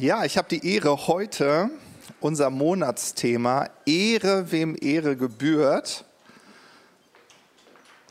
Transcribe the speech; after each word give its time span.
Ja, 0.00 0.24
ich 0.24 0.38
habe 0.38 0.46
die 0.48 0.64
Ehre, 0.64 1.08
heute 1.08 1.70
unser 2.20 2.50
Monatsthema 2.50 3.68
Ehre, 3.84 4.52
wem 4.52 4.76
Ehre 4.80 5.16
gebührt, 5.16 6.04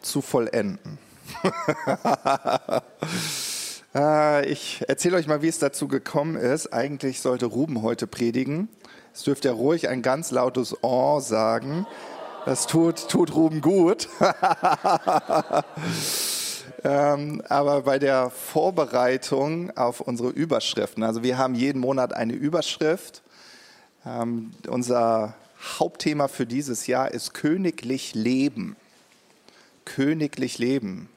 zu 0.02 0.22
vollenden. 0.22 0.98
Äh, 3.96 4.52
ich 4.52 4.84
erzähle 4.88 5.16
euch 5.16 5.28
mal, 5.28 5.42
wie 5.42 5.48
es 5.48 5.60
dazu 5.60 5.88
gekommen 5.88 6.36
ist. 6.36 6.74
Eigentlich 6.74 7.22
sollte 7.22 7.46
Ruben 7.46 7.82
heute 7.82 8.06
predigen. 8.06 8.68
Es 9.14 9.24
dürfte 9.24 9.48
er 9.48 9.54
ruhig 9.54 9.88
ein 9.88 10.02
ganz 10.02 10.30
lautes 10.30 10.76
Oh 10.84 11.22
sagen. 11.22 11.88
Das 12.46 12.68
tut, 12.68 13.08
tut 13.08 13.34
Ruben 13.34 13.62
gut. 13.62 14.10
Ähm, 16.84 17.42
aber 17.50 17.82
bei 17.82 18.00
der 18.00 18.30
Vorbereitung 18.30 19.76
auf 19.76 20.00
unsere 20.02 20.30
Überschriften, 20.30 21.04
also 21.04 21.24
wir 21.24 21.38
haben 21.38 21.56
jeden 21.56 21.80
Monat 21.80 22.14
eine 22.14 22.34
Überschrift. 22.34 23.24
Ähm, 24.06 24.52
unser 24.68 25.34
Hauptthema 25.80 26.28
für 26.28 26.46
dieses 26.46 26.88
Jahr 26.88 27.12
ist 27.12 27.34
königlich 27.34 28.14
Leben. 28.14 28.76
Königlich 29.86 30.60
Leben. 30.60 31.10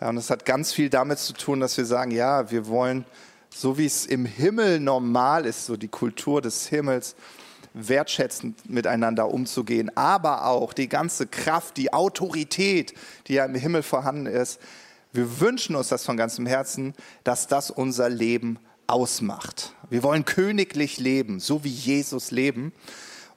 Ja, 0.00 0.08
und 0.08 0.16
das 0.16 0.30
hat 0.30 0.46
ganz 0.46 0.72
viel 0.72 0.88
damit 0.88 1.18
zu 1.18 1.34
tun, 1.34 1.60
dass 1.60 1.76
wir 1.76 1.84
sagen, 1.84 2.10
ja, 2.10 2.50
wir 2.50 2.66
wollen, 2.66 3.04
so 3.50 3.76
wie 3.76 3.86
es 3.86 4.06
im 4.06 4.24
Himmel 4.24 4.80
normal 4.80 5.44
ist, 5.44 5.66
so 5.66 5.76
die 5.76 5.88
Kultur 5.88 6.40
des 6.40 6.66
Himmels, 6.66 7.14
wertschätzend 7.74 8.70
miteinander 8.70 9.28
umzugehen, 9.28 9.94
aber 9.96 10.46
auch 10.46 10.72
die 10.72 10.88
ganze 10.88 11.26
Kraft, 11.26 11.76
die 11.76 11.92
Autorität, 11.92 12.94
die 13.26 13.34
ja 13.34 13.44
im 13.44 13.54
Himmel 13.54 13.82
vorhanden 13.82 14.26
ist, 14.26 14.60
wir 15.14 15.40
wünschen 15.40 15.76
uns 15.76 15.88
das 15.88 16.04
von 16.04 16.16
ganzem 16.16 16.44
Herzen, 16.44 16.92
dass 17.22 17.46
das 17.46 17.70
unser 17.70 18.08
Leben 18.08 18.58
ausmacht. 18.88 19.72
Wir 19.88 20.02
wollen 20.02 20.24
königlich 20.24 20.98
leben, 20.98 21.38
so 21.38 21.62
wie 21.62 21.70
Jesus 21.70 22.32
leben. 22.32 22.72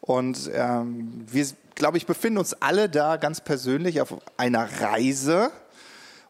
Und 0.02 0.50
ähm, 0.54 1.24
wir, 1.32 1.46
glaube 1.76 1.98
ich, 1.98 2.08
befinden 2.08 2.40
uns 2.40 2.54
alle 2.56 2.90
da 2.90 3.18
ganz 3.18 3.42
persönlich 3.42 4.02
auf 4.02 4.16
einer 4.38 4.68
Reise. 4.82 5.52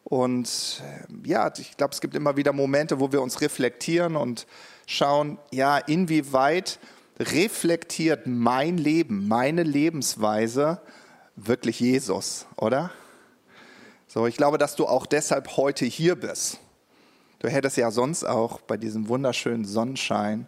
Und 0.04 0.82
äh, 0.84 1.28
ja, 1.28 1.50
ich 1.56 1.78
glaube, 1.78 1.94
es 1.94 2.02
gibt 2.02 2.14
immer 2.14 2.36
wieder 2.36 2.52
Momente, 2.52 3.00
wo 3.00 3.10
wir 3.10 3.22
uns 3.22 3.40
reflektieren 3.40 4.16
und 4.16 4.46
schauen, 4.86 5.38
ja, 5.50 5.78
inwieweit 5.78 6.78
reflektiert 7.18 8.26
mein 8.26 8.76
Leben, 8.76 9.26
meine 9.28 9.62
Lebensweise 9.62 10.80
wirklich 11.36 11.80
Jesus, 11.80 12.46
oder? 12.56 12.90
So, 14.10 14.26
ich 14.26 14.38
glaube, 14.38 14.56
dass 14.56 14.74
du 14.74 14.86
auch 14.86 15.04
deshalb 15.04 15.58
heute 15.58 15.84
hier 15.84 16.16
bist. 16.16 16.60
Du 17.40 17.48
hättest 17.48 17.76
ja 17.76 17.90
sonst 17.90 18.24
auch 18.24 18.62
bei 18.62 18.78
diesem 18.78 19.08
wunderschönen 19.08 19.66
Sonnenschein 19.66 20.46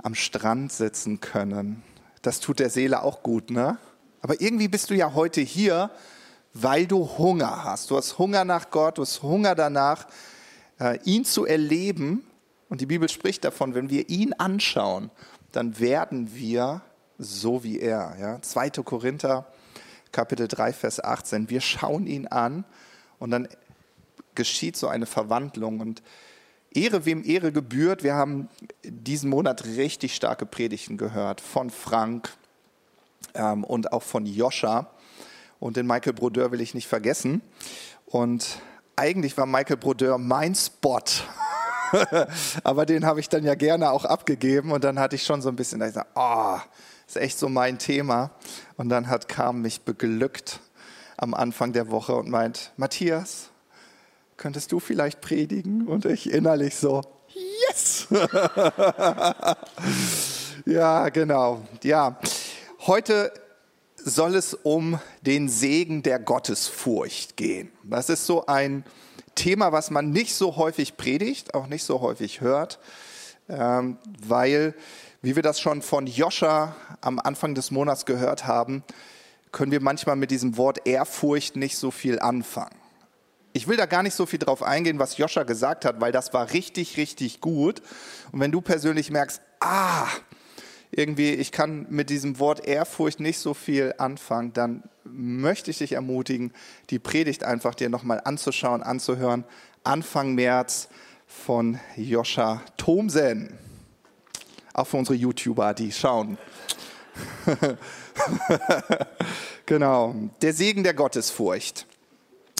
am 0.00 0.14
Strand 0.14 0.72
sitzen 0.72 1.18
können. 1.18 1.82
Das 2.22 2.38
tut 2.38 2.60
der 2.60 2.70
Seele 2.70 3.02
auch 3.02 3.24
gut, 3.24 3.50
ne? 3.50 3.78
Aber 4.20 4.40
irgendwie 4.40 4.68
bist 4.68 4.90
du 4.90 4.94
ja 4.94 5.12
heute 5.12 5.40
hier, 5.40 5.90
weil 6.54 6.86
du 6.86 7.18
Hunger 7.18 7.64
hast. 7.64 7.90
Du 7.90 7.96
hast 7.96 8.18
Hunger 8.18 8.44
nach 8.44 8.70
Gott, 8.70 8.98
du 8.98 9.02
hast 9.02 9.24
Hunger 9.24 9.56
danach, 9.56 10.06
äh, 10.78 11.00
ihn 11.02 11.24
zu 11.24 11.44
erleben. 11.44 12.24
Und 12.68 12.80
die 12.80 12.86
Bibel 12.86 13.08
spricht 13.08 13.42
davon, 13.44 13.74
wenn 13.74 13.90
wir 13.90 14.08
ihn 14.08 14.34
anschauen, 14.34 15.10
dann 15.50 15.80
werden 15.80 16.32
wir 16.32 16.82
so 17.18 17.64
wie 17.64 17.80
er. 17.80 18.16
Ja? 18.20 18.40
2. 18.40 18.70
Korinther 18.84 19.48
Kapitel 20.12 20.46
3, 20.46 20.72
Vers 20.74 21.02
18. 21.02 21.48
Wir 21.48 21.60
schauen 21.60 22.06
ihn 22.06 22.26
an 22.26 22.64
und 23.18 23.30
dann 23.30 23.48
geschieht 24.34 24.76
so 24.76 24.88
eine 24.88 25.06
Verwandlung 25.06 25.80
und 25.80 26.02
Ehre, 26.74 27.04
wem 27.04 27.24
Ehre 27.24 27.52
gebührt. 27.52 28.02
Wir 28.02 28.14
haben 28.14 28.48
diesen 28.84 29.28
Monat 29.30 29.64
richtig 29.64 30.14
starke 30.14 30.46
Predigten 30.46 30.96
gehört 30.96 31.40
von 31.40 31.70
Frank 31.70 32.30
ähm, 33.34 33.64
und 33.64 33.92
auch 33.92 34.02
von 34.02 34.26
Joscha. 34.26 34.90
Und 35.60 35.76
den 35.76 35.86
Michael 35.86 36.14
Brodeur 36.14 36.50
will 36.50 36.60
ich 36.60 36.74
nicht 36.74 36.88
vergessen. 36.88 37.40
Und 38.06 38.58
eigentlich 38.96 39.36
war 39.36 39.46
Michael 39.46 39.76
Brodeur 39.76 40.18
mein 40.18 40.54
Spot. 40.54 41.00
Aber 42.64 42.86
den 42.86 43.06
habe 43.06 43.20
ich 43.20 43.28
dann 43.28 43.44
ja 43.44 43.54
gerne 43.54 43.90
auch 43.90 44.04
abgegeben. 44.04 44.72
Und 44.72 44.84
dann 44.84 44.98
hatte 44.98 45.16
ich 45.16 45.24
schon 45.24 45.40
so 45.40 45.48
ein 45.48 45.56
bisschen, 45.56 45.80
da 45.80 45.86
ich 45.86 45.94
sage, 45.94 46.08
oh, 46.14 46.58
ist 47.06 47.16
echt 47.16 47.38
so 47.38 47.48
mein 47.48 47.78
Thema. 47.78 48.30
Und 48.82 48.88
dann 48.88 49.06
hat 49.06 49.28
Carmen 49.28 49.62
mich 49.62 49.82
beglückt 49.82 50.58
am 51.16 51.34
Anfang 51.34 51.72
der 51.72 51.92
Woche 51.92 52.16
und 52.16 52.28
meint, 52.28 52.72
Matthias, 52.76 53.50
könntest 54.36 54.72
du 54.72 54.80
vielleicht 54.80 55.20
predigen? 55.20 55.86
Und 55.86 56.04
ich 56.04 56.28
innerlich 56.28 56.74
so, 56.74 57.00
yes! 57.68 58.08
ja, 60.66 61.10
genau. 61.10 61.62
Ja, 61.84 62.18
heute 62.88 63.32
soll 63.94 64.34
es 64.34 64.52
um 64.52 64.98
den 65.20 65.48
Segen 65.48 66.02
der 66.02 66.18
Gottesfurcht 66.18 67.36
gehen. 67.36 67.70
Das 67.84 68.08
ist 68.08 68.26
so 68.26 68.46
ein 68.46 68.82
Thema, 69.36 69.70
was 69.70 69.92
man 69.92 70.10
nicht 70.10 70.34
so 70.34 70.56
häufig 70.56 70.96
predigt, 70.96 71.54
auch 71.54 71.68
nicht 71.68 71.84
so 71.84 72.00
häufig 72.00 72.40
hört, 72.40 72.80
ähm, 73.48 73.98
weil 74.26 74.74
wie 75.22 75.36
wir 75.36 75.42
das 75.42 75.60
schon 75.60 75.82
von 75.82 76.06
Joscha 76.08 76.74
am 77.00 77.20
Anfang 77.20 77.54
des 77.54 77.70
Monats 77.70 78.06
gehört 78.06 78.46
haben, 78.46 78.82
können 79.52 79.70
wir 79.70 79.80
manchmal 79.80 80.16
mit 80.16 80.32
diesem 80.32 80.56
Wort 80.56 80.86
Ehrfurcht 80.86 81.54
nicht 81.56 81.76
so 81.76 81.92
viel 81.92 82.18
anfangen. 82.18 82.74
Ich 83.52 83.68
will 83.68 83.76
da 83.76 83.86
gar 83.86 84.02
nicht 84.02 84.14
so 84.14 84.26
viel 84.26 84.38
drauf 84.38 84.62
eingehen, 84.62 84.98
was 84.98 85.18
Joscha 85.18 85.44
gesagt 85.44 85.84
hat, 85.84 86.00
weil 86.00 86.10
das 86.10 86.32
war 86.32 86.52
richtig, 86.52 86.96
richtig 86.96 87.40
gut. 87.40 87.82
Und 88.32 88.40
wenn 88.40 88.50
du 88.50 88.60
persönlich 88.60 89.10
merkst, 89.10 89.42
ah, 89.60 90.08
irgendwie, 90.90 91.30
ich 91.34 91.52
kann 91.52 91.86
mit 91.88 92.10
diesem 92.10 92.38
Wort 92.38 92.66
Ehrfurcht 92.66 93.20
nicht 93.20 93.38
so 93.38 93.54
viel 93.54 93.94
anfangen, 93.98 94.52
dann 94.52 94.82
möchte 95.04 95.70
ich 95.70 95.78
dich 95.78 95.92
ermutigen, 95.92 96.52
die 96.90 96.98
Predigt 96.98 97.44
einfach 97.44 97.74
dir 97.74 97.90
nochmal 97.90 98.20
anzuschauen, 98.24 98.82
anzuhören. 98.82 99.44
Anfang 99.84 100.34
März 100.34 100.88
von 101.26 101.78
Joscha 101.96 102.62
Thomsen. 102.76 103.58
Auch 104.72 104.86
für 104.86 104.96
unsere 104.96 105.16
YouTuber, 105.16 105.74
die 105.74 105.92
schauen. 105.92 106.38
genau, 109.66 110.14
der 110.40 110.54
Segen 110.54 110.82
der 110.82 110.94
Gottesfurcht. 110.94 111.86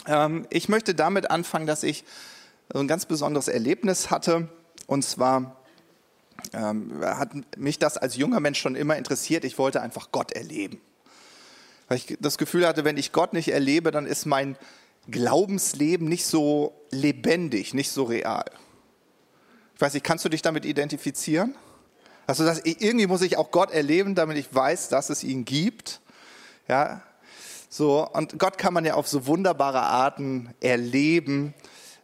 Ähm, 0.07 0.47
ich 0.51 0.69
möchte 0.69 0.95
damit 0.95 1.31
anfangen, 1.31 1.67
dass 1.67 1.83
ich 1.83 2.05
ein 2.75 2.89
ganz 2.89 3.07
besonderes 3.07 3.49
Erlebnis 3.49 4.11
hatte. 4.11 4.49
Und 4.87 5.05
zwar 5.05 5.57
ähm, 6.53 7.01
hat 7.03 7.31
mich 7.57 7.79
das 7.79 7.97
als 7.97 8.17
junger 8.17 8.41
Mensch 8.41 8.61
schon 8.61 8.77
immer 8.77 8.97
interessiert. 8.97 9.45
Ich 9.45 9.59
wollte 9.59 9.81
einfach 9.81 10.11
Gott 10.13 10.33
erleben. 10.33 10.81
Weil 11.89 11.99
ich 11.99 12.17
das 12.21 12.39
Gefühl 12.39 12.67
hatte, 12.67 12.85
wenn 12.85 12.97
ich 12.97 13.13
Gott 13.13 13.33
nicht 13.33 13.49
erlebe, 13.49 13.91
dann 13.91 14.07
ist 14.07 14.27
mein 14.27 14.57
Glaubensleben 15.11 16.09
nicht 16.09 16.27
so 16.27 16.75
lebendig, 16.91 17.75
nicht 17.75 17.91
so 17.91 18.05
real. 18.05 18.45
Ich 19.75 19.81
weiß 19.81 19.95
nicht, 19.95 20.05
kannst 20.05 20.25
du 20.25 20.29
dich 20.29 20.43
damit 20.43 20.65
identifizieren? 20.65 21.55
Also 22.27 22.45
das, 22.45 22.61
irgendwie 22.65 23.07
muss 23.07 23.23
ich 23.23 23.37
auch 23.37 23.51
Gott 23.51 23.71
erleben, 23.71 24.15
damit 24.15 24.37
ich 24.37 24.55
weiß, 24.55 24.89
dass 24.89 25.11
es 25.11 25.25
ihn 25.25 25.45
gibt. 25.45 26.01
Ja, 26.69 27.03
so, 27.75 28.07
und 28.07 28.39
Gott 28.39 28.59
kann 28.59 28.75
man 28.75 28.85
ja 28.85 28.95
auf 28.95 29.09
so 29.09 29.27
wunderbare 29.27 29.81
Arten 29.81 30.55
erleben. 30.61 31.55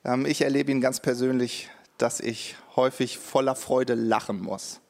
Ähm, 0.03 0.25
ich 0.25 0.41
erlebe 0.41 0.73
ihn 0.73 0.81
ganz 0.81 0.99
persönlich, 0.99 1.69
dass 1.99 2.21
ich 2.21 2.57
häufig 2.75 3.19
voller 3.19 3.55
Freude 3.55 3.93
lachen 3.95 4.41
muss. 4.41 4.81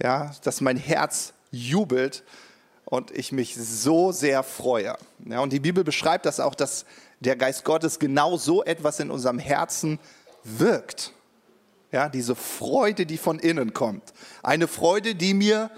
Ja, 0.00 0.30
dass 0.44 0.60
mein 0.60 0.76
Herz 0.76 1.32
jubelt 1.50 2.22
und 2.84 3.10
ich 3.10 3.32
mich 3.32 3.56
so 3.56 4.12
sehr 4.12 4.44
freue. 4.44 4.96
Ja, 5.24 5.40
und 5.40 5.52
die 5.52 5.58
Bibel 5.58 5.82
beschreibt 5.82 6.26
das 6.26 6.38
auch, 6.38 6.54
dass 6.54 6.84
der 7.18 7.34
Geist 7.34 7.64
Gottes 7.64 7.98
genau 7.98 8.36
so 8.36 8.62
etwas 8.62 9.00
in 9.00 9.10
unserem 9.10 9.40
Herzen 9.40 9.98
wirkt. 10.44 11.12
Ja, 11.94 12.08
diese 12.08 12.34
Freude, 12.34 13.06
die 13.06 13.18
von 13.18 13.38
innen 13.38 13.72
kommt. 13.72 14.14
Eine 14.42 14.66
Freude, 14.66 15.14
die 15.14 15.32
mir 15.32 15.70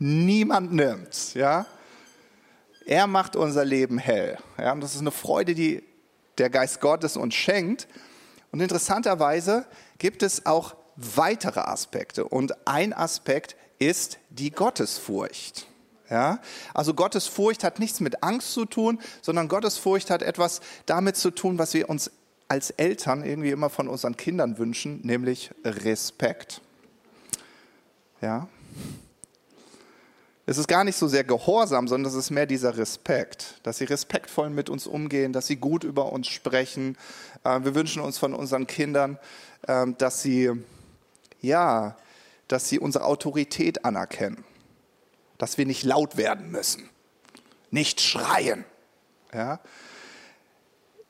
niemand 0.00 0.72
nimmt. 0.72 1.34
Ja, 1.34 1.64
er 2.86 3.06
macht 3.06 3.36
unser 3.36 3.64
Leben 3.64 3.96
hell. 3.96 4.36
Ja, 4.58 4.72
und 4.72 4.80
das 4.80 4.96
ist 4.96 5.00
eine 5.00 5.12
Freude, 5.12 5.54
die 5.54 5.84
der 6.38 6.50
Geist 6.50 6.80
Gottes 6.80 7.16
uns 7.16 7.36
schenkt. 7.36 7.86
Und 8.50 8.58
interessanterweise 8.58 9.64
gibt 9.98 10.24
es 10.24 10.44
auch 10.44 10.74
weitere 10.96 11.60
Aspekte. 11.60 12.24
Und 12.24 12.66
ein 12.66 12.92
Aspekt 12.92 13.54
ist 13.78 14.18
die 14.28 14.50
Gottesfurcht. 14.50 15.68
Ja? 16.10 16.40
Also 16.74 16.94
Gottesfurcht 16.94 17.62
hat 17.62 17.78
nichts 17.78 18.00
mit 18.00 18.24
Angst 18.24 18.54
zu 18.54 18.64
tun, 18.64 18.98
sondern 19.22 19.46
Gottesfurcht 19.46 20.10
hat 20.10 20.22
etwas 20.22 20.62
damit 20.86 21.16
zu 21.16 21.30
tun, 21.30 21.58
was 21.58 21.74
wir 21.74 21.88
uns 21.88 22.10
als 22.50 22.70
Eltern 22.70 23.24
irgendwie 23.24 23.50
immer 23.50 23.70
von 23.70 23.86
unseren 23.86 24.16
Kindern 24.16 24.58
wünschen, 24.58 25.00
nämlich 25.04 25.52
Respekt. 25.64 26.60
Ja. 28.20 28.48
Es 30.46 30.58
ist 30.58 30.66
gar 30.66 30.82
nicht 30.82 30.96
so 30.96 31.06
sehr 31.06 31.22
Gehorsam, 31.22 31.86
sondern 31.86 32.10
es 32.10 32.18
ist 32.18 32.30
mehr 32.30 32.46
dieser 32.46 32.76
Respekt, 32.76 33.60
dass 33.62 33.78
sie 33.78 33.84
respektvoll 33.84 34.50
mit 34.50 34.68
uns 34.68 34.88
umgehen, 34.88 35.32
dass 35.32 35.46
sie 35.46 35.56
gut 35.56 35.84
über 35.84 36.12
uns 36.12 36.26
sprechen. 36.26 36.98
Äh, 37.44 37.62
wir 37.62 37.76
wünschen 37.76 38.02
uns 38.02 38.18
von 38.18 38.34
unseren 38.34 38.66
Kindern, 38.66 39.20
ähm, 39.68 39.96
dass 39.98 40.20
sie, 40.20 40.50
ja, 41.40 41.96
dass 42.48 42.68
sie 42.68 42.80
unsere 42.80 43.04
Autorität 43.04 43.84
anerkennen, 43.84 44.42
dass 45.38 45.56
wir 45.56 45.66
nicht 45.66 45.84
laut 45.84 46.16
werden 46.16 46.50
müssen, 46.50 46.90
nicht 47.70 48.00
schreien. 48.00 48.64
Ja? 49.32 49.60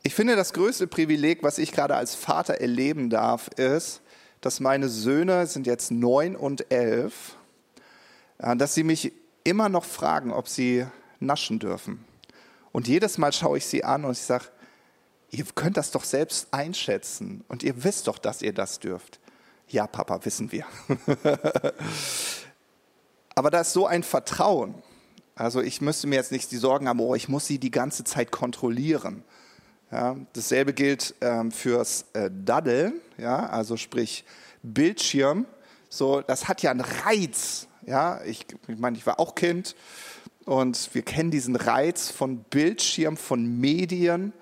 Ich 0.02 0.14
finde, 0.14 0.34
das 0.34 0.54
größte 0.54 0.86
Privileg, 0.86 1.42
was 1.42 1.58
ich 1.58 1.72
gerade 1.72 1.94
als 1.94 2.14
Vater 2.14 2.54
erleben 2.54 3.10
darf, 3.10 3.48
ist, 3.48 4.00
dass 4.40 4.58
meine 4.58 4.88
Söhne 4.88 5.46
sind 5.46 5.66
jetzt 5.66 5.90
neun 5.90 6.36
und 6.36 6.72
elf, 6.72 7.36
äh, 8.38 8.56
dass 8.56 8.74
sie 8.74 8.84
mich 8.84 9.12
immer 9.44 9.68
noch 9.68 9.84
fragen, 9.84 10.32
ob 10.32 10.48
sie 10.48 10.86
naschen 11.18 11.58
dürfen. 11.58 12.04
Und 12.72 12.88
jedes 12.88 13.18
Mal 13.18 13.32
schaue 13.32 13.58
ich 13.58 13.66
sie 13.66 13.84
an 13.84 14.04
und 14.06 14.12
ich 14.12 14.22
sage, 14.22 14.46
ihr 15.30 15.44
könnt 15.54 15.76
das 15.76 15.90
doch 15.90 16.04
selbst 16.04 16.48
einschätzen 16.52 17.44
und 17.48 17.62
ihr 17.62 17.84
wisst 17.84 18.06
doch, 18.06 18.18
dass 18.18 18.40
ihr 18.40 18.54
das 18.54 18.78
dürft. 18.80 19.20
Ja, 19.68 19.86
Papa, 19.86 20.24
wissen 20.24 20.50
wir. 20.50 20.64
Aber 23.34 23.50
da 23.50 23.60
ist 23.60 23.72
so 23.72 23.86
ein 23.86 24.02
Vertrauen. 24.02 24.74
Also 25.34 25.60
ich 25.60 25.80
müsste 25.80 26.06
mir 26.06 26.16
jetzt 26.16 26.32
nicht 26.32 26.50
die 26.50 26.56
Sorgen 26.56 26.88
haben, 26.88 27.00
oh, 27.00 27.14
ich 27.14 27.28
muss 27.28 27.46
sie 27.46 27.58
die 27.58 27.70
ganze 27.70 28.04
Zeit 28.04 28.30
kontrollieren. 28.30 29.24
Ja, 29.90 30.16
dasselbe 30.34 30.72
gilt 30.72 31.16
ähm, 31.20 31.50
fürs 31.50 32.04
äh, 32.12 32.30
Daddeln, 32.32 33.00
ja, 33.18 33.46
also 33.46 33.76
sprich 33.76 34.24
Bildschirm. 34.62 35.46
So, 35.88 36.20
das 36.20 36.46
hat 36.46 36.62
ja 36.62 36.70
einen 36.70 36.80
Reiz. 36.80 37.66
Ja, 37.86 38.22
ich, 38.24 38.46
ich 38.68 38.78
meine, 38.78 38.96
ich 38.96 39.04
war 39.04 39.18
auch 39.18 39.34
Kind 39.34 39.74
und 40.44 40.94
wir 40.94 41.02
kennen 41.02 41.32
diesen 41.32 41.56
Reiz 41.56 42.08
von 42.08 42.44
Bildschirm, 42.44 43.16
von 43.16 43.60
Medien. 43.60 44.32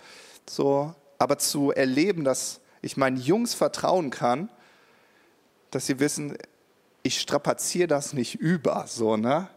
So, 0.48 0.94
aber 1.18 1.38
zu 1.38 1.72
erleben, 1.72 2.24
dass 2.24 2.60
ich 2.82 2.98
meinen 2.98 3.16
Jungs 3.16 3.54
vertrauen 3.54 4.10
kann, 4.10 4.50
dass 5.70 5.86
sie 5.86 5.98
wissen, 5.98 6.36
ich 7.02 7.20
strapaziere 7.20 7.88
das 7.88 8.12
nicht 8.12 8.34
über, 8.34 8.84
so, 8.86 9.16
ne? 9.16 9.48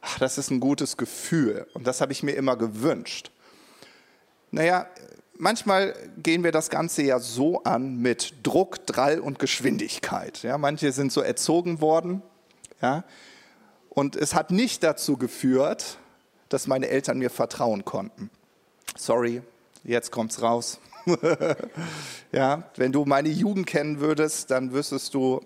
Ach, 0.00 0.18
das 0.18 0.38
ist 0.38 0.50
ein 0.50 0.60
gutes 0.60 0.96
Gefühl 0.96 1.66
und 1.74 1.86
das 1.86 2.00
habe 2.00 2.12
ich 2.12 2.22
mir 2.22 2.32
immer 2.32 2.56
gewünscht. 2.56 3.32
Naja, 4.50 4.86
manchmal 5.38 5.94
gehen 6.16 6.44
wir 6.44 6.52
das 6.52 6.70
Ganze 6.70 7.02
ja 7.02 7.18
so 7.18 7.62
an 7.64 7.96
mit 7.96 8.34
Druck, 8.42 8.86
Drall 8.86 9.20
und 9.20 9.38
Geschwindigkeit. 9.38 10.42
Ja, 10.42 10.58
manche 10.58 10.92
sind 10.92 11.12
so 11.12 11.20
erzogen 11.20 11.80
worden, 11.80 12.22
ja, 12.80 13.04
und 13.90 14.16
es 14.16 14.34
hat 14.34 14.50
nicht 14.50 14.82
dazu 14.82 15.16
geführt, 15.16 15.98
dass 16.48 16.66
meine 16.66 16.88
Eltern 16.88 17.18
mir 17.18 17.30
vertrauen 17.30 17.84
konnten. 17.84 18.30
Sorry, 18.96 19.42
jetzt 19.84 20.10
kommt's 20.10 20.42
raus. 20.42 20.80
ja, 22.32 22.64
wenn 22.76 22.92
du 22.92 23.04
meine 23.04 23.28
Jugend 23.28 23.66
kennen 23.66 24.00
würdest, 24.00 24.50
dann 24.50 24.72
wüsstest 24.72 25.14
du, 25.14 25.40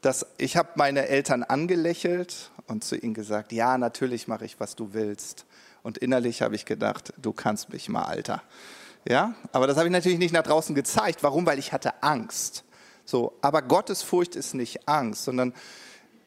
dass 0.00 0.26
ich 0.38 0.56
habe 0.56 0.70
meine 0.76 1.08
Eltern 1.08 1.42
angelächelt 1.42 2.50
und 2.66 2.84
zu 2.84 2.96
ihnen 2.96 3.14
gesagt, 3.14 3.52
ja, 3.52 3.78
natürlich 3.78 4.28
mache 4.28 4.44
ich, 4.44 4.58
was 4.60 4.76
du 4.76 4.92
willst. 4.92 5.44
Und 5.86 5.98
innerlich 5.98 6.42
habe 6.42 6.56
ich 6.56 6.64
gedacht, 6.64 7.12
du 7.16 7.32
kannst 7.32 7.72
mich 7.72 7.88
mal, 7.88 8.06
Alter. 8.06 8.42
Ja, 9.08 9.36
aber 9.52 9.68
das 9.68 9.76
habe 9.76 9.86
ich 9.86 9.92
natürlich 9.92 10.18
nicht 10.18 10.32
nach 10.32 10.42
draußen 10.42 10.74
gezeigt. 10.74 11.22
Warum? 11.22 11.46
Weil 11.46 11.60
ich 11.60 11.72
hatte 11.72 12.02
Angst. 12.02 12.64
So, 13.04 13.34
aber 13.40 13.62
Gottesfurcht 13.62 14.34
ist 14.34 14.54
nicht 14.54 14.88
Angst, 14.88 15.22
sondern 15.22 15.54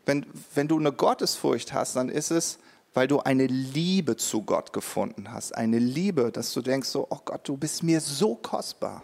wenn, 0.05 0.25
wenn 0.55 0.69
du 0.69 0.79
eine 0.79 0.93
Gottesfurcht 0.93 1.73
hast, 1.73 1.97
dann 1.97 2.07
ist 2.07 2.31
es, 2.31 2.59
weil 2.93 3.09
du 3.09 3.19
eine 3.19 3.47
Liebe 3.47 4.15
zu 4.15 4.43
Gott 4.43 4.71
gefunden 4.71 5.33
hast. 5.33 5.53
Eine 5.53 5.77
Liebe, 5.77 6.31
dass 6.31 6.53
du 6.53 6.61
denkst 6.61 6.87
so, 6.87 7.07
oh 7.09 7.19
Gott, 7.25 7.45
du 7.45 7.57
bist 7.57 7.83
mir 7.83 7.99
so 7.99 8.35
kostbar. 8.35 9.03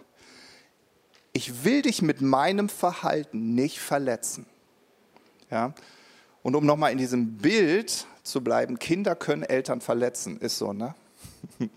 Ich 1.33 1.65
will 1.65 1.81
dich 1.81 2.01
mit 2.01 2.21
meinem 2.21 2.69
Verhalten 2.69 3.55
nicht 3.55 3.81
verletzen. 3.81 4.45
Ja? 5.51 5.73
Und 6.43 6.55
um 6.55 6.65
nochmal 6.65 6.93
in 6.93 6.97
diesem 6.97 7.39
Bild 7.39 8.07
zu 8.25 8.43
bleiben, 8.43 8.79
Kinder 8.79 9.15
können 9.15 9.43
Eltern 9.43 9.81
verletzen, 9.81 10.37
ist 10.39 10.57
so, 10.57 10.73
ne? 10.73 10.95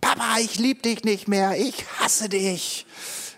Papa, 0.00 0.38
ich 0.38 0.58
liebe 0.58 0.82
dich 0.82 1.02
nicht 1.04 1.28
mehr, 1.28 1.58
ich 1.58 1.84
hasse 1.98 2.28
dich. 2.28 2.86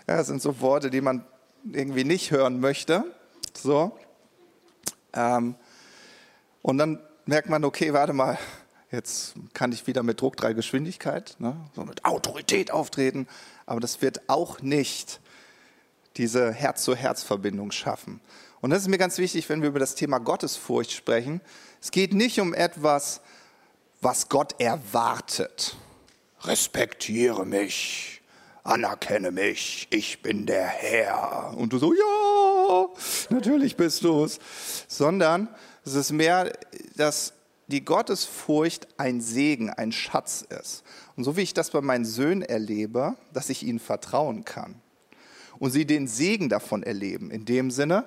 Ja, 0.07 0.17
das 0.17 0.27
sind 0.27 0.41
so 0.41 0.59
Worte, 0.61 0.89
die 0.89 1.01
man 1.01 1.25
irgendwie 1.71 2.03
nicht 2.03 2.31
hören 2.31 2.59
möchte. 2.59 3.03
So. 3.53 3.97
Ähm, 5.13 5.55
und 6.61 6.77
dann 6.77 6.99
merkt 7.25 7.49
man, 7.49 7.63
okay, 7.63 7.93
warte 7.93 8.13
mal, 8.13 8.37
jetzt 8.91 9.33
kann 9.53 9.71
ich 9.71 9.87
wieder 9.87 10.03
mit 10.03 10.21
Druck 10.21 10.37
drei 10.37 10.53
Geschwindigkeit, 10.53 11.35
ne, 11.39 11.55
so 11.75 11.83
mit 11.83 12.05
Autorität 12.05 12.71
auftreten, 12.71 13.27
aber 13.65 13.79
das 13.79 14.01
wird 14.01 14.29
auch 14.29 14.61
nicht 14.61 15.19
diese 16.17 16.51
Herz-zu-Herz-Verbindung 16.51 17.71
schaffen. 17.71 18.19
Und 18.59 18.69
das 18.69 18.83
ist 18.83 18.89
mir 18.89 18.97
ganz 18.97 19.17
wichtig, 19.17 19.49
wenn 19.49 19.61
wir 19.61 19.69
über 19.69 19.79
das 19.79 19.95
Thema 19.95 20.19
Gottesfurcht 20.19 20.91
sprechen. 20.91 21.41
Es 21.81 21.89
geht 21.89 22.13
nicht 22.13 22.39
um 22.39 22.53
etwas, 22.53 23.21
was 24.01 24.29
Gott 24.29 24.55
erwartet. 24.59 25.75
Respektiere 26.43 27.45
mich, 27.45 28.21
anerkenne 28.63 29.31
mich, 29.31 29.87
ich 29.89 30.21
bin 30.21 30.45
der 30.45 30.67
Herr. 30.67 31.55
Und 31.57 31.73
du 31.73 31.79
so, 31.79 31.93
ja, 31.93 32.87
natürlich 33.29 33.75
bist 33.75 34.03
du 34.03 34.25
es. 34.25 34.39
Sondern 34.87 35.49
es 35.83 35.95
ist 35.95 36.11
mehr, 36.11 36.53
dass 36.95 37.33
die 37.65 37.83
Gottesfurcht 37.83 38.87
ein 38.97 39.19
Segen, 39.19 39.71
ein 39.71 39.91
Schatz 39.91 40.45
ist. 40.61 40.83
Und 41.15 41.23
so 41.23 41.35
wie 41.35 41.41
ich 41.41 41.53
das 41.53 41.71
bei 41.71 41.81
meinen 41.81 42.05
Söhnen 42.05 42.43
erlebe, 42.43 43.15
dass 43.33 43.49
ich 43.49 43.63
ihnen 43.63 43.79
vertrauen 43.79 44.45
kann. 44.45 44.75
Und 45.57 45.71
sie 45.71 45.85
den 45.85 46.07
Segen 46.07 46.49
davon 46.49 46.83
erleben, 46.83 47.31
in 47.31 47.45
dem 47.45 47.71
Sinne, 47.71 48.05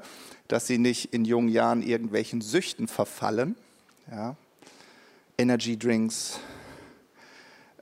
dass 0.49 0.67
sie 0.67 0.79
nicht 0.79 1.13
in 1.13 1.25
jungen 1.25 1.49
Jahren 1.49 1.83
irgendwelchen 1.83 2.41
Süchten 2.41 2.89
verfallen. 2.89 3.57
Ja. 4.11 4.37
Energy 5.39 5.79
Drinks, 5.79 6.39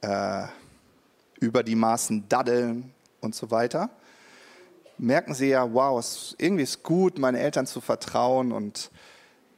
äh, 0.00 0.46
über 1.40 1.62
die 1.62 1.74
Maßen 1.74 2.28
daddeln 2.28 2.92
und 3.20 3.34
so 3.34 3.50
weiter, 3.50 3.90
merken 4.98 5.34
sie 5.34 5.48
ja, 5.48 5.72
wow, 5.72 5.98
es, 5.98 6.34
irgendwie 6.38 6.62
ist 6.62 6.82
gut, 6.82 7.18
meinen 7.18 7.34
Eltern 7.34 7.66
zu 7.66 7.80
vertrauen 7.80 8.52
und 8.52 8.90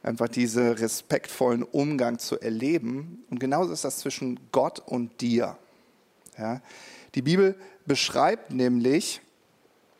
einfach 0.01 0.27
diesen 0.27 0.73
respektvollen 0.73 1.63
Umgang 1.63 2.19
zu 2.19 2.39
erleben. 2.39 3.23
Und 3.29 3.39
genauso 3.39 3.71
ist 3.71 3.83
das 3.83 3.99
zwischen 3.99 4.39
Gott 4.51 4.79
und 4.79 5.21
dir. 5.21 5.57
Ja? 6.37 6.61
Die 7.13 7.21
Bibel 7.21 7.55
beschreibt 7.85 8.51
nämlich, 8.51 9.21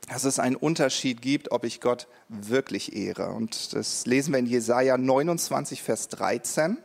dass 0.07 0.23
es 0.23 0.39
einen 0.39 0.55
Unterschied 0.55 1.21
gibt, 1.21 1.51
ob 1.51 1.63
ich 1.63 1.81
Gott 1.81 2.07
wirklich 2.29 2.95
ehre. 2.95 3.29
Und 3.29 3.73
das 3.73 4.05
lesen 4.05 4.33
wir 4.33 4.39
in 4.39 4.45
Jesaja 4.45 4.97
29, 4.97 5.81
Vers 5.81 6.09
13. 6.09 6.77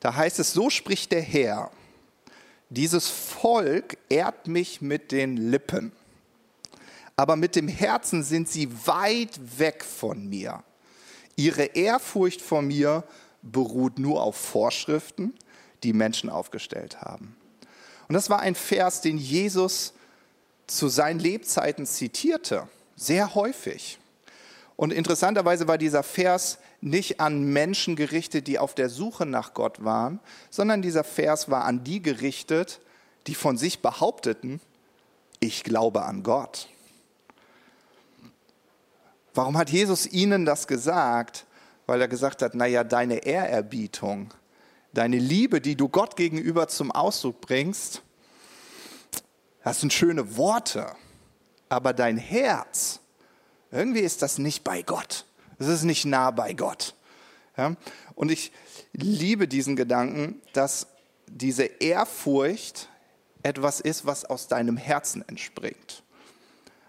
Da 0.00 0.14
heißt 0.14 0.38
es: 0.38 0.52
So 0.52 0.70
spricht 0.70 1.12
der 1.12 1.22
Herr 1.22 1.70
dieses 2.72 3.08
Volk 3.10 3.98
ehrt 4.08 4.48
mich 4.48 4.80
mit 4.80 5.12
den 5.12 5.36
Lippen, 5.36 5.92
aber 7.16 7.36
mit 7.36 7.54
dem 7.54 7.68
Herzen 7.68 8.22
sind 8.22 8.48
sie 8.48 8.70
weit 8.86 9.58
weg 9.58 9.84
von 9.84 10.26
mir. 10.26 10.64
Ihre 11.36 11.64
Ehrfurcht 11.64 12.40
vor 12.40 12.62
mir 12.62 13.04
beruht 13.42 13.98
nur 13.98 14.22
auf 14.22 14.36
Vorschriften, 14.36 15.34
die 15.82 15.92
Menschen 15.92 16.30
aufgestellt 16.30 17.02
haben. 17.02 17.36
Und 18.08 18.14
das 18.14 18.30
war 18.30 18.40
ein 18.40 18.54
Vers, 18.54 19.02
den 19.02 19.18
Jesus 19.18 19.92
zu 20.76 20.88
seinen 20.88 21.20
Lebzeiten 21.20 21.86
zitierte, 21.86 22.68
sehr 22.96 23.34
häufig. 23.34 23.98
Und 24.76 24.92
interessanterweise 24.92 25.68
war 25.68 25.78
dieser 25.78 26.02
Vers 26.02 26.58
nicht 26.80 27.20
an 27.20 27.44
Menschen 27.44 27.94
gerichtet, 27.94 28.46
die 28.46 28.58
auf 28.58 28.74
der 28.74 28.88
Suche 28.88 29.26
nach 29.26 29.54
Gott 29.54 29.84
waren, 29.84 30.18
sondern 30.50 30.82
dieser 30.82 31.04
Vers 31.04 31.50
war 31.50 31.64
an 31.64 31.84
die 31.84 32.02
gerichtet, 32.02 32.80
die 33.26 33.34
von 33.34 33.56
sich 33.56 33.80
behaupteten, 33.80 34.60
ich 35.38 35.62
glaube 35.62 36.02
an 36.02 36.22
Gott. 36.22 36.68
Warum 39.34 39.56
hat 39.56 39.70
Jesus 39.70 40.06
ihnen 40.06 40.44
das 40.44 40.66
gesagt? 40.66 41.46
Weil 41.86 42.00
er 42.00 42.08
gesagt 42.08 42.42
hat, 42.42 42.54
naja, 42.54 42.84
deine 42.84 43.24
Ehrerbietung, 43.24 44.32
deine 44.92 45.18
Liebe, 45.18 45.60
die 45.60 45.76
du 45.76 45.88
Gott 45.88 46.16
gegenüber 46.16 46.68
zum 46.68 46.90
Ausdruck 46.90 47.40
bringst, 47.40 48.02
das 49.64 49.80
sind 49.80 49.92
schöne 49.92 50.36
Worte, 50.36 50.94
aber 51.68 51.92
dein 51.92 52.18
Herz, 52.18 53.00
irgendwie 53.70 54.00
ist 54.00 54.22
das 54.22 54.38
nicht 54.38 54.64
bei 54.64 54.82
Gott. 54.82 55.24
Es 55.58 55.68
ist 55.68 55.84
nicht 55.84 56.04
nah 56.04 56.30
bei 56.30 56.52
Gott. 56.52 56.94
Ja? 57.56 57.76
Und 58.14 58.30
ich 58.30 58.52
liebe 58.92 59.48
diesen 59.48 59.76
Gedanken, 59.76 60.40
dass 60.52 60.86
diese 61.26 61.64
Ehrfurcht 61.64 62.88
etwas 63.42 63.80
ist, 63.80 64.06
was 64.06 64.24
aus 64.24 64.48
deinem 64.48 64.76
Herzen 64.76 65.26
entspringt. 65.28 66.02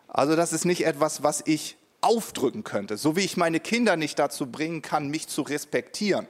Also 0.08 0.36
das 0.36 0.54
ist 0.54 0.66
nicht 0.66 0.86
etwas, 0.86 1.24
was 1.24 1.42
ich 1.46 1.78
aufdrücken 2.02 2.64
könnte, 2.64 2.98
so 2.98 3.16
wie 3.16 3.22
ich 3.22 3.38
meine 3.38 3.60
Kinder 3.60 3.96
nicht 3.96 4.20
dazu 4.20 4.52
bringen 4.52 4.82
kann, 4.82 5.10
mich 5.10 5.28
zu 5.28 5.42
respektieren, 5.42 6.28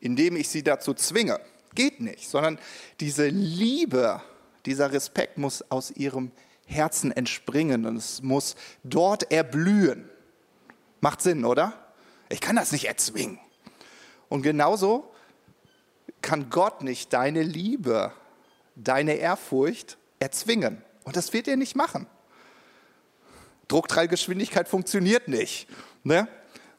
indem 0.00 0.36
ich 0.36 0.48
sie 0.48 0.62
dazu 0.62 0.94
zwinge. 0.94 1.40
Geht 1.74 2.00
nicht, 2.00 2.28
sondern 2.28 2.58
diese 3.00 3.28
Liebe, 3.28 4.20
dieser 4.66 4.92
Respekt 4.92 5.38
muss 5.38 5.70
aus 5.70 5.90
ihrem 5.90 6.32
Herzen 6.66 7.12
entspringen 7.12 7.86
und 7.86 7.96
es 7.96 8.22
muss 8.22 8.56
dort 8.82 9.30
erblühen. 9.30 10.10
Macht 11.00 11.22
Sinn, 11.22 11.44
oder? 11.44 11.92
Ich 12.28 12.40
kann 12.40 12.56
das 12.56 12.72
nicht 12.72 12.86
erzwingen. 12.86 13.38
Und 14.28 14.42
genauso 14.42 15.12
kann 16.22 16.50
Gott 16.50 16.82
nicht 16.82 17.12
deine 17.12 17.42
Liebe, 17.42 18.12
deine 18.74 19.14
Ehrfurcht 19.14 19.96
erzwingen. 20.18 20.82
Und 21.04 21.16
das 21.16 21.32
wird 21.32 21.46
er 21.46 21.56
nicht 21.56 21.76
machen. 21.76 22.08
Druckdreilgeschwindigkeit 23.68 24.68
funktioniert 24.68 25.28
nicht. 25.28 25.68
Ne? 26.02 26.26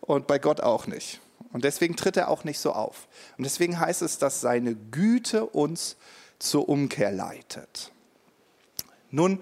Und 0.02 0.28
bei 0.28 0.40
Gott 0.40 0.60
auch 0.62 0.88
nicht. 0.88 1.22
Und 1.54 1.64
deswegen 1.64 1.96
tritt 1.96 2.18
er 2.18 2.30
auch 2.30 2.44
nicht 2.44 2.60
so 2.60 2.74
auf. 2.74 3.08
Und 3.38 3.46
deswegen 3.46 3.80
heißt 3.80 4.02
es, 4.02 4.18
dass 4.18 4.42
seine 4.42 4.76
Güte 4.76 5.46
uns 5.46 5.96
zur 6.40 6.70
Umkehr 6.70 7.12
leitet. 7.12 7.92
Nun, 9.10 9.42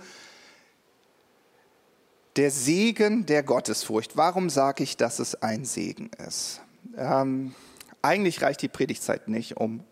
der 2.35 2.51
Segen 2.51 3.25
der 3.25 3.43
Gottesfurcht. 3.43 4.17
Warum 4.17 4.49
sage 4.49 4.83
ich, 4.83 4.97
dass 4.97 5.19
es 5.19 5.41
ein 5.41 5.65
Segen 5.65 6.11
ist? 6.27 6.61
Ähm, 6.97 7.55
eigentlich 8.01 8.41
reicht 8.41 8.61
die 8.61 8.67
Predigtzeit 8.67 9.27
nicht, 9.27 9.57
um 9.57 9.83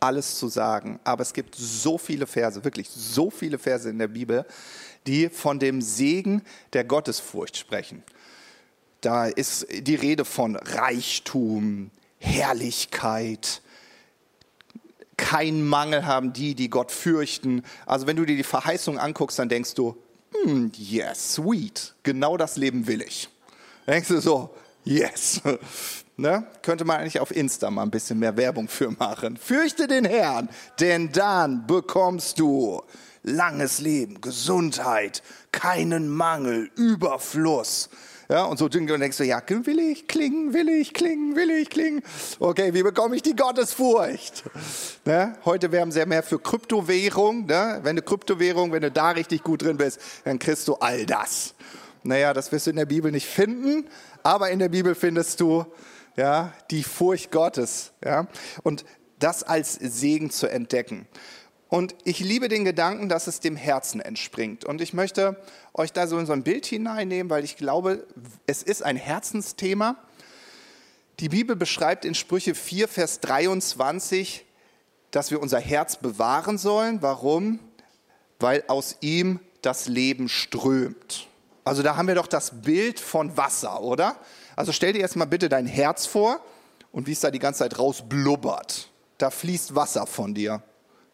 alles 0.00 0.38
zu 0.38 0.48
sagen, 0.48 0.98
aber 1.04 1.22
es 1.22 1.32
gibt 1.32 1.54
so 1.54 1.96
viele 1.96 2.26
Verse, 2.26 2.64
wirklich 2.64 2.88
so 2.88 3.30
viele 3.30 3.58
Verse 3.58 3.88
in 3.88 3.98
der 3.98 4.08
Bibel, 4.08 4.44
die 5.06 5.28
von 5.28 5.60
dem 5.60 5.80
Segen 5.80 6.42
der 6.72 6.82
Gottesfurcht 6.82 7.56
sprechen. 7.56 8.02
Da 9.00 9.26
ist 9.26 9.66
die 9.70 9.94
Rede 9.94 10.24
von 10.24 10.56
Reichtum, 10.56 11.90
Herrlichkeit, 12.18 13.62
kein 15.22 15.62
Mangel 15.62 16.04
haben 16.04 16.32
die, 16.32 16.56
die 16.56 16.68
Gott 16.68 16.90
fürchten. 16.90 17.62
Also 17.86 18.08
wenn 18.08 18.16
du 18.16 18.24
dir 18.24 18.36
die 18.36 18.42
Verheißung 18.42 18.98
anguckst, 18.98 19.38
dann 19.38 19.48
denkst 19.48 19.74
du, 19.74 19.96
hm, 20.32 20.72
yes, 20.76 21.34
sweet, 21.34 21.94
genau 22.02 22.36
das 22.36 22.56
Leben 22.56 22.88
will 22.88 23.02
ich. 23.02 23.28
Denkst 23.86 24.08
du 24.08 24.20
so, 24.20 24.50
yes. 24.84 25.40
Ne? 26.18 26.46
Könnte 26.60 26.84
man 26.84 26.98
eigentlich 27.00 27.20
auf 27.20 27.34
Insta 27.34 27.70
mal 27.70 27.82
ein 27.82 27.90
bisschen 27.90 28.18
mehr 28.18 28.36
Werbung 28.36 28.68
für 28.68 28.90
machen. 28.90 29.38
Fürchte 29.38 29.88
den 29.88 30.04
Herrn, 30.04 30.50
denn 30.78 31.10
dann 31.10 31.66
bekommst 31.66 32.38
du 32.38 32.82
langes 33.22 33.80
Leben, 33.80 34.20
Gesundheit, 34.20 35.22
keinen 35.52 36.10
Mangel, 36.10 36.70
Überfluss. 36.76 37.88
Ja, 38.32 38.44
und 38.44 38.58
so 38.58 38.66
denkst 38.66 39.18
du, 39.18 39.24
ja, 39.24 39.42
will 39.46 39.78
ich 39.78 40.08
klingen, 40.08 40.54
will 40.54 40.70
ich 40.70 40.94
klingen, 40.94 41.36
will 41.36 41.50
ich 41.50 41.68
klingen. 41.68 42.02
Okay, 42.40 42.72
wie 42.72 42.82
bekomme 42.82 43.14
ich 43.14 43.20
die 43.20 43.36
Gottesfurcht? 43.36 44.44
Ne? 45.04 45.36
Heute 45.44 45.70
werben 45.70 45.92
sie 45.92 46.06
mehr 46.06 46.22
für 46.22 46.38
Kryptowährung. 46.38 47.44
Ne? 47.44 47.80
Wenn 47.82 47.96
du 47.96 48.00
Kryptowährung, 48.00 48.72
wenn 48.72 48.80
du 48.80 48.90
da 48.90 49.10
richtig 49.10 49.42
gut 49.42 49.60
drin 49.60 49.76
bist, 49.76 50.00
dann 50.24 50.38
kriegst 50.38 50.66
du 50.66 50.76
all 50.76 51.04
das. 51.04 51.52
Naja, 52.04 52.32
das 52.32 52.50
wirst 52.52 52.68
du 52.68 52.70
in 52.70 52.76
der 52.76 52.86
Bibel 52.86 53.12
nicht 53.12 53.26
finden, 53.26 53.86
aber 54.22 54.48
in 54.48 54.60
der 54.60 54.70
Bibel 54.70 54.94
findest 54.94 55.38
du 55.42 55.66
ja, 56.16 56.54
die 56.70 56.84
Furcht 56.84 57.32
Gottes. 57.32 57.92
Ja? 58.02 58.28
Und 58.62 58.86
das 59.18 59.42
als 59.42 59.74
Segen 59.74 60.30
zu 60.30 60.46
entdecken. 60.46 61.06
Und 61.72 61.94
ich 62.04 62.20
liebe 62.20 62.48
den 62.48 62.66
Gedanken, 62.66 63.08
dass 63.08 63.26
es 63.26 63.40
dem 63.40 63.56
Herzen 63.56 64.02
entspringt. 64.02 64.66
Und 64.66 64.82
ich 64.82 64.92
möchte 64.92 65.42
euch 65.72 65.90
da 65.90 66.06
so 66.06 66.18
in 66.18 66.26
so 66.26 66.34
ein 66.34 66.42
Bild 66.42 66.66
hineinnehmen, 66.66 67.30
weil 67.30 67.44
ich 67.44 67.56
glaube, 67.56 68.06
es 68.46 68.62
ist 68.62 68.82
ein 68.82 68.96
Herzensthema. 68.96 69.96
Die 71.18 71.30
Bibel 71.30 71.56
beschreibt 71.56 72.04
in 72.04 72.14
Sprüche 72.14 72.54
4, 72.54 72.88
Vers 72.88 73.20
23, 73.20 74.44
dass 75.12 75.30
wir 75.30 75.40
unser 75.40 75.60
Herz 75.60 75.96
bewahren 75.96 76.58
sollen. 76.58 77.00
Warum? 77.00 77.58
Weil 78.38 78.64
aus 78.68 78.98
ihm 79.00 79.40
das 79.62 79.88
Leben 79.88 80.28
strömt. 80.28 81.26
Also 81.64 81.82
da 81.82 81.96
haben 81.96 82.06
wir 82.06 82.16
doch 82.16 82.26
das 82.26 82.60
Bild 82.60 83.00
von 83.00 83.34
Wasser, 83.38 83.80
oder? 83.80 84.16
Also 84.56 84.72
stell 84.72 84.92
dir 84.92 85.00
jetzt 85.00 85.16
mal 85.16 85.24
bitte 85.24 85.48
dein 85.48 85.64
Herz 85.64 86.04
vor 86.04 86.38
und 86.92 87.06
wie 87.06 87.12
es 87.12 87.20
da 87.20 87.30
die 87.30 87.38
ganze 87.38 87.60
Zeit 87.60 87.78
rausblubbert. 87.78 88.90
Da 89.16 89.30
fließt 89.30 89.74
Wasser 89.74 90.06
von 90.06 90.34
dir. 90.34 90.62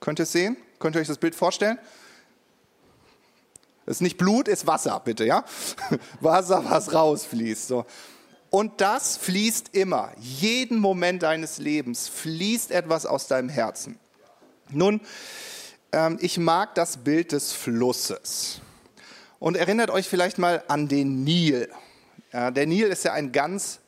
Könnt 0.00 0.20
ihr 0.20 0.24
es 0.24 0.32
sehen? 0.32 0.56
Könnt 0.78 0.96
ihr 0.96 1.00
euch 1.00 1.08
das 1.08 1.18
Bild 1.18 1.34
vorstellen? 1.34 1.78
Es 3.86 3.96
ist 3.96 4.00
nicht 4.02 4.18
Blut, 4.18 4.48
es 4.48 4.60
ist 4.60 4.66
Wasser, 4.66 5.00
bitte, 5.02 5.24
ja? 5.24 5.44
Wasser, 6.20 6.62
was 6.68 6.92
rausfließt. 6.92 7.68
So. 7.68 7.86
Und 8.50 8.80
das 8.80 9.16
fließt 9.16 9.70
immer. 9.72 10.12
Jeden 10.18 10.78
Moment 10.78 11.22
deines 11.22 11.58
Lebens 11.58 12.08
fließt 12.08 12.70
etwas 12.70 13.06
aus 13.06 13.28
deinem 13.28 13.48
Herzen. 13.48 13.98
Nun, 14.70 15.00
ähm, 15.92 16.18
ich 16.20 16.38
mag 16.38 16.74
das 16.74 16.98
Bild 16.98 17.32
des 17.32 17.52
Flusses. 17.52 18.60
Und 19.38 19.56
erinnert 19.56 19.90
euch 19.90 20.08
vielleicht 20.08 20.38
mal 20.38 20.62
an 20.68 20.88
den 20.88 21.24
Nil. 21.24 21.70
Ja, 22.32 22.50
der 22.50 22.66
Nil 22.66 22.88
ist 22.88 23.04
ja 23.04 23.12
ein 23.12 23.32
ganz 23.32 23.80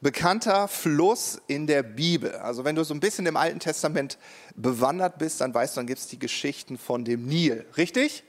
bekannter 0.00 0.68
Fluss 0.68 1.40
in 1.46 1.66
der 1.66 1.82
Bibel. 1.82 2.32
Also 2.36 2.64
wenn 2.64 2.76
du 2.76 2.84
so 2.84 2.94
ein 2.94 3.00
bisschen 3.00 3.26
im 3.26 3.36
Alten 3.36 3.60
Testament 3.60 4.18
bewandert 4.54 5.18
bist, 5.18 5.40
dann 5.40 5.54
weißt 5.54 5.76
du, 5.76 5.80
dann 5.80 5.86
gibt 5.86 6.00
es 6.00 6.06
die 6.06 6.18
Geschichten 6.18 6.78
von 6.78 7.04
dem 7.04 7.26
Nil. 7.26 7.66
Richtig? 7.76 8.24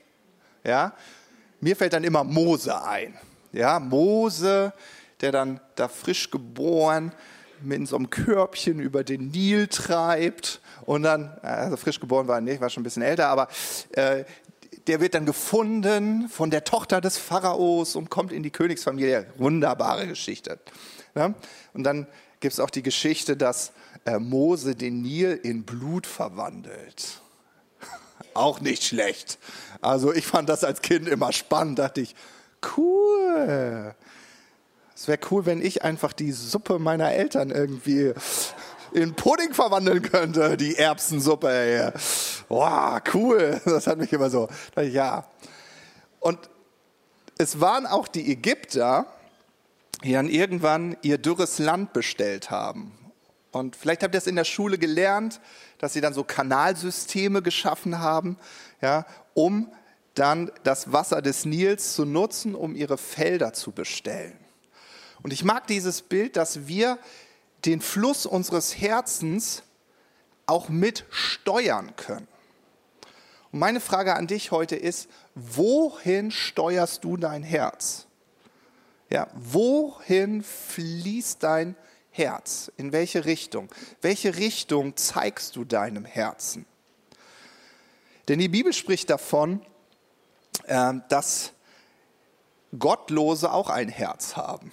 Ja? 0.64 0.94
Mir 1.60 1.76
fällt 1.76 1.92
dann 1.92 2.04
immer 2.04 2.24
Mose 2.24 2.82
ein. 2.82 3.14
Ja, 3.52 3.80
Mose, 3.80 4.72
der 5.20 5.32
dann 5.32 5.60
da 5.74 5.88
frisch 5.88 6.30
geboren 6.30 7.12
mit 7.60 7.88
so 7.88 7.96
einem 7.96 8.10
Körbchen 8.10 8.78
über 8.78 9.02
den 9.02 9.30
Nil 9.30 9.66
treibt 9.66 10.60
und 10.84 11.02
dann, 11.02 11.36
also 11.42 11.76
frisch 11.76 11.98
geboren 11.98 12.28
war 12.28 12.36
er 12.36 12.40
nicht, 12.40 12.60
war 12.60 12.70
schon 12.70 12.82
ein 12.82 12.84
bisschen 12.84 13.02
älter, 13.02 13.28
aber 13.28 13.48
äh, 13.92 14.24
der 14.86 15.00
wird 15.00 15.14
dann 15.14 15.26
gefunden 15.26 16.28
von 16.28 16.50
der 16.50 16.64
Tochter 16.64 17.00
des 17.00 17.18
Pharaos 17.18 17.96
und 17.96 18.10
kommt 18.10 18.32
in 18.32 18.42
die 18.42 18.50
Königsfamilie. 18.50 19.26
Wunderbare 19.36 20.06
Geschichte. 20.06 20.58
Ja? 21.14 21.34
Und 21.74 21.84
dann 21.84 22.06
gibt 22.40 22.52
es 22.54 22.60
auch 22.60 22.70
die 22.70 22.82
Geschichte, 22.82 23.36
dass 23.36 23.72
äh, 24.04 24.18
Mose 24.18 24.74
den 24.74 25.02
Nil 25.02 25.38
in 25.42 25.64
Blut 25.64 26.06
verwandelt. 26.06 27.20
Auch 28.34 28.60
nicht 28.60 28.84
schlecht. 28.84 29.38
Also 29.80 30.12
ich 30.12 30.26
fand 30.26 30.48
das 30.48 30.64
als 30.64 30.82
Kind 30.82 31.08
immer 31.08 31.32
spannend, 31.32 31.78
dachte 31.78 32.00
ich, 32.00 32.14
cool. 32.76 33.94
Es 34.94 35.08
wäre 35.08 35.18
cool, 35.30 35.46
wenn 35.46 35.64
ich 35.64 35.84
einfach 35.84 36.12
die 36.12 36.32
Suppe 36.32 36.78
meiner 36.78 37.12
Eltern 37.12 37.50
irgendwie 37.50 38.12
in 38.92 39.14
Pudding 39.14 39.54
verwandeln 39.54 40.02
könnte, 40.02 40.56
die 40.56 40.76
Erbsensuppe. 40.76 41.50
Ey. 41.50 41.92
Wow, 42.48 43.00
cool. 43.14 43.60
Das 43.64 43.86
hat 43.86 43.98
mich 43.98 44.12
immer 44.12 44.30
so. 44.30 44.48
Ja. 44.76 45.24
Und 46.20 46.38
es 47.36 47.60
waren 47.60 47.86
auch 47.86 48.08
die 48.08 48.32
Ägypter, 48.32 49.06
die 50.04 50.12
dann 50.12 50.28
irgendwann 50.28 50.96
ihr 51.02 51.18
dürres 51.18 51.58
Land 51.58 51.92
bestellt 51.92 52.50
haben. 52.50 52.92
Und 53.50 53.76
vielleicht 53.76 54.02
habt 54.02 54.14
ihr 54.14 54.18
das 54.18 54.26
in 54.26 54.36
der 54.36 54.44
Schule 54.44 54.78
gelernt, 54.78 55.40
dass 55.78 55.92
sie 55.92 56.00
dann 56.00 56.14
so 56.14 56.22
Kanalsysteme 56.22 57.42
geschaffen 57.42 57.98
haben, 57.98 58.36
ja, 58.80 59.06
um 59.34 59.72
dann 60.14 60.50
das 60.64 60.92
Wasser 60.92 61.22
des 61.22 61.44
Nils 61.44 61.94
zu 61.94 62.04
nutzen, 62.04 62.54
um 62.54 62.74
ihre 62.74 62.98
Felder 62.98 63.52
zu 63.52 63.72
bestellen. 63.72 64.38
Und 65.22 65.32
ich 65.32 65.44
mag 65.44 65.66
dieses 65.66 66.02
Bild, 66.02 66.36
dass 66.36 66.66
wir 66.66 66.98
den 67.64 67.80
Fluss 67.80 68.26
unseres 68.26 68.76
Herzens 68.76 69.62
auch 70.46 70.68
mit 70.68 71.04
steuern 71.10 71.94
können. 71.96 72.28
Und 73.52 73.60
meine 73.60 73.80
Frage 73.80 74.14
an 74.14 74.26
dich 74.26 74.50
heute 74.50 74.76
ist, 74.76 75.08
wohin 75.34 76.30
steuerst 76.30 77.04
du 77.04 77.16
dein 77.16 77.42
Herz? 77.42 78.07
Ja, 79.10 79.28
wohin 79.34 80.42
fließt 80.42 81.42
dein 81.42 81.76
Herz? 82.10 82.70
In 82.76 82.92
welche 82.92 83.24
Richtung? 83.24 83.68
Welche 84.02 84.36
Richtung 84.36 84.96
zeigst 84.96 85.56
du 85.56 85.64
deinem 85.64 86.04
Herzen? 86.04 86.66
Denn 88.28 88.38
die 88.38 88.48
Bibel 88.48 88.72
spricht 88.74 89.08
davon, 89.08 89.62
äh, 90.66 90.94
dass 91.08 91.52
Gottlose 92.78 93.50
auch 93.50 93.70
ein 93.70 93.88
Herz 93.88 94.36
haben. 94.36 94.72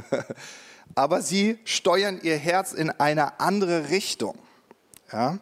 Aber 0.94 1.22
sie 1.22 1.58
steuern 1.64 2.20
ihr 2.22 2.36
Herz 2.36 2.72
in 2.72 2.90
eine 2.90 3.40
andere 3.40 3.90
Richtung. 3.90 4.38
Ja? 5.12 5.40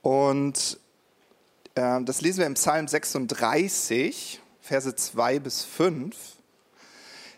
Und 0.00 0.80
äh, 1.76 2.02
das 2.02 2.20
lesen 2.20 2.40
wir 2.40 2.46
im 2.46 2.54
Psalm 2.54 2.88
36, 2.88 4.40
Verse 4.60 4.96
2 4.96 5.38
bis 5.38 5.62
5. 5.62 6.16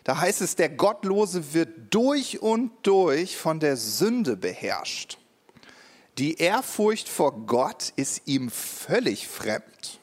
Da 0.05 0.19
heißt 0.19 0.41
es, 0.41 0.55
der 0.55 0.69
Gottlose 0.69 1.53
wird 1.53 1.93
durch 1.93 2.39
und 2.39 2.71
durch 2.83 3.37
von 3.37 3.59
der 3.59 3.75
Sünde 3.75 4.37
beherrscht. 4.37 5.17
Die 6.19 6.35
Ehrfurcht 6.35 7.09
vor 7.09 7.45
Gott 7.47 7.91
ist 7.95 8.21
ihm 8.25 8.51
völlig 8.51 9.27
fremd. 9.27 9.99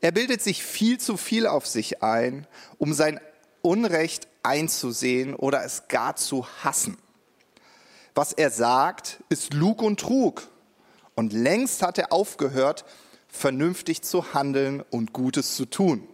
Er 0.00 0.10
bildet 0.10 0.42
sich 0.42 0.64
viel 0.64 0.98
zu 0.98 1.16
viel 1.16 1.46
auf 1.46 1.64
sich 1.64 2.02
ein, 2.02 2.48
um 2.76 2.92
sein 2.92 3.20
Unrecht 3.62 4.26
einzusehen 4.42 5.34
oder 5.34 5.64
es 5.64 5.86
gar 5.86 6.16
zu 6.16 6.44
hassen. 6.64 6.98
Was 8.16 8.32
er 8.32 8.50
sagt, 8.50 9.22
ist 9.28 9.54
Lug 9.54 9.80
und 9.80 10.00
Trug. 10.00 10.48
Und 11.14 11.32
längst 11.32 11.82
hat 11.82 11.98
er 11.98 12.12
aufgehört, 12.12 12.84
vernünftig 13.28 14.02
zu 14.02 14.34
handeln 14.34 14.82
und 14.90 15.12
Gutes 15.12 15.54
zu 15.54 15.66
tun. 15.66 16.08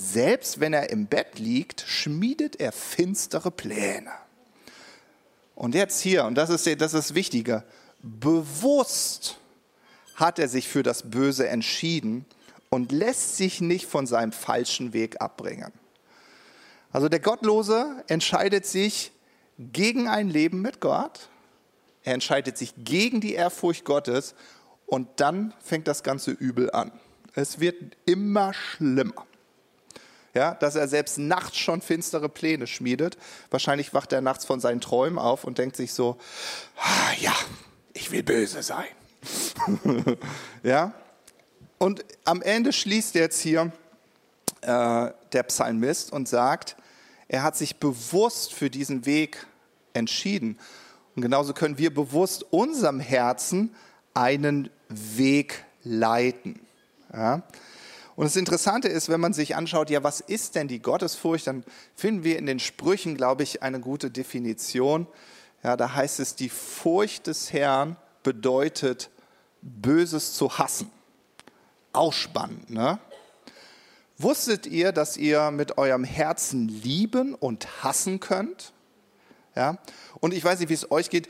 Selbst 0.00 0.60
wenn 0.60 0.72
er 0.72 0.90
im 0.90 1.06
Bett 1.06 1.40
liegt, 1.40 1.80
schmiedet 1.80 2.60
er 2.60 2.70
finstere 2.70 3.50
Pläne. 3.50 4.12
Und 5.56 5.74
jetzt 5.74 6.00
hier, 6.00 6.24
und 6.24 6.36
das 6.36 6.50
ist 6.50 6.66
das, 6.66 6.94
ist 6.94 7.08
das 7.08 7.14
Wichtige, 7.16 7.64
bewusst 8.00 9.38
hat 10.14 10.38
er 10.38 10.46
sich 10.46 10.68
für 10.68 10.84
das 10.84 11.10
Böse 11.10 11.48
entschieden 11.48 12.26
und 12.70 12.92
lässt 12.92 13.36
sich 13.36 13.60
nicht 13.60 13.86
von 13.86 14.06
seinem 14.06 14.30
falschen 14.30 14.92
Weg 14.92 15.20
abbringen. 15.20 15.72
Also 16.92 17.08
der 17.08 17.20
Gottlose 17.20 18.04
entscheidet 18.06 18.66
sich 18.66 19.10
gegen 19.58 20.06
ein 20.06 20.28
Leben 20.28 20.62
mit 20.62 20.80
Gott, 20.80 21.28
er 22.04 22.14
entscheidet 22.14 22.56
sich 22.56 22.72
gegen 22.78 23.20
die 23.20 23.34
Ehrfurcht 23.34 23.84
Gottes 23.84 24.36
und 24.86 25.08
dann 25.16 25.54
fängt 25.58 25.88
das 25.88 26.04
ganze 26.04 26.30
Übel 26.30 26.70
an. 26.70 26.92
Es 27.34 27.58
wird 27.58 27.96
immer 28.06 28.54
schlimmer. 28.54 29.26
Ja, 30.34 30.54
dass 30.54 30.76
er 30.76 30.88
selbst 30.88 31.18
nachts 31.18 31.56
schon 31.56 31.80
finstere 31.80 32.28
Pläne 32.28 32.66
schmiedet. 32.66 33.16
Wahrscheinlich 33.50 33.94
wacht 33.94 34.12
er 34.12 34.20
nachts 34.20 34.44
von 34.44 34.60
seinen 34.60 34.80
Träumen 34.80 35.18
auf 35.18 35.44
und 35.44 35.58
denkt 35.58 35.76
sich 35.76 35.92
so, 35.92 36.18
ah, 36.76 37.12
ja, 37.18 37.34
ich 37.94 38.10
will 38.10 38.22
böse 38.22 38.62
sein. 38.62 38.86
ja, 40.62 40.92
und 41.78 42.04
am 42.24 42.42
Ende 42.42 42.72
schließt 42.72 43.14
jetzt 43.14 43.40
hier 43.40 43.72
äh, 44.62 45.10
der 45.32 45.42
Psalmist 45.44 46.12
und 46.12 46.28
sagt, 46.28 46.76
er 47.28 47.42
hat 47.42 47.56
sich 47.56 47.76
bewusst 47.76 48.52
für 48.52 48.70
diesen 48.70 49.06
Weg 49.06 49.46
entschieden. 49.92 50.58
Und 51.14 51.22
genauso 51.22 51.52
können 51.52 51.78
wir 51.78 51.92
bewusst 51.92 52.44
unserem 52.50 53.00
Herzen 53.00 53.74
einen 54.14 54.70
Weg 54.88 55.64
leiten. 55.84 56.60
Ja? 57.12 57.42
Und 58.18 58.24
das 58.24 58.34
Interessante 58.34 58.88
ist, 58.88 59.08
wenn 59.08 59.20
man 59.20 59.32
sich 59.32 59.54
anschaut, 59.54 59.90
ja, 59.90 60.02
was 60.02 60.18
ist 60.18 60.56
denn 60.56 60.66
die 60.66 60.82
Gottesfurcht, 60.82 61.46
dann 61.46 61.62
finden 61.94 62.24
wir 62.24 62.36
in 62.36 62.46
den 62.46 62.58
Sprüchen, 62.58 63.16
glaube 63.16 63.44
ich, 63.44 63.62
eine 63.62 63.78
gute 63.78 64.10
Definition. 64.10 65.06
Ja, 65.62 65.76
da 65.76 65.94
heißt 65.94 66.18
es, 66.18 66.34
die 66.34 66.48
Furcht 66.48 67.28
des 67.28 67.52
Herrn 67.52 67.96
bedeutet, 68.24 69.10
Böses 69.62 70.32
zu 70.32 70.58
hassen. 70.58 70.90
Auch 71.92 72.12
spannend, 72.12 72.70
ne? 72.70 72.98
Wusstet 74.16 74.66
ihr, 74.66 74.90
dass 74.90 75.16
ihr 75.16 75.52
mit 75.52 75.78
eurem 75.78 76.02
Herzen 76.02 76.66
lieben 76.66 77.36
und 77.36 77.84
hassen 77.84 78.18
könnt? 78.18 78.72
Ja? 79.54 79.78
Und 80.18 80.34
ich 80.34 80.42
weiß 80.42 80.58
nicht, 80.58 80.70
wie 80.70 80.74
es 80.74 80.90
euch 80.90 81.08
geht. 81.08 81.28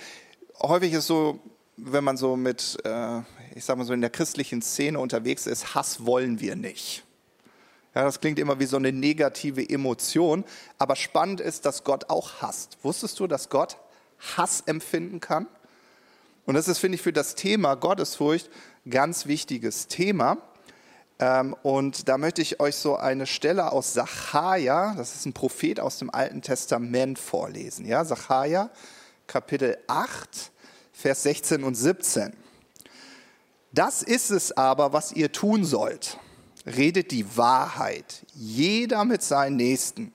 Häufig 0.58 0.92
ist 0.92 1.00
es 1.00 1.06
so, 1.06 1.38
wenn 1.76 2.02
man 2.02 2.16
so 2.16 2.34
mit, 2.34 2.78
äh, 2.84 3.20
ich 3.54 3.64
sag 3.64 3.76
mal 3.78 3.84
so 3.84 3.92
in 3.92 4.00
der 4.00 4.10
christlichen 4.10 4.62
Szene 4.62 4.98
unterwegs 4.98 5.46
ist, 5.46 5.74
Hass 5.74 6.04
wollen 6.04 6.40
wir 6.40 6.56
nicht. 6.56 7.04
Ja, 7.94 8.04
das 8.04 8.20
klingt 8.20 8.38
immer 8.38 8.60
wie 8.60 8.66
so 8.66 8.76
eine 8.76 8.92
negative 8.92 9.68
Emotion, 9.68 10.44
aber 10.78 10.94
spannend 10.94 11.40
ist, 11.40 11.66
dass 11.66 11.84
Gott 11.84 12.10
auch 12.10 12.42
hasst. 12.42 12.78
Wusstest 12.82 13.18
du, 13.18 13.26
dass 13.26 13.48
Gott 13.48 13.76
Hass 14.36 14.62
empfinden 14.66 15.20
kann? 15.20 15.46
Und 16.46 16.54
das 16.54 16.68
ist, 16.68 16.78
finde 16.78 16.96
ich, 16.96 17.02
für 17.02 17.12
das 17.12 17.34
Thema 17.34 17.74
Gottesfurcht 17.74 18.50
ganz 18.88 19.26
wichtiges 19.26 19.86
Thema. 19.86 20.38
Ähm, 21.18 21.54
und 21.62 22.08
da 22.08 22.18
möchte 22.18 22.42
ich 22.42 22.60
euch 22.60 22.76
so 22.76 22.96
eine 22.96 23.26
Stelle 23.26 23.72
aus 23.72 23.92
Sacharja, 23.92 24.94
das 24.96 25.14
ist 25.14 25.26
ein 25.26 25.32
Prophet 25.32 25.80
aus 25.80 25.98
dem 25.98 26.10
Alten 26.10 26.42
Testament, 26.42 27.18
vorlesen. 27.18 27.84
Ja, 27.84 28.04
Sacharja, 28.04 28.70
Kapitel 29.26 29.76
8, 29.88 30.52
Vers 30.92 31.24
16 31.24 31.64
und 31.64 31.74
17. 31.74 32.32
Das 33.78 34.02
ist 34.02 34.30
es 34.30 34.50
aber, 34.56 34.92
was 34.92 35.12
ihr 35.12 35.30
tun 35.30 35.64
sollt. 35.64 36.18
Redet 36.66 37.12
die 37.12 37.36
Wahrheit, 37.36 38.26
jeder 38.34 39.04
mit 39.04 39.22
seinen 39.22 39.54
Nächsten, 39.54 40.12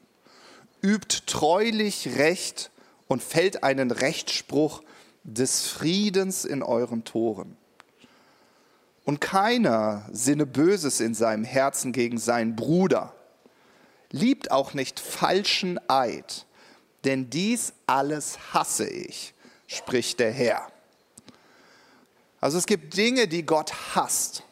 übt 0.82 1.20
treulich 1.28 2.18
Recht 2.18 2.72
und 3.08 3.24
fällt 3.24 3.64
einen 3.64 3.92
Rechtsspruch 3.92 4.84
des 5.24 5.66
Friedens 5.66 6.44
in 6.44 6.62
euren 6.62 7.06
Toren. 7.06 7.56
Und 9.06 9.22
keiner 9.22 10.10
sinne 10.12 10.46
Böses 10.46 11.00
in 11.00 11.14
seinem 11.14 11.46
Herzen 11.46 11.94
gegen 11.94 12.18
seinen 12.18 12.58
Bruder. 12.58 13.16
Liebt 14.12 14.52
auch 14.52 14.74
nicht 14.74 15.00
falschen 15.00 15.80
Eid, 15.88 16.48
denn 17.06 17.30
dies 17.30 17.72
alles 17.88 18.38
hasse 18.54 18.90
ich, 18.90 19.34
spricht 19.68 20.20
der 20.20 20.34
Herr. 20.34 20.73
Also 22.44 22.58
es 22.58 22.66
gibt 22.66 22.98
Dinge, 22.98 23.30
die 23.30 23.46
Gott 23.46 23.72
hasst. 23.96 24.44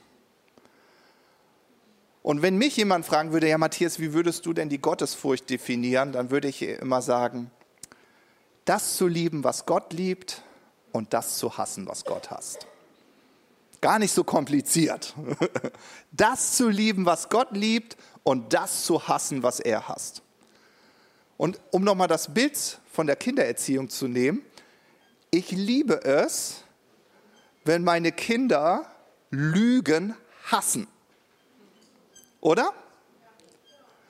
Und 2.24 2.42
wenn 2.42 2.58
mich 2.58 2.78
jemand 2.78 3.06
fragen 3.06 3.34
würde, 3.34 3.50
ja 3.50 3.58
Matthias, 3.58 4.00
wie 4.00 4.14
würdest 4.14 4.46
du 4.46 4.54
denn 4.54 4.70
die 4.70 4.80
Gottesfurcht 4.80 5.50
definieren, 5.50 6.14
dann 6.14 6.32
würde 6.32 6.48
ich 6.48 6.62
immer 6.62 7.02
sagen, 7.02 7.52
das 8.64 8.96
zu 8.96 9.08
lieben, 9.08 9.44
was 9.44 9.66
Gott 9.66 9.92
liebt 9.92 10.42
und 10.94 11.14
das 11.14 11.38
zu 11.38 11.58
hassen, 11.58 11.86
was 11.86 12.06
Gott 12.06 12.32
hasst. 12.32 12.66
Gar 13.82 14.00
nicht 14.00 14.14
so 14.14 14.24
kompliziert. 14.24 15.14
Das 16.14 16.56
zu 16.56 16.70
lieben, 16.70 17.06
was 17.06 17.28
Gott 17.28 17.52
liebt 17.52 17.98
und 18.24 18.54
das 18.54 18.86
zu 18.86 19.06
hassen, 19.10 19.44
was 19.44 19.60
er 19.60 19.90
hasst. 19.90 20.22
Und 21.36 21.60
um 21.72 21.84
nochmal 21.84 22.08
das 22.08 22.34
Bild 22.34 22.80
von 22.90 23.06
der 23.06 23.18
Kindererziehung 23.18 23.90
zu 23.90 24.08
nehmen, 24.08 24.46
ich 25.30 25.52
liebe 25.52 26.06
es, 26.06 26.61
wenn 27.64 27.84
meine 27.84 28.12
Kinder 28.12 28.86
Lügen 29.30 30.16
hassen. 30.46 30.88
Oder? 32.40 32.74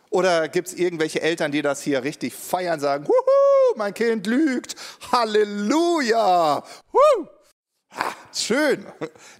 Oder 0.09 0.49
gibt 0.49 0.67
es 0.67 0.73
irgendwelche 0.73 1.21
Eltern, 1.21 1.51
die 1.51 1.61
das 1.61 1.81
hier 1.81 2.03
richtig 2.03 2.33
feiern, 2.33 2.79
sagen, 2.79 3.07
Huhu, 3.07 3.77
mein 3.77 3.93
Kind 3.93 4.27
lügt, 4.27 4.75
Halleluja, 5.11 6.63
Huhu. 6.91 7.27
Ha, 7.91 8.15
schön. 8.33 8.85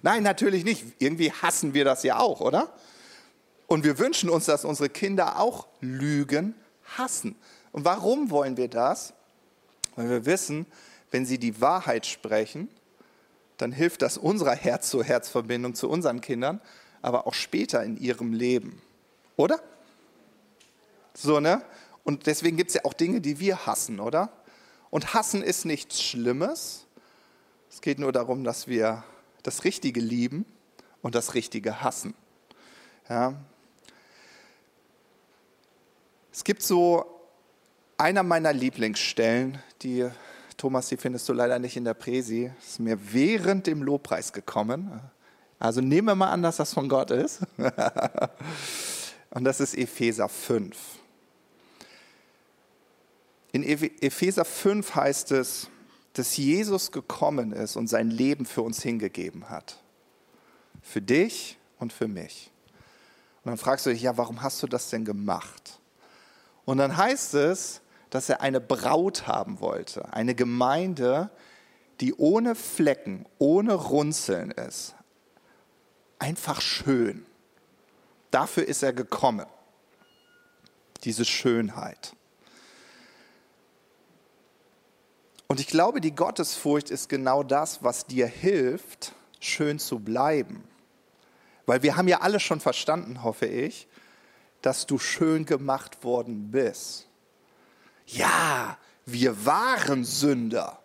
Nein, 0.02 0.22
natürlich 0.22 0.64
nicht. 0.64 0.84
Irgendwie 0.98 1.32
hassen 1.32 1.74
wir 1.74 1.84
das 1.84 2.02
ja 2.02 2.18
auch, 2.18 2.40
oder? 2.40 2.72
Und 3.66 3.84
wir 3.84 3.98
wünschen 3.98 4.28
uns, 4.28 4.46
dass 4.46 4.64
unsere 4.64 4.88
Kinder 4.90 5.38
auch 5.38 5.66
Lügen 5.80 6.54
hassen. 6.96 7.36
Und 7.72 7.84
warum 7.84 8.30
wollen 8.30 8.56
wir 8.56 8.68
das? 8.68 9.14
Weil 9.96 10.08
wir 10.08 10.26
wissen, 10.26 10.66
wenn 11.10 11.26
sie 11.26 11.38
die 11.38 11.60
Wahrheit 11.60 12.06
sprechen, 12.06 12.68
dann 13.62 13.72
hilft 13.72 14.02
das 14.02 14.18
unserer 14.18 14.54
Herz-zu-Herz-Verbindung 14.54 15.74
zu 15.74 15.88
unseren 15.88 16.20
Kindern, 16.20 16.60
aber 17.00 17.26
auch 17.26 17.34
später 17.34 17.82
in 17.82 17.96
ihrem 17.96 18.32
Leben. 18.32 18.82
Oder? 19.36 19.62
So, 21.14 21.40
ne? 21.40 21.62
Und 22.04 22.26
deswegen 22.26 22.56
gibt 22.56 22.70
es 22.70 22.74
ja 22.74 22.84
auch 22.84 22.92
Dinge, 22.92 23.20
die 23.20 23.38
wir 23.38 23.66
hassen, 23.66 24.00
oder? 24.00 24.30
Und 24.90 25.14
hassen 25.14 25.42
ist 25.42 25.64
nichts 25.64 26.02
Schlimmes. 26.02 26.86
Es 27.70 27.80
geht 27.80 27.98
nur 27.98 28.12
darum, 28.12 28.44
dass 28.44 28.66
wir 28.66 29.04
das 29.42 29.64
Richtige 29.64 30.00
lieben 30.00 30.44
und 31.00 31.14
das 31.14 31.34
Richtige 31.34 31.82
hassen. 31.82 32.14
Ja. 33.08 33.34
Es 36.32 36.44
gibt 36.44 36.62
so 36.62 37.04
einer 37.96 38.22
meiner 38.22 38.52
Lieblingsstellen, 38.52 39.62
die 39.82 40.10
Thomas, 40.62 40.86
die 40.86 40.96
findest 40.96 41.28
du 41.28 41.32
leider 41.32 41.58
nicht 41.58 41.76
in 41.76 41.82
der 41.82 41.94
Präsi. 41.94 42.52
Ist 42.64 42.78
mir 42.78 42.96
während 43.12 43.66
dem 43.66 43.82
Lobpreis 43.82 44.32
gekommen. 44.32 45.00
Also 45.58 45.80
nehmen 45.80 46.06
wir 46.06 46.14
mal 46.14 46.30
an, 46.30 46.40
dass 46.40 46.58
das 46.58 46.72
von 46.72 46.88
Gott 46.88 47.10
ist. 47.10 47.40
Und 49.30 49.42
das 49.42 49.58
ist 49.58 49.76
Epheser 49.76 50.28
5. 50.28 50.76
In 53.50 53.64
Epheser 53.64 54.44
5 54.44 54.94
heißt 54.94 55.32
es, 55.32 55.66
dass 56.12 56.36
Jesus 56.36 56.92
gekommen 56.92 57.50
ist 57.50 57.74
und 57.74 57.88
sein 57.88 58.08
Leben 58.12 58.46
für 58.46 58.62
uns 58.62 58.84
hingegeben 58.84 59.50
hat. 59.50 59.82
Für 60.80 61.02
dich 61.02 61.58
und 61.80 61.92
für 61.92 62.06
mich. 62.06 62.52
Und 63.42 63.50
dann 63.50 63.58
fragst 63.58 63.86
du 63.86 63.90
dich, 63.90 64.02
ja, 64.02 64.16
warum 64.16 64.42
hast 64.42 64.62
du 64.62 64.68
das 64.68 64.90
denn 64.90 65.04
gemacht? 65.04 65.80
Und 66.64 66.78
dann 66.78 66.96
heißt 66.96 67.34
es, 67.34 67.80
dass 68.12 68.28
er 68.28 68.42
eine 68.42 68.60
Braut 68.60 69.26
haben 69.26 69.60
wollte, 69.60 70.12
eine 70.12 70.34
Gemeinde, 70.34 71.30
die 72.02 72.12
ohne 72.12 72.54
Flecken, 72.54 73.24
ohne 73.38 73.72
Runzeln 73.72 74.50
ist. 74.50 74.94
Einfach 76.18 76.60
schön. 76.60 77.24
Dafür 78.30 78.68
ist 78.68 78.82
er 78.82 78.92
gekommen. 78.92 79.46
Diese 81.04 81.24
Schönheit. 81.24 82.14
Und 85.48 85.58
ich 85.58 85.66
glaube, 85.66 86.02
die 86.02 86.14
Gottesfurcht 86.14 86.90
ist 86.90 87.08
genau 87.08 87.42
das, 87.42 87.82
was 87.82 88.04
dir 88.04 88.26
hilft, 88.26 89.14
schön 89.40 89.78
zu 89.78 90.00
bleiben. 90.00 90.68
Weil 91.64 91.82
wir 91.82 91.96
haben 91.96 92.08
ja 92.08 92.20
alle 92.20 92.40
schon 92.40 92.60
verstanden, 92.60 93.22
hoffe 93.22 93.46
ich, 93.46 93.88
dass 94.60 94.86
du 94.86 94.98
schön 94.98 95.46
gemacht 95.46 96.04
worden 96.04 96.50
bist. 96.50 97.08
Ja, 98.06 98.78
wir 99.06 99.44
waren 99.44 100.04
Sünder, 100.04 100.78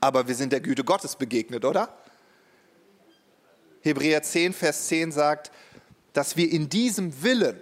aber 0.00 0.28
wir 0.28 0.34
sind 0.34 0.52
der 0.52 0.60
Güte 0.60 0.84
Gottes 0.84 1.16
begegnet, 1.16 1.64
oder? 1.64 1.88
Hebräer 3.82 4.22
10, 4.22 4.52
Vers 4.52 4.88
10 4.88 5.12
sagt, 5.12 5.52
dass 6.12 6.36
wir 6.36 6.50
in 6.50 6.68
diesem 6.68 7.22
Willen, 7.22 7.60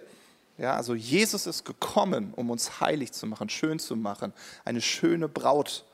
Ja, 0.56 0.76
also 0.76 0.94
Jesus 0.94 1.46
ist 1.46 1.64
gekommen, 1.64 2.32
um 2.34 2.50
uns 2.50 2.80
heilig 2.80 3.12
zu 3.12 3.26
machen, 3.26 3.48
schön 3.48 3.78
zu 3.78 3.96
machen, 3.96 4.32
eine 4.64 4.80
schöne 4.80 5.28
Braut 5.28 5.84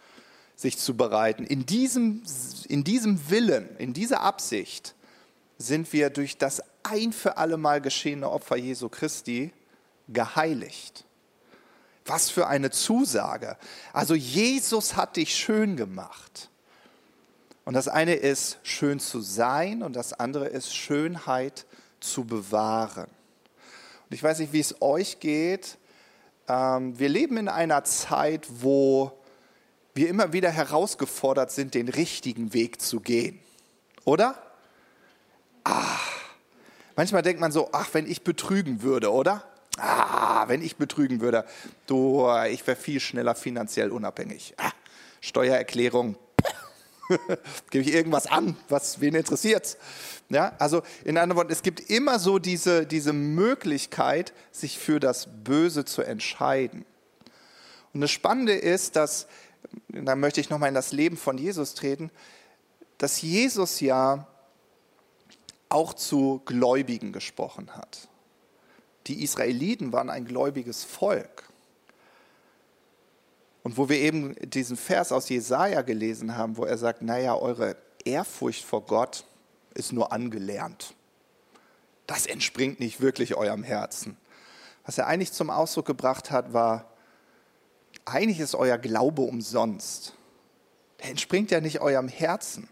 sich 0.57 0.77
zu 0.77 0.95
bereiten. 0.95 1.45
In 1.45 1.65
diesem, 1.65 2.23
in 2.69 2.85
diesem 2.85 3.31
Willen, 3.31 3.75
in 3.79 3.95
dieser 3.95 4.21
Absicht 4.21 4.95
sind 5.57 5.93
wir 5.93 6.11
durch 6.11 6.37
das 6.37 6.63
ein 6.83 7.13
für 7.13 7.39
alle 7.39 7.57
Mal 7.57 7.81
geschehene 7.81 8.29
Opfer 8.31 8.57
Jesu 8.57 8.89
Christi 8.89 9.53
geheiligt. 10.09 11.05
Was 12.11 12.29
für 12.29 12.49
eine 12.49 12.73
Zusage. 12.73 13.57
Also 13.93 14.17
Jesus 14.17 14.97
hat 14.97 15.17
dich 15.17 15.33
schön 15.33 15.77
gemacht. 15.77 16.51
Und 17.65 17.75
das 17.75 17.87
eine 17.87 18.15
ist 18.15 18.59
schön 18.65 18.99
zu 18.99 19.21
sein 19.21 19.85
und 19.85 19.95
das 19.95 20.13
andere 20.13 20.49
ist 20.49 20.75
Schönheit 20.75 21.67
zu 22.01 22.25
bewahren. 22.25 23.05
Und 23.05 24.15
ich 24.15 24.25
weiß 24.25 24.41
nicht, 24.41 24.53
wie 24.53 24.59
es 24.59 24.83
euch 24.83 25.21
geht. 25.21 25.79
Ähm, 26.49 26.99
wir 26.99 27.09
leben 27.09 27.37
in 27.37 27.49
einer 27.49 27.85
Zeit, 27.85 28.45
wo 28.51 29.13
wir 29.95 30.09
immer 30.09 30.33
wieder 30.33 30.51
herausgefordert 30.51 31.53
sind, 31.53 31.75
den 31.75 31.89
richtigen 31.89 32.53
Weg 32.53 32.81
zu 32.81 32.99
gehen. 32.99 33.39
Oder? 34.05 34.35
Ah, 35.63 36.01
manchmal 36.97 37.23
denkt 37.23 37.41
man 37.41 37.53
so, 37.53 37.69
ach, 37.71 37.91
wenn 37.93 38.11
ich 38.11 38.25
betrügen 38.25 38.83
würde, 38.83 39.13
oder? 39.13 39.45
Ah, 39.81 40.45
wenn 40.49 40.63
ich 40.63 40.77
betrügen 40.77 41.21
würde, 41.21 41.45
du, 41.87 42.29
ich 42.51 42.67
wäre 42.67 42.77
viel 42.77 43.01
schneller 43.01 43.35
finanziell 43.35 43.91
unabhängig. 43.91 44.55
Ah, 44.59 44.73
Steuererklärung, 45.21 46.17
gebe 47.71 47.85
ich 47.85 47.95
irgendwas 47.95 48.27
an, 48.27 48.57
was 48.69 49.01
wen 49.01 49.15
interessiert. 49.15 49.77
Ja, 50.29 50.55
also 50.59 50.83
in 51.05 51.19
anderen 51.19 51.39
Worten, 51.39 51.53
es 51.53 51.63
gibt 51.63 51.91
immer 51.91 52.19
so 52.19 52.39
diese, 52.39 52.87
diese 52.87 53.13
Möglichkeit, 53.13 54.33
sich 54.53 54.79
für 54.79 55.01
das 55.01 55.29
Böse 55.45 55.85
zu 55.85 56.03
entscheiden. 56.03 56.85
Und 57.93 58.01
das 58.01 58.11
Spannende 58.11 58.55
ist, 58.55 58.97
dass, 58.97 59.27
da 59.89 60.15
möchte 60.15 60.41
ich 60.41 60.51
nochmal 60.51 60.69
in 60.69 60.75
das 60.75 60.93
Leben 60.93 61.17
von 61.17 61.37
Jesus 61.37 61.75
treten, 61.75 62.11
dass 62.99 63.23
Jesus 63.23 63.81
ja 63.81 64.27
auch 65.69 65.95
zu 65.95 66.43
Gläubigen 66.45 67.13
gesprochen 67.13 67.75
hat. 67.75 68.09
Die 69.07 69.23
Israeliten 69.23 69.93
waren 69.93 70.11
ein 70.11 70.25
gläubiges 70.25 70.85
Volk. 70.85 71.49
Und 73.63 73.77
wo 73.77 73.89
wir 73.89 73.99
eben 73.99 74.35
diesen 74.51 74.77
Vers 74.77 75.13
aus 75.13 75.29
Jesaja 75.29 75.83
gelesen 75.83 76.37
haben, 76.37 76.57
wo 76.57 76.65
er 76.65 76.79
sagt: 76.79 77.03
Naja, 77.03 77.35
eure 77.35 77.77
Ehrfurcht 78.05 78.65
vor 78.65 78.83
Gott 78.87 79.25
ist 79.75 79.93
nur 79.93 80.13
angelernt. 80.13 80.95
Das 82.07 82.27
entspringt 82.27 82.81
nicht 82.81 83.01
wirklich 83.01 83.35
eurem 83.35 83.63
Herzen. 83.63 84.17
Was 84.85 84.99
er 84.99 85.07
eigentlich 85.07 85.33
zum 85.33 85.51
Ausdruck 85.51 85.87
gebracht 85.87 86.31
hat, 86.31 86.53
war: 86.53 86.91
Eigentlich 88.05 88.41
ist 88.41 88.55
euer 88.55 88.79
Glaube 88.79 89.23
umsonst. 89.23 90.15
Der 91.01 91.11
entspringt 91.11 91.51
ja 91.51 91.61
nicht 91.61 91.81
eurem 91.81 92.09
Herzen. 92.09 92.69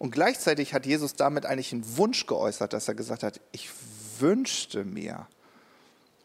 Und 0.00 0.12
gleichzeitig 0.12 0.72
hat 0.72 0.86
Jesus 0.86 1.12
damit 1.12 1.44
eigentlich 1.44 1.74
einen 1.74 1.98
Wunsch 1.98 2.24
geäußert, 2.24 2.72
dass 2.72 2.88
er 2.88 2.94
gesagt 2.94 3.22
hat, 3.22 3.38
ich 3.52 3.68
wünschte 4.18 4.82
mir, 4.82 5.26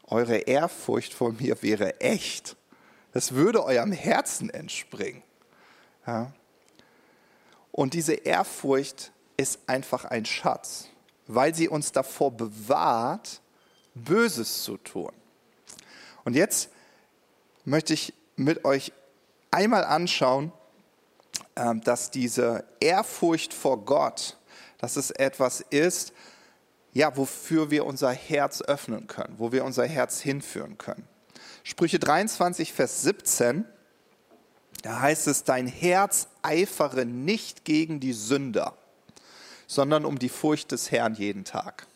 eure 0.06 0.38
Ehrfurcht 0.38 1.14
vor 1.14 1.34
mir 1.34 1.62
wäre 1.62 2.00
echt. 2.00 2.56
Das 3.12 3.34
würde 3.34 3.66
eurem 3.66 3.92
Herzen 3.92 4.50
entspringen. 4.50 5.24
Ja. 6.08 6.32
Und 7.74 7.96
diese 7.96 8.14
Ehrfurcht 8.14 9.12
ist 9.36 9.60
einfach 9.68 10.06
ein 10.06 10.24
Schatz, 10.24 10.88
weil 11.28 11.54
sie 11.54 11.68
uns 11.68 11.92
davor 11.92 12.32
bewahrt, 12.32 13.42
Böses 13.94 14.64
zu 14.64 14.78
tun. 14.78 15.12
Und 16.24 16.38
jetzt 16.38 16.70
möchte 17.66 17.94
ich 17.94 18.14
mit 18.38 18.64
euch 18.64 18.94
einmal 19.52 19.84
anschauen, 19.84 20.54
dass 21.56 22.12
diese 22.12 22.66
Ehrfurcht 22.80 23.54
vor 23.54 23.86
Gott, 23.86 24.38
dass 24.78 24.98
es 24.98 25.12
etwas 25.12 25.62
ist, 25.62 26.14
ja, 26.92 27.16
wofür 27.18 27.72
wir 27.72 27.86
unser 27.86 28.12
Herz 28.12 28.62
öffnen 28.62 29.08
können, 29.08 29.36
wo 29.38 29.52
wir 29.52 29.66
unser 29.66 29.86
Herz 29.86 30.22
hinführen 30.22 30.78
können. 30.78 31.08
Sprüche 31.64 32.00
23, 32.00 32.72
Vers 32.74 33.02
17, 33.02 33.66
da 34.84 35.02
heißt 35.02 35.28
es, 35.28 35.44
dein 35.44 35.68
Herz 35.68 36.28
eifere 36.42 37.06
nicht 37.06 37.66
gegen 37.66 38.00
die 38.00 38.14
Sünder, 38.14 38.78
sondern 39.68 40.06
um 40.06 40.20
die 40.20 40.30
Furcht 40.30 40.72
des 40.72 40.92
Herrn 40.92 41.16
jeden 41.16 41.44
Tag. 41.44 41.88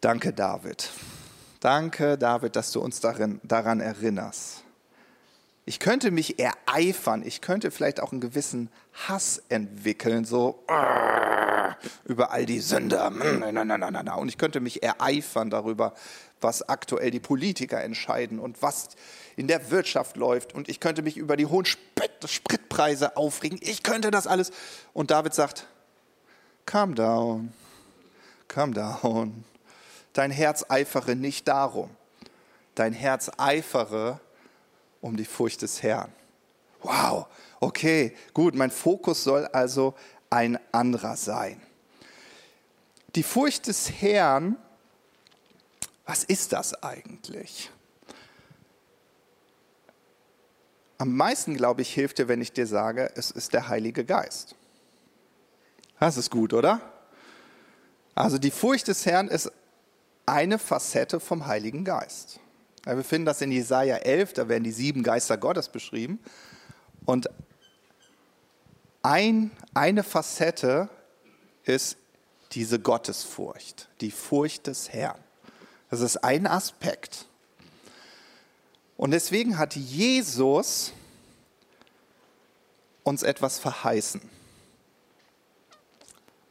Danke, 0.00 0.32
David. 0.32 0.90
Danke, 1.60 2.18
David, 2.18 2.56
dass 2.56 2.72
du 2.72 2.80
uns 2.80 3.00
darin, 3.00 3.40
daran 3.44 3.80
erinnerst. 3.80 4.61
Ich 5.64 5.78
könnte 5.78 6.10
mich 6.10 6.40
ereifern, 6.40 7.22
ich 7.24 7.40
könnte 7.40 7.70
vielleicht 7.70 8.00
auch 8.00 8.10
einen 8.10 8.20
gewissen 8.20 8.68
Hass 9.06 9.42
entwickeln, 9.48 10.24
so 10.24 10.64
über 12.04 12.32
all 12.32 12.46
die 12.46 12.58
Sünder. 12.58 13.12
Und 14.16 14.28
ich 14.28 14.38
könnte 14.38 14.58
mich 14.60 14.82
ereifern 14.82 15.50
darüber, 15.50 15.94
was 16.40 16.68
aktuell 16.68 17.12
die 17.12 17.20
Politiker 17.20 17.80
entscheiden 17.82 18.40
und 18.40 18.60
was 18.60 18.88
in 19.36 19.46
der 19.46 19.70
Wirtschaft 19.70 20.16
läuft. 20.16 20.52
Und 20.52 20.68
ich 20.68 20.80
könnte 20.80 21.02
mich 21.02 21.16
über 21.16 21.36
die 21.36 21.46
hohen 21.46 21.64
Spritpreise 21.64 23.16
aufregen. 23.16 23.60
Ich 23.62 23.84
könnte 23.84 24.10
das 24.10 24.26
alles. 24.26 24.50
Und 24.92 25.12
David 25.12 25.32
sagt, 25.32 25.68
calm 26.66 26.96
down, 26.96 27.52
calm 28.48 28.74
down. 28.74 29.44
Dein 30.12 30.32
Herz 30.32 30.66
eifere 30.68 31.14
nicht 31.14 31.46
darum. 31.46 31.88
Dein 32.74 32.92
Herz 32.92 33.30
eifere 33.38 34.18
um 35.02 35.16
die 35.16 35.26
Furcht 35.26 35.60
des 35.60 35.82
Herrn. 35.82 36.10
Wow, 36.80 37.26
okay, 37.60 38.16
gut, 38.32 38.54
mein 38.54 38.70
Fokus 38.70 39.22
soll 39.22 39.46
also 39.48 39.94
ein 40.30 40.58
anderer 40.72 41.16
sein. 41.16 41.60
Die 43.14 43.22
Furcht 43.22 43.66
des 43.66 43.90
Herrn, 44.00 44.56
was 46.06 46.24
ist 46.24 46.52
das 46.54 46.82
eigentlich? 46.82 47.70
Am 50.96 51.14
meisten, 51.14 51.56
glaube 51.56 51.82
ich, 51.82 51.92
hilft 51.92 52.18
dir, 52.18 52.28
wenn 52.28 52.40
ich 52.40 52.52
dir 52.52 52.66
sage, 52.66 53.12
es 53.16 53.30
ist 53.30 53.52
der 53.52 53.68
Heilige 53.68 54.04
Geist. 54.04 54.54
Das 55.98 56.16
ist 56.16 56.30
gut, 56.30 56.52
oder? 56.52 56.80
Also 58.14 58.38
die 58.38 58.50
Furcht 58.50 58.88
des 58.88 59.04
Herrn 59.04 59.28
ist 59.28 59.50
eine 60.26 60.58
Facette 60.58 61.20
vom 61.20 61.46
Heiligen 61.46 61.84
Geist. 61.84 62.40
Wir 62.84 63.04
finden 63.04 63.26
das 63.26 63.40
in 63.40 63.52
Jesaja 63.52 63.96
11, 63.96 64.32
da 64.32 64.48
werden 64.48 64.64
die 64.64 64.72
sieben 64.72 65.02
Geister 65.02 65.36
Gottes 65.36 65.68
beschrieben. 65.68 66.18
Und 67.04 67.30
ein, 69.02 69.50
eine 69.74 70.02
Facette 70.02 70.88
ist 71.64 71.96
diese 72.52 72.80
Gottesfurcht, 72.80 73.88
die 74.00 74.10
Furcht 74.10 74.66
des 74.66 74.92
Herrn. 74.92 75.18
Das 75.90 76.00
ist 76.00 76.18
ein 76.18 76.46
Aspekt. 76.46 77.26
Und 78.96 79.10
deswegen 79.12 79.58
hat 79.58 79.74
Jesus 79.76 80.92
uns 83.04 83.22
etwas 83.22 83.58
verheißen. 83.58 84.20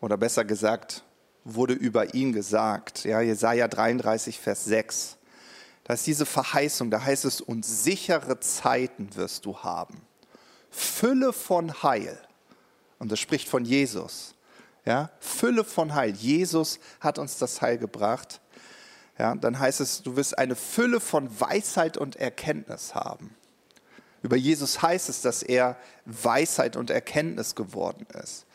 Oder 0.02 0.18
besser 0.18 0.44
gesagt, 0.44 1.04
wurde 1.44 1.74
über 1.74 2.14
ihn 2.14 2.34
gesagt. 2.34 3.04
Ja, 3.04 3.22
Jesaja 3.22 3.68
33, 3.68 4.40
Vers 4.40 4.66
6. 4.66 5.18
Da 5.84 5.94
ist 5.94 6.06
diese 6.08 6.26
Verheißung, 6.26 6.92
da 6.92 7.04
heißt 7.04 7.26
es, 7.26 7.42
und 7.42 7.66
sichere 7.66 8.40
Zeiten 8.40 9.16
wirst 9.16 9.46
du 9.46 9.58
haben. 9.58 10.02
Fülle 10.70 11.34
von 11.34 11.84
Heil. 11.84 12.18
Und 13.00 13.12
das 13.12 13.20
spricht 13.20 13.50
von 13.50 13.66
Jesus. 13.66 14.36
Ja, 14.86 15.12
Fülle 15.20 15.64
von 15.64 15.94
Heil. 15.94 16.12
Jesus 16.12 16.80
hat 17.00 17.20
uns 17.20 17.38
das 17.38 17.62
Heil 17.62 17.78
gebracht. 17.78 18.42
Ja, 19.18 19.36
dann 19.36 19.60
heißt 19.60 19.82
es, 19.82 20.02
du 20.02 20.16
wirst 20.16 20.38
eine 20.38 20.56
Fülle 20.56 21.00
von 21.00 21.40
Weisheit 21.40 21.98
und 21.98 22.16
Erkenntnis 22.16 22.96
haben. 22.96 23.36
Über 24.24 24.36
Jesus 24.36 24.82
heißt 24.82 25.10
es, 25.10 25.22
dass 25.22 25.44
er 25.44 25.78
Weisheit 26.06 26.76
und 26.76 26.90
Erkenntnis 26.90 27.56
geworden 27.56 28.06
ist. 28.24 28.46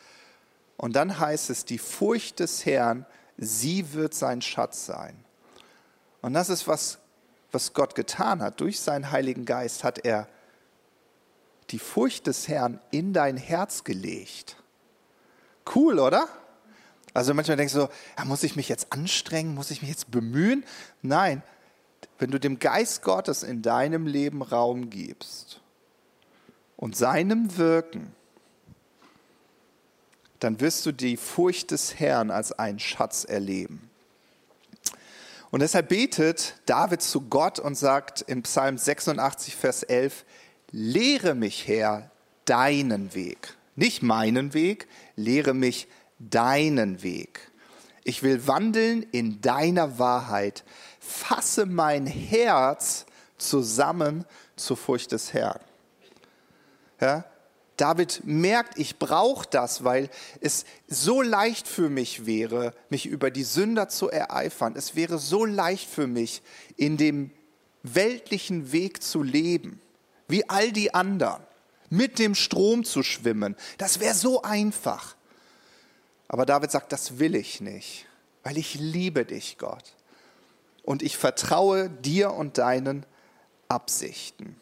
Und 0.77 0.95
dann 0.95 1.19
heißt 1.19 1.49
es, 1.49 1.65
die 1.65 1.77
Furcht 1.77 2.39
des 2.39 2.65
Herrn, 2.65 3.05
sie 3.37 3.93
wird 3.93 4.13
sein 4.13 4.41
Schatz 4.41 4.85
sein. 4.85 5.23
Und 6.21 6.33
das 6.33 6.49
ist, 6.49 6.67
was 6.67 6.99
was 7.51 7.73
Gott 7.73 7.95
getan 7.95 8.41
hat. 8.41 8.59
Durch 8.61 8.79
seinen 8.79 9.11
Heiligen 9.11 9.45
Geist 9.45 9.83
hat 9.83 9.99
er 10.05 10.27
die 11.69 11.79
Furcht 11.79 12.27
des 12.27 12.47
Herrn 12.47 12.79
in 12.91 13.13
dein 13.13 13.37
Herz 13.37 13.83
gelegt. 13.83 14.57
Cool, 15.75 15.99
oder? 15.99 16.27
Also 17.13 17.33
manchmal 17.33 17.57
denkst 17.57 17.73
du 17.73 17.81
so, 17.81 17.89
ja, 18.17 18.25
muss 18.25 18.43
ich 18.43 18.55
mich 18.55 18.69
jetzt 18.69 18.93
anstrengen, 18.93 19.55
muss 19.55 19.71
ich 19.71 19.81
mich 19.81 19.89
jetzt 19.89 20.11
bemühen? 20.11 20.63
Nein, 21.01 21.41
wenn 22.19 22.31
du 22.31 22.39
dem 22.39 22.59
Geist 22.59 23.01
Gottes 23.01 23.43
in 23.43 23.61
deinem 23.61 24.07
Leben 24.07 24.41
Raum 24.41 24.89
gibst 24.89 25.61
und 26.75 26.95
seinem 26.95 27.57
Wirken, 27.57 28.13
dann 30.39 30.59
wirst 30.61 30.85
du 30.85 30.91
die 30.91 31.17
Furcht 31.17 31.71
des 31.71 31.99
Herrn 31.99 32.29
als 32.29 32.51
einen 32.51 32.79
Schatz 32.79 33.23
erleben. 33.23 33.86
Und 35.49 35.61
deshalb 35.61 35.89
betet 35.89 36.55
David 36.65 37.01
zu 37.01 37.21
Gott 37.21 37.59
und 37.59 37.75
sagt 37.75 38.21
im 38.27 38.43
Psalm 38.43 38.77
86, 38.77 39.55
Vers 39.55 39.83
11, 39.83 40.25
lehre 40.71 41.35
mich, 41.35 41.67
Herr, 41.67 42.11
deinen 42.45 43.13
Weg. 43.13 43.55
Nicht 43.75 44.03
meinen 44.03 44.53
Weg, 44.53 44.87
lehre 45.15 45.53
mich 45.53 45.87
deinen 46.19 47.03
Weg. 47.03 47.51
Ich 48.03 48.23
will 48.23 48.47
wandeln 48.47 49.03
in 49.11 49.41
deiner 49.41 49.99
Wahrheit. 49.99 50.63
Fasse 50.99 51.65
mein 51.65 52.07
Herz 52.07 53.05
zusammen 53.37 54.25
zur 54.55 54.77
Furcht 54.77 55.11
des 55.11 55.33
Herrn. 55.33 55.59
Ja? 56.99 57.25
David 57.77 58.21
merkt, 58.25 58.79
ich 58.79 58.97
brauche 58.97 59.47
das, 59.49 59.83
weil 59.83 60.09
es 60.41 60.65
so 60.87 61.21
leicht 61.21 61.67
für 61.67 61.89
mich 61.89 62.25
wäre, 62.25 62.73
mich 62.89 63.05
über 63.05 63.29
die 63.29 63.43
Sünder 63.43 63.87
zu 63.87 64.09
ereifern. 64.09 64.73
Es 64.75 64.95
wäre 64.95 65.19
so 65.19 65.45
leicht 65.45 65.87
für 65.87 66.07
mich, 66.07 66.41
in 66.75 66.97
dem 66.97 67.31
weltlichen 67.83 68.71
Weg 68.71 69.03
zu 69.03 69.21
leben, 69.21 69.79
wie 70.27 70.49
all 70.49 70.71
die 70.71 70.93
anderen, 70.93 71.43
mit 71.89 72.19
dem 72.19 72.33
Strom 72.35 72.83
zu 72.83 73.03
schwimmen. 73.03 73.55
Das 73.77 73.99
wäre 73.99 74.15
so 74.15 74.41
einfach. 74.41 75.15
Aber 76.27 76.45
David 76.45 76.71
sagt, 76.71 76.91
das 76.91 77.19
will 77.19 77.35
ich 77.35 77.61
nicht, 77.61 78.07
weil 78.43 78.57
ich 78.57 78.73
liebe 78.73 79.23
dich, 79.23 79.57
Gott. 79.59 79.93
Und 80.83 81.03
ich 81.03 81.15
vertraue 81.15 81.89
dir 81.89 82.33
und 82.33 82.57
deinen 82.57 83.05
Absichten. 83.67 84.55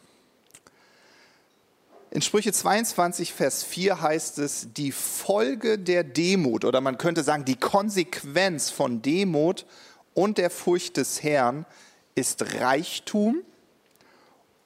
In 2.11 2.21
Sprüche 2.21 2.53
22, 2.53 3.33
Vers 3.33 3.63
4 3.63 4.01
heißt 4.01 4.39
es, 4.39 4.69
die 4.73 4.91
Folge 4.91 5.77
der 5.77 6.03
Demut 6.03 6.63
oder 6.63 6.79
man 6.79 6.97
könnte 6.97 7.23
sagen, 7.23 7.45
die 7.45 7.57
Konsequenz 7.57 8.69
von 8.69 9.01
Demut 9.01 9.65
und 10.13 10.37
der 10.37 10.49
Furcht 10.49 10.97
des 10.97 11.23
Herrn 11.23 11.65
ist 12.15 12.61
Reichtum 12.61 13.41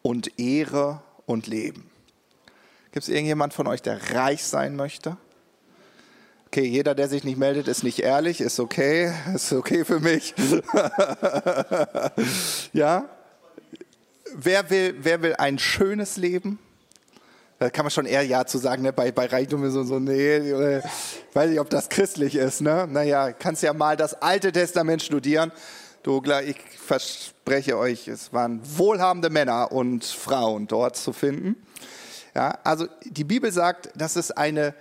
und 0.02 0.40
Ehre 0.40 1.02
und 1.26 1.48
Leben. 1.48 1.90
Gibt 2.92 3.04
es 3.04 3.10
irgendjemand 3.10 3.54
von 3.54 3.68
euch, 3.68 3.82
der 3.82 4.14
reich 4.14 4.44
sein 4.44 4.76
möchte? 4.76 5.18
Okay, 6.48 6.66
jeder, 6.66 6.96
der 6.96 7.08
sich 7.08 7.24
nicht 7.24 7.38
meldet, 7.38 7.68
ist 7.68 7.84
nicht 7.84 8.00
ehrlich, 8.00 8.42
ist 8.42 8.60
okay, 8.60 9.14
ist 9.36 9.54
okay 9.54 9.86
für 9.86 10.00
mich. 10.00 10.34
ja? 12.74 13.08
Wer 14.36 14.70
will, 14.70 14.96
wer 15.00 15.22
will 15.22 15.36
ein 15.36 15.60
schönes 15.60 16.18
Leben? 16.18 16.60
Da 17.60 17.70
kann 17.70 17.84
man 17.84 17.92
schon 17.92 18.06
eher 18.06 18.24
Ja 18.24 18.46
zu 18.46 18.58
sagen, 18.58 18.84
ne? 18.84 18.94
bei, 18.94 19.12
bei 19.12 19.26
Reichtum 19.26 19.66
ist 19.66 19.74
so, 19.74 19.84
so, 19.84 20.00
nee, 20.00 20.40
weiß 21.34 21.50
nicht, 21.50 21.60
ob 21.60 21.70
das 21.70 21.90
christlich 21.90 22.36
ist. 22.36 22.62
Ne? 22.62 22.88
Naja, 22.90 23.34
kannst 23.34 23.64
ja 23.64 23.74
mal 23.74 23.98
das 23.98 24.14
Alte 24.22 24.54
Testament 24.54 25.04
studieren. 25.04 25.52
Du, 26.02 26.24
ich 26.46 26.58
verspreche 26.80 27.78
euch, 27.78 28.08
es 28.08 28.32
waren 28.32 28.62
wohlhabende 28.64 29.30
Männer 29.30 29.74
und 29.74 30.06
Frauen 30.06 30.68
dort 30.68 30.96
zu 30.96 31.12
finden. 31.12 31.58
Ja, 32.34 32.58
also 32.64 32.88
die 33.04 33.26
Bibel 33.26 33.52
sagt, 33.52 33.90
das 33.96 34.16
ist 34.16 34.38
eine 34.38 34.74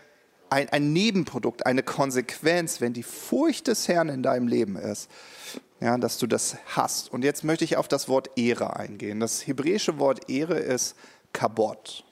ein, 0.51 0.69
ein 0.71 0.93
Nebenprodukt, 0.93 1.67
eine 1.67 1.83
Konsequenz, 1.83 2.81
wenn 2.81 2.93
die 2.93 3.03
Furcht 3.03 3.67
des 3.67 3.88
Herrn 3.88 4.09
in 4.09 4.23
deinem 4.23 4.49
Leben 4.49 4.77
ist, 4.77 5.11
ja, 5.81 5.97
dass 5.99 6.19
du 6.19 6.27
das 6.27 6.57
hast. 6.67 7.12
Und 7.12 7.23
jetzt 7.23 7.45
möchte 7.45 7.64
ich 7.64 7.77
auf 7.77 7.88
das 7.88 8.09
Wort 8.09 8.31
Ehre 8.37 8.77
eingehen. 8.77 9.21
Das 9.21 9.47
hebräische 9.47 9.99
Wort 9.99 10.31
Ehre 10.31 10.59
ist 10.59 10.97
Kabot. 11.33 12.05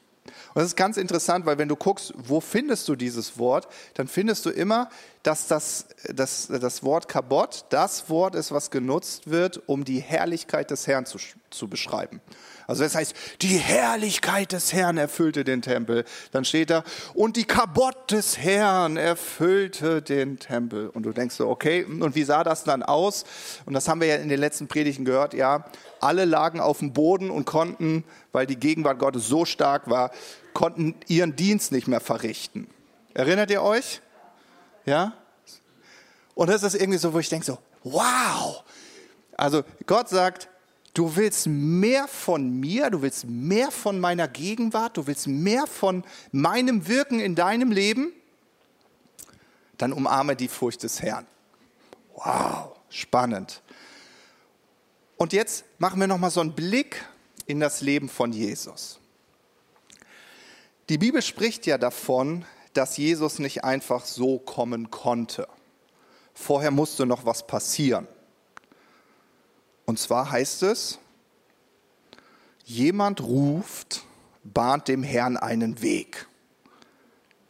Und 0.57 0.61
das 0.63 0.69
ist 0.69 0.77
ganz 0.77 0.97
interessant, 0.97 1.45
weil 1.45 1.59
wenn 1.59 1.69
du 1.69 1.77
guckst, 1.77 2.15
wo 2.17 2.41
findest 2.41 2.89
du 2.89 2.97
dieses 2.97 3.39
Wort, 3.39 3.69
dann 3.93 4.09
findest 4.09 4.47
du 4.47 4.49
immer, 4.49 4.89
dass 5.23 5.49
das, 5.49 5.89
das, 6.09 6.47
das 6.47 6.83
Wort 6.83 7.09
Kabot 7.09 7.67
das 7.69 8.09
Wort 8.09 8.35
ist, 8.35 8.53
was 8.53 8.71
genutzt 8.71 9.29
wird, 9.29 9.61
um 9.69 9.85
die 9.85 10.01
Herrlichkeit 10.01 10.71
des 10.71 10.87
Herrn 10.87 11.05
zu, 11.05 11.19
zu 11.51 11.69
beschreiben. 11.69 12.23
Also 12.67 12.83
das 12.83 12.95
heißt, 12.95 13.15
die 13.43 13.59
Herrlichkeit 13.59 14.53
des 14.53 14.73
Herrn 14.73 14.99
erfüllte 14.99 15.45
den 15.45 15.63
Tempel. 15.63 16.05
Dann 16.33 16.45
steht 16.45 16.71
da, 16.71 16.83
und 17.15 17.37
die 17.37 17.45
Kabott 17.45 18.11
des 18.11 18.39
Herrn 18.39 18.97
erfüllte 18.97 20.03
den 20.03 20.39
Tempel. 20.39 20.89
Und 20.89 21.05
du 21.05 21.13
denkst 21.13 21.37
so, 21.37 21.49
okay, 21.49 21.85
und 21.85 22.15
wie 22.15 22.25
sah 22.25 22.43
das 22.43 22.65
dann 22.65 22.83
aus? 22.83 23.25
Und 23.67 23.75
das 23.75 23.89
haben 23.89 24.01
wir 24.01 24.09
ja 24.09 24.17
in 24.17 24.29
den 24.29 24.41
letzten 24.41 24.67
Predigten 24.67 25.05
gehört, 25.05 25.35
ja. 25.35 25.65
Alle 26.01 26.25
lagen 26.25 26.61
auf 26.61 26.79
dem 26.81 26.93
Boden 26.93 27.31
und 27.31 27.47
konnten, 27.47 28.05
weil 28.33 28.47
die 28.47 28.57
Gegenwart 28.57 28.99
Gottes 28.99 29.29
so 29.29 29.45
stark 29.45 29.89
war, 29.89 30.11
konnten 30.53 30.95
ihren 31.07 31.37
Dienst 31.37 31.73
nicht 31.73 31.89
mehr 31.89 32.01
verrichten. 32.01 32.69
Erinnert 33.15 33.51
ihr 33.51 33.63
euch? 33.63 34.01
Ja? 34.85 35.15
Und 36.35 36.51
das 36.51 36.63
ist 36.63 36.75
irgendwie 36.75 36.99
so, 36.99 37.15
wo 37.15 37.19
ich 37.19 37.29
denke 37.29 37.47
so, 37.47 37.59
wow. 37.83 38.63
Also 39.37 39.63
Gott 39.87 40.09
sagt, 40.09 40.49
Du 40.97 41.15
willst 41.15 41.47
mehr 41.47 42.09
von 42.09 42.59
mir, 42.59 42.89
du 42.89 43.03
willst 43.03 43.27
mehr 43.27 43.71
von 43.71 44.01
meiner 44.01 44.29
Gegenwart, 44.29 44.97
du 44.97 45.07
willst 45.07 45.27
mehr 45.27 45.67
von 45.67 46.05
meinem 46.33 46.89
Wirken 46.89 47.21
in 47.21 47.35
deinem 47.35 47.71
Leben, 47.71 48.15
dann 49.77 49.93
umarme 49.93 50.37
die 50.37 50.49
Furcht 50.49 50.85
des 50.85 51.03
Herrn. 51.03 51.27
Wow, 52.15 52.79
spannend. 52.89 53.61
Und 55.19 55.35
jetzt 55.35 55.67
machen 55.77 56.01
wir 56.01 56.07
noch 56.07 56.17
mal 56.17 56.31
so 56.31 56.41
einen 56.41 56.55
Blick 56.55 57.05
in 57.45 57.61
das 57.61 57.83
Leben 57.83 58.09
von 58.09 58.33
Jesus. 58.33 58.99
Die 60.89 60.97
Bibel 60.97 61.21
spricht 61.21 61.67
ja 61.67 61.77
davon, 61.77 62.47
dass 62.73 62.97
Jesus 62.97 63.39
nicht 63.39 63.65
einfach 63.65 64.07
so 64.07 64.39
kommen 64.39 64.91
konnte. 64.91 65.47
Vorher 66.33 66.71
musste 66.71 67.05
noch 67.05 67.27
was 67.27 67.47
passieren. 67.47 68.09
Und 69.87 70.01
zwar 70.01 70.31
heißt 70.31 70.65
es, 70.65 70.99
jemand 72.65 73.23
ruft, 73.23 74.03
bahnt 74.43 74.89
dem 74.89 75.05
Herrn 75.05 75.37
einen 75.37 75.81
Weg. 75.81 76.27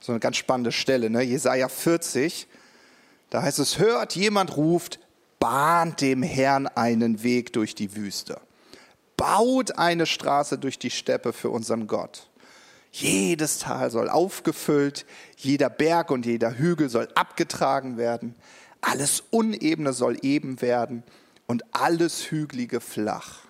So 0.01 0.13
eine 0.13 0.21
ganz 0.21 0.37
spannende 0.37 0.71
Stelle, 0.71 1.11
ne? 1.11 1.23
Jesaja 1.23 1.69
40, 1.69 2.47
da 3.31 3.43
heißt 3.43 3.59
es, 3.59 3.79
hört, 3.79 4.15
jemand 4.15 4.57
ruft, 4.57 5.01
bahnt 5.41 6.01
dem 6.03 6.23
Herrn 6.23 6.67
einen 6.67 7.23
Weg 7.23 7.55
durch 7.55 7.75
die 7.75 7.97
Wüste. 7.97 8.41
Baut 9.17 9.79
eine 9.79 10.05
Straße 10.07 10.59
durch 10.59 10.79
die 10.79 10.91
Steppe 10.91 11.33
für 11.33 11.49
unseren 11.49 11.87
Gott. 11.87 12.29
Jedes 12.93 13.59
Tal 13.59 13.91
soll 13.91 14.11
aufgefüllt, 14.11 15.07
jeder 15.39 15.71
Berg 15.71 16.11
und 16.11 16.27
jeder 16.27 16.57
Hügel 16.57 16.89
soll 16.91 17.09
abgetragen 17.15 17.97
werden, 17.97 18.35
alles 18.83 19.25
Unebene 19.31 19.95
soll 19.95 20.19
eben 20.23 20.61
werden 20.61 21.03
und 21.47 21.65
alles 21.75 22.31
Hügelige 22.31 22.81
flach. 22.81 23.41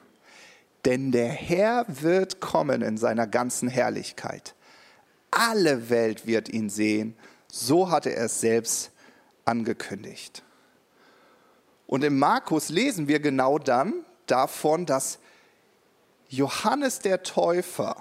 Denn 0.85 1.11
der 1.13 1.29
Herr 1.29 1.85
wird 1.89 2.41
kommen 2.41 2.83
in 2.83 2.97
seiner 2.97 3.27
ganzen 3.27 3.69
Herrlichkeit. 3.69 4.55
Alle 5.31 5.91
Welt 5.91 6.27
wird 6.27 6.49
ihn 6.49 6.71
sehen. 6.71 7.17
So 7.51 7.91
hatte 7.91 8.15
er 8.15 8.27
es 8.27 8.41
selbst 8.41 8.93
angekündigt. 9.45 10.43
Und 11.87 12.05
im 12.05 12.19
Markus 12.19 12.69
lesen 12.69 13.09
wir 13.09 13.21
genau 13.21 13.59
dann 13.59 14.05
davon, 14.27 14.87
dass 14.87 15.19
Johannes 16.29 16.99
der 16.99 17.23
Täufer 17.23 17.97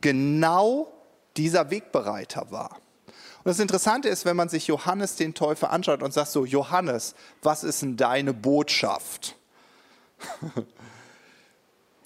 genau 0.00 0.92
dieser 1.36 1.70
Wegbereiter 1.70 2.50
war. 2.50 2.81
Und 3.44 3.48
das 3.48 3.58
Interessante 3.58 4.08
ist, 4.08 4.24
wenn 4.24 4.36
man 4.36 4.48
sich 4.48 4.68
Johannes 4.68 5.16
den 5.16 5.34
Täufer 5.34 5.70
anschaut 5.70 6.02
und 6.02 6.12
sagt 6.12 6.30
so, 6.30 6.44
Johannes, 6.44 7.16
was 7.42 7.64
ist 7.64 7.82
denn 7.82 7.96
deine 7.96 8.32
Botschaft? 8.32 9.34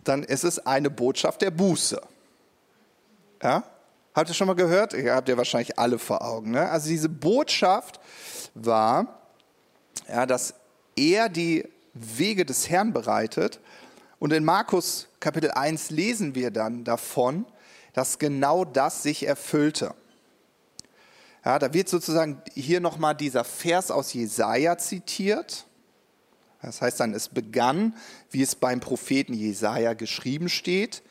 Dann 0.05 0.22
ist 0.22 0.44
es 0.44 0.64
eine 0.64 0.88
Botschaft 0.88 1.42
der 1.42 1.51
Buße. 1.51 2.01
Ja? 3.42 3.64
Habt 4.14 4.31
ihr 4.31 4.35
schon 4.35 4.46
mal 4.46 4.55
gehört? 4.55 4.94
Ihr 4.94 5.14
habt 5.14 5.29
ja 5.29 5.37
wahrscheinlich 5.37 5.79
alle 5.79 5.99
vor 5.99 6.22
Augen. 6.22 6.53
Ne? 6.53 6.70
Also 6.70 6.88
diese 6.88 7.11
Botschaft 7.11 8.01
war, 8.55 9.20
ja, 10.09 10.25
dass 10.25 10.55
er 10.96 11.29
die 11.29 11.68
Wege 11.92 12.46
des 12.46 12.70
Herrn 12.70 12.94
bereitet. 12.94 13.61
Und 14.18 14.33
in 14.33 14.42
Markus 14.42 15.09
Kapitel 15.20 15.51
1 15.51 15.90
lesen 15.90 16.35
wir 16.35 16.51
dann 16.51 16.85
davon, 16.85 17.44
dass 17.92 18.18
genau 18.18 18.64
das 18.64 19.03
sich 19.03 19.27
erfüllte. 19.27 19.94
Ja, 21.46 21.61
da 21.61 21.72
wird 21.72 21.88
sozusagen 21.88 22.42
hier 22.54 22.80
nochmal 22.80 23.14
dieser 23.14 23.44
Vers 23.44 23.92
aus 23.92 24.12
Jesaja 24.12 24.78
zitiert. 24.78 25.64
Das 26.61 26.82
heißt 26.82 26.98
dann, 26.98 27.14
es 27.14 27.28
begann, 27.28 27.94
wie 28.32 28.42
es 28.42 28.56
beim 28.56 28.80
Propheten 28.80 29.32
Jesaja 29.32 29.94
geschrieben 29.94 30.48
steht. 30.48 31.04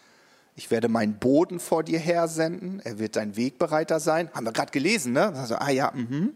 Ich 0.57 0.71
werde 0.71 0.89
meinen 0.89 1.19
Boden 1.19 1.61
vor 1.61 1.83
dir 1.83 1.99
hersenden, 1.99 2.81
er 2.83 2.99
wird 2.99 3.15
dein 3.15 3.37
Wegbereiter 3.37 4.01
sein. 4.01 4.29
Haben 4.33 4.45
wir 4.45 4.51
gerade 4.51 4.71
gelesen, 4.71 5.13
ne? 5.13 5.27
Also, 5.27 5.55
ah 5.55 5.69
ja, 5.69 5.93
mhm. 5.95 6.33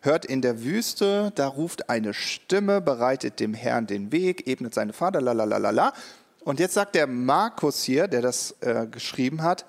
Hört 0.00 0.24
in 0.24 0.42
der 0.42 0.64
Wüste, 0.64 1.30
da 1.36 1.46
ruft 1.46 1.90
eine 1.90 2.14
Stimme, 2.14 2.80
bereitet 2.80 3.38
dem 3.38 3.54
Herrn 3.54 3.86
den 3.86 4.10
Weg, 4.10 4.48
ebnet 4.48 4.74
seine 4.74 4.92
Vater, 4.92 5.20
la 5.20 5.30
la 5.30 5.44
la 5.44 5.58
la 5.58 5.70
la. 5.70 5.92
Und 6.40 6.58
jetzt 6.58 6.74
sagt 6.74 6.96
der 6.96 7.06
Markus 7.06 7.84
hier, 7.84 8.08
der 8.08 8.22
das 8.22 8.56
äh, 8.62 8.88
geschrieben 8.88 9.42
hat, 9.42 9.64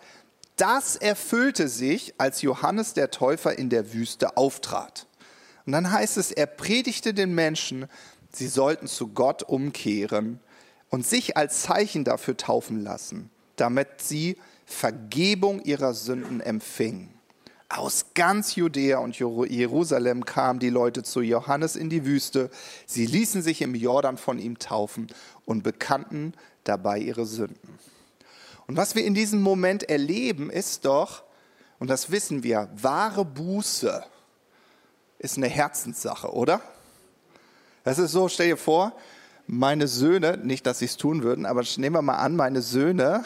das 0.60 0.96
erfüllte 0.96 1.68
sich, 1.68 2.14
als 2.18 2.42
Johannes 2.42 2.94
der 2.94 3.12
Täufer 3.12 3.58
in 3.58 3.70
der 3.70 3.94
Wüste 3.94 4.38
auftrat. 4.38 5.08
Und 5.66 5.74
dann 5.74 5.92
heißt 5.92 6.18
es, 6.18 6.32
er 6.32 6.48
predigte 6.48 7.14
den 7.14 7.34
Menschen, 7.34 7.88
sie 8.32 8.48
sollten 8.48 8.88
zu 8.88 9.10
Gott 9.10 9.44
umkehren 9.44 10.40
und 10.90 11.06
sich 11.06 11.38
als 11.38 11.62
Zeichen 11.62 12.04
dafür 12.04 12.36
taufen 12.38 12.84
lassen, 12.84 13.30
damit 13.56 14.02
sie 14.02 14.38
Vergebung 14.66 15.62
ihrer 15.62 15.94
Sünden 15.94 16.42
empfingen. 16.42 17.14
Aus 17.70 18.08
ganz 18.16 18.56
Judäa 18.56 18.98
und 18.98 19.20
Jerusalem 19.20 20.26
kamen 20.26 20.60
die 20.60 20.72
Leute 20.72 21.04
zu 21.04 21.22
Johannes 21.22 21.76
in 21.76 21.92
die 21.92 22.04
Wüste. 22.04 22.50
Sie 22.88 23.06
ließen 23.06 23.44
sich 23.44 23.62
im 23.62 23.76
Jordan 23.76 24.18
von 24.18 24.40
ihm 24.40 24.58
taufen 24.58 25.08
und 25.46 25.64
bekannten 25.64 26.34
dabei 26.64 26.98
ihre 26.98 27.28
Sünden. 27.28 27.78
Und 28.70 28.78
was 28.78 28.94
wir 28.94 29.04
in 29.04 29.16
diesem 29.16 29.42
Moment 29.42 29.90
erleben, 29.90 30.52
ist 30.52 30.86
doch, 30.86 31.24
und 31.80 31.90
das 31.90 32.12
wissen 32.12 32.44
wir, 32.44 32.70
wahre 32.80 33.26
Buße 33.26 34.04
ist 35.18 35.38
eine 35.38 35.48
Herzenssache, 35.48 36.32
oder? 36.32 36.62
Das 37.84 37.98
ist 37.98 38.12
so, 38.12 38.30
stell 38.30 38.50
dir 38.50 38.58
vor, 38.58 38.96
meine 39.48 39.88
Söhne, 39.88 40.38
nicht, 40.38 40.68
dass 40.68 40.78
sie 40.78 40.86
es 40.86 40.98
tun 40.98 41.24
würden, 41.24 41.48
aber 41.48 41.64
nehmen 41.78 41.96
wir 41.96 42.04
mal 42.04 42.18
an, 42.18 42.36
meine 42.36 42.62
Söhne 42.62 43.24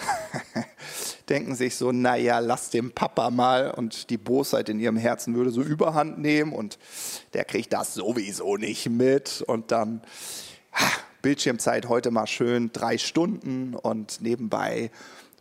denken 1.27 1.55
sich 1.55 1.75
so, 1.75 1.91
naja, 1.91 2.39
lass 2.39 2.69
dem 2.69 2.93
Papa 2.93 3.29
mal 3.29 3.71
und 3.71 4.11
die 4.11 4.17
Bosheit 4.17 4.69
in 4.69 4.79
ihrem 4.79 4.95
Herzen 4.95 5.35
würde 5.35 5.51
so 5.51 5.61
überhand 5.61 6.19
nehmen 6.19 6.53
und 6.53 6.79
der 7.33 7.43
kriegt 7.43 7.73
das 7.73 7.95
sowieso 7.95 8.55
nicht 8.55 8.89
mit 8.89 9.43
und 9.45 9.71
dann 9.71 10.03
ha, 10.71 10.87
Bildschirmzeit 11.21 11.89
heute 11.89 12.11
mal 12.11 12.27
schön 12.27 12.71
drei 12.71 12.97
Stunden 12.97 13.75
und 13.75 14.21
nebenbei 14.21 14.89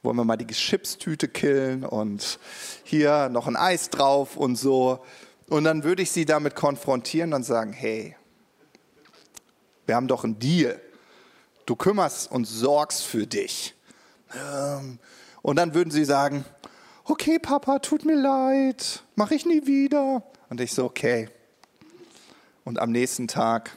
wollen 0.02 0.16
wir 0.16 0.24
mal 0.24 0.36
die 0.36 0.46
Chipstüte 0.46 1.28
killen 1.28 1.84
und 1.84 2.38
hier 2.84 3.28
noch 3.28 3.46
ein 3.46 3.56
Eis 3.56 3.90
drauf 3.90 4.36
und 4.36 4.56
so. 4.56 5.04
Und 5.48 5.64
dann 5.64 5.84
würde 5.84 6.02
ich 6.02 6.10
sie 6.10 6.24
damit 6.24 6.54
konfrontieren 6.54 7.34
und 7.34 7.44
sagen, 7.44 7.72
hey, 7.72 8.16
wir 9.86 9.96
haben 9.96 10.08
doch 10.08 10.24
einen 10.24 10.38
Deal. 10.38 10.80
Du 11.66 11.76
kümmerst 11.76 12.30
und 12.30 12.46
sorgst 12.46 13.04
für 13.04 13.26
dich. 13.26 13.74
Ähm, 14.34 14.98
und 15.42 15.56
dann 15.56 15.74
würden 15.74 15.90
sie 15.90 16.04
sagen, 16.04 16.44
okay, 17.04 17.38
Papa, 17.38 17.78
tut 17.78 18.04
mir 18.04 18.16
leid, 18.16 19.02
mache 19.14 19.34
ich 19.34 19.46
nie 19.46 19.66
wieder. 19.66 20.22
Und 20.48 20.60
ich 20.60 20.72
so, 20.72 20.84
okay. 20.84 21.28
Und 22.64 22.78
am 22.78 22.90
nächsten 22.90 23.28
Tag 23.28 23.76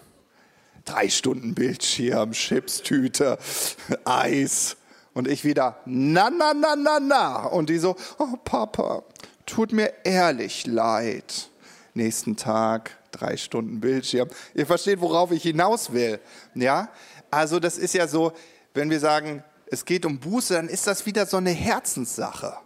drei 0.85 1.09
Stunden 1.09 1.55
Bildschirm, 1.55 2.31
Chipstüte, 2.31 3.37
Eis. 4.05 4.77
Und 5.15 5.29
ich 5.29 5.45
wieder, 5.45 5.77
na, 5.85 6.29
na, 6.29 6.53
na, 6.53 6.75
na, 6.75 6.99
na. 6.99 7.45
Und 7.45 7.69
die 7.69 7.79
so, 7.79 7.95
oh 8.19 8.35
Papa, 8.43 9.01
tut 9.45 9.71
mir 9.71 9.93
ehrlich 10.03 10.67
leid. 10.67 11.49
Nächsten 11.93 12.35
Tag, 12.35 12.97
drei 13.11 13.37
Stunden 13.37 13.79
Bildschirm. 13.79 14.29
Ihr 14.53 14.65
versteht, 14.65 14.99
worauf 14.99 15.31
ich 15.31 15.43
hinaus 15.43 15.93
will. 15.93 16.19
Ja? 16.53 16.89
Also 17.31 17.61
das 17.61 17.77
ist 17.77 17.93
ja 17.93 18.09
so, 18.09 18.33
wenn 18.73 18.89
wir 18.89 18.99
sagen, 18.99 19.41
es 19.67 19.85
geht 19.85 20.05
um 20.05 20.19
Buße, 20.19 20.53
dann 20.53 20.67
ist 20.67 20.85
das 20.85 21.05
wieder 21.05 21.25
so 21.25 21.37
eine 21.37 21.51
Herzenssache. 21.51 22.57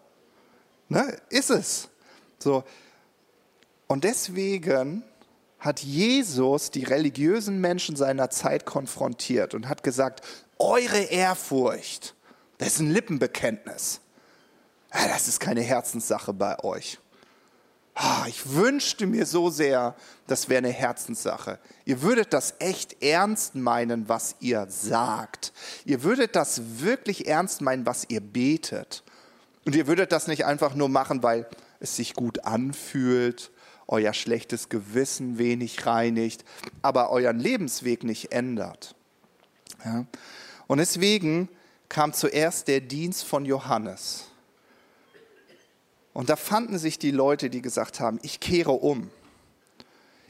Ne? 0.87 1.17
Ist 1.29 1.51
es. 1.51 1.87
So. 2.39 2.63
Und 3.85 4.03
deswegen 4.03 5.03
hat 5.59 5.81
Jesus 5.81 6.71
die 6.71 6.83
religiösen 6.83 7.61
Menschen 7.61 7.95
seiner 7.95 8.31
Zeit 8.31 8.65
konfrontiert 8.65 9.53
und 9.53 9.69
hat 9.69 9.83
gesagt, 9.83 10.25
eure 10.57 10.97
Ehrfurcht, 10.97 12.15
das 12.59 12.75
ist 12.75 12.79
ein 12.79 12.91
Lippenbekenntnis. 12.91 14.01
Das 14.91 15.27
ist 15.27 15.39
keine 15.39 15.61
Herzenssache 15.61 16.33
bei 16.33 16.59
euch. 16.63 16.99
Ah, 17.95 18.25
ich 18.27 18.53
wünschte 18.53 19.07
mir 19.07 19.25
so 19.25 19.49
sehr, 19.49 19.95
das 20.27 20.47
wäre 20.47 20.59
eine 20.59 20.71
Herzenssache. 20.71 21.59
Ihr 21.85 22.01
würdet 22.01 22.33
das 22.33 22.53
echt 22.59 23.03
ernst 23.03 23.55
meinen, 23.55 24.07
was 24.07 24.35
ihr 24.39 24.67
sagt. 24.69 25.51
Ihr 25.85 26.03
würdet 26.03 26.35
das 26.35 26.61
wirklich 26.79 27.27
ernst 27.27 27.61
meinen, 27.61 27.85
was 27.85 28.05
ihr 28.07 28.21
betet. 28.21 29.03
Und 29.65 29.75
ihr 29.75 29.87
würdet 29.87 30.11
das 30.11 30.27
nicht 30.27 30.45
einfach 30.45 30.75
nur 30.75 30.89
machen, 30.89 31.23
weil 31.23 31.47
es 31.79 31.95
sich 31.95 32.13
gut 32.13 32.45
anfühlt, 32.45 33.51
euer 33.87 34.13
schlechtes 34.13 34.69
Gewissen 34.69 35.37
wenig 35.37 35.85
reinigt, 35.85 36.45
aber 36.81 37.09
euren 37.09 37.39
Lebensweg 37.39 38.03
nicht 38.03 38.31
ändert. 38.31 38.95
Ja? 39.83 40.05
Und 40.67 40.77
deswegen 40.77 41.49
kam 41.89 42.13
zuerst 42.13 42.67
der 42.67 42.81
Dienst 42.81 43.23
von 43.25 43.45
Johannes. 43.45 44.25
Und 46.13 46.29
da 46.29 46.35
fanden 46.35 46.77
sich 46.77 46.99
die 46.99 47.11
Leute, 47.11 47.49
die 47.49 47.61
gesagt 47.61 47.99
haben, 47.99 48.19
ich 48.21 48.39
kehre 48.39 48.71
um. 48.71 49.09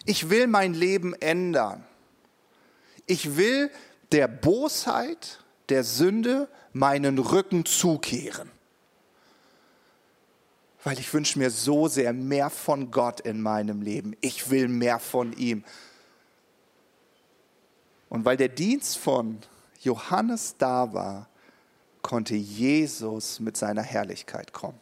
Ich 0.06 0.30
will 0.30 0.48
mein 0.48 0.74
Leben 0.74 1.14
ändern. 1.14 1.86
Ich 3.06 3.38
will 3.38 3.70
der 4.12 4.28
Bosheit, 4.28 5.44
der 5.70 5.84
Sünde 5.84 6.48
meinen 6.74 7.18
Rücken 7.20 7.66
zukehren. 7.66 8.50
Weil 10.84 11.00
ich 11.00 11.14
wünsche 11.14 11.38
mir 11.38 11.50
so 11.50 11.88
sehr 11.88 12.14
mehr 12.14 12.50
von 12.50 12.92
Gott 12.92 13.20
in 13.20 13.42
meinem 13.42 13.82
Leben. 13.82 14.16
Ich 14.22 14.50
will 14.50 14.68
mehr 14.68 15.00
von 15.00 15.34
ihm. 15.34 15.64
Und 18.08 18.26
weil 18.26 18.38
der 18.38 18.50
Dienst 18.50 18.98
von 18.98 19.40
Johannes 19.82 20.56
da 20.58 20.94
war, 20.94 21.29
konnte 22.02 22.36
Jesus 22.36 23.40
mit 23.40 23.58
seiner 23.58 23.82
Herrlichkeit 23.84 24.54
kommen. 24.54 24.80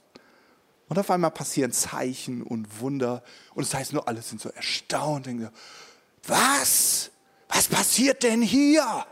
Und 0.90 0.98
auf 0.98 1.12
einmal 1.12 1.32
passieren 1.32 1.72
Zeichen 1.72 2.44
und 2.44 2.80
Wunder. 2.80 3.24
Und 3.54 3.66
das 3.66 3.74
heißt 3.74 3.94
nur, 3.94 4.08
alle 4.08 4.22
sind 4.22 4.40
so 4.40 4.50
erstaunt. 4.50 5.26
Denken, 5.26 5.50
was? 6.26 7.12
Was 7.50 7.68
passiert 7.68 8.24
denn 8.24 8.42
hier? 8.42 9.06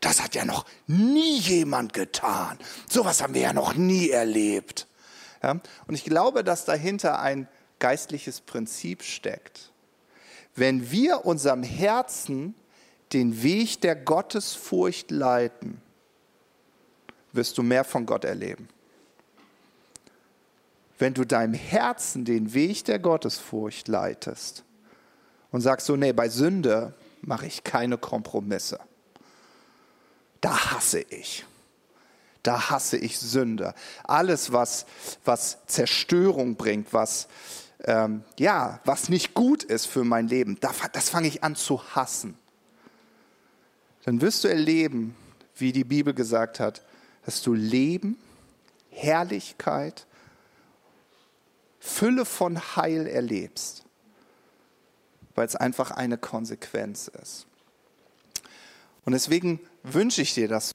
Das 0.00 0.22
hat 0.22 0.34
ja 0.34 0.44
noch 0.44 0.66
nie 0.86 1.38
jemand 1.38 1.92
getan. 1.92 2.58
Sowas 2.90 3.22
haben 3.22 3.34
wir 3.34 3.40
ja 3.40 3.52
noch 3.52 3.74
nie 3.74 4.10
erlebt. 4.10 4.86
Ja? 5.42 5.60
Und 5.86 5.94
ich 5.94 6.04
glaube, 6.04 6.44
dass 6.44 6.64
dahinter 6.64 7.20
ein 7.20 7.48
geistliches 7.78 8.40
Prinzip 8.40 9.02
steckt. 9.02 9.72
Wenn 10.56 10.90
wir 10.90 11.24
unserem 11.24 11.62
Herzen 11.62 12.54
den 13.12 13.42
Weg 13.42 13.80
der 13.80 13.96
Gottesfurcht 13.96 15.10
leiten, 15.10 15.80
wirst 17.34 17.58
du 17.58 17.62
mehr 17.62 17.84
von 17.84 18.06
Gott 18.06 18.24
erleben 18.24 18.68
wenn 20.98 21.14
du 21.14 21.24
deinem 21.24 21.54
Herzen 21.54 22.24
den 22.24 22.54
Weg 22.54 22.84
der 22.84 22.98
Gottesfurcht 22.98 23.88
leitest 23.88 24.64
und 25.50 25.60
sagst 25.60 25.86
so, 25.86 25.96
nee, 25.96 26.12
bei 26.12 26.28
Sünde 26.28 26.94
mache 27.20 27.46
ich 27.46 27.64
keine 27.64 27.98
Kompromisse. 27.98 28.78
Da 30.40 30.72
hasse 30.72 31.00
ich. 31.00 31.44
Da 32.42 32.70
hasse 32.70 32.98
ich 32.98 33.18
Sünde. 33.18 33.74
Alles, 34.04 34.52
was, 34.52 34.86
was 35.24 35.58
Zerstörung 35.66 36.56
bringt, 36.56 36.92
was, 36.92 37.28
ähm, 37.84 38.22
ja, 38.38 38.80
was 38.84 39.08
nicht 39.08 39.34
gut 39.34 39.62
ist 39.62 39.86
für 39.86 40.04
mein 40.04 40.28
Leben, 40.28 40.58
das 40.60 41.08
fange 41.08 41.28
ich 41.28 41.42
an 41.42 41.56
zu 41.56 41.82
hassen. 41.94 42.36
Dann 44.04 44.20
wirst 44.20 44.44
du 44.44 44.48
erleben, 44.48 45.16
wie 45.56 45.72
die 45.72 45.84
Bibel 45.84 46.12
gesagt 46.12 46.60
hat, 46.60 46.82
dass 47.24 47.42
du 47.42 47.54
Leben, 47.54 48.18
Herrlichkeit 48.90 50.06
Fülle 51.84 52.24
von 52.24 52.58
Heil 52.76 53.06
erlebst, 53.06 53.84
weil 55.34 55.46
es 55.46 55.54
einfach 55.54 55.90
eine 55.90 56.16
Konsequenz 56.16 57.08
ist. 57.08 57.46
Und 59.04 59.12
deswegen 59.12 59.60
wünsche 59.82 60.22
ich 60.22 60.32
dir 60.32 60.48
das. 60.48 60.72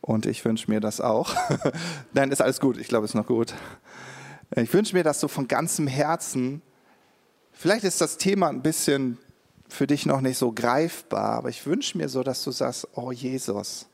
Und 0.00 0.26
ich 0.26 0.44
wünsche 0.44 0.70
mir 0.70 0.78
das 0.78 1.00
auch. 1.00 1.34
Nein, 2.12 2.30
ist 2.30 2.40
alles 2.40 2.60
gut. 2.60 2.78
Ich 2.78 2.86
glaube, 2.86 3.04
es 3.04 3.10
ist 3.10 3.16
noch 3.16 3.26
gut. 3.26 3.52
Ich 4.54 4.72
wünsche 4.72 4.94
mir 4.94 5.02
das 5.02 5.18
so 5.18 5.26
von 5.26 5.48
ganzem 5.48 5.88
Herzen. 5.88 6.62
Vielleicht 7.52 7.84
ist 7.84 8.00
das 8.00 8.16
Thema 8.16 8.48
ein 8.48 8.62
bisschen 8.62 9.18
für 9.70 9.86
dich 9.86 10.06
noch 10.06 10.20
nicht 10.20 10.38
so 10.38 10.52
greifbar, 10.52 11.32
aber 11.38 11.48
ich 11.48 11.64
wünsche 11.66 11.96
mir 11.96 12.08
so, 12.08 12.22
dass 12.22 12.44
du 12.44 12.50
sagst, 12.50 12.88
oh 12.94 13.12
Jesus, 13.12 13.86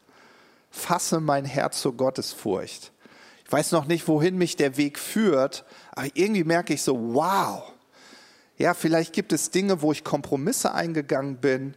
fasse 0.70 1.20
mein 1.20 1.44
Herz 1.44 1.80
zur 1.80 1.96
Gottesfurcht. 1.96 2.92
Ich 3.44 3.52
weiß 3.52 3.72
noch 3.72 3.86
nicht, 3.86 4.08
wohin 4.08 4.36
mich 4.36 4.56
der 4.56 4.76
Weg 4.76 4.98
führt, 4.98 5.64
aber 5.92 6.08
irgendwie 6.14 6.44
merke 6.44 6.74
ich 6.74 6.82
so, 6.82 7.14
wow. 7.14 7.62
Ja, 8.58 8.74
vielleicht 8.74 9.12
gibt 9.12 9.32
es 9.32 9.50
Dinge, 9.50 9.82
wo 9.82 9.92
ich 9.92 10.02
Kompromisse 10.02 10.72
eingegangen 10.72 11.36
bin, 11.36 11.76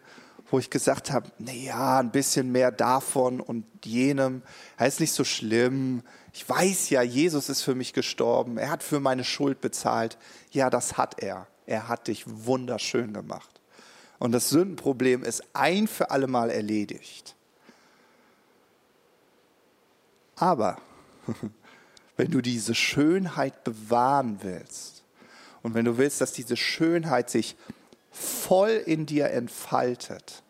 wo 0.50 0.60
ich 0.60 0.70
gesagt 0.70 1.12
habe, 1.12 1.30
naja, 1.38 2.00
ein 2.00 2.12
bisschen 2.12 2.52
mehr 2.52 2.72
davon 2.72 3.40
und 3.40 3.66
jenem, 3.86 4.42
das 4.78 4.96
ist 4.96 5.00
nicht 5.00 5.12
so 5.12 5.24
schlimm. 5.24 6.02
Ich 6.34 6.48
weiß 6.48 6.90
ja, 6.90 7.02
Jesus 7.02 7.50
ist 7.50 7.62
für 7.62 7.76
mich 7.76 7.94
gestorben, 7.94 8.58
er 8.58 8.72
hat 8.72 8.82
für 8.82 9.00
meine 9.00 9.24
Schuld 9.24 9.62
bezahlt. 9.62 10.18
Ja, 10.52 10.70
das 10.70 10.98
hat 10.98 11.22
er. 11.22 11.48
Er 11.66 11.88
hat 11.88 12.08
dich 12.08 12.24
wunderschön 12.26 13.14
gemacht. 13.14 13.59
Und 14.20 14.34
das 14.34 14.50
Sündenproblem 14.50 15.24
ist 15.24 15.44
ein 15.54 15.88
für 15.88 16.12
alle 16.12 16.28
Mal 16.28 16.50
erledigt. 16.50 17.36
Aber 20.36 20.78
wenn 22.18 22.32
du 22.32 22.42
diese 22.42 22.76
Schönheit 22.76 23.64
bewahren 23.64 24.40
willst 24.42 25.04
und 25.64 25.74
wenn 25.74 25.86
du 25.86 25.98
willst, 25.98 26.22
dass 26.22 26.34
diese 26.34 26.58
Schönheit 26.58 27.30
sich 27.30 27.56
voll 28.12 28.72
in 28.86 29.06
dir 29.06 29.32
entfaltet, 29.32 30.44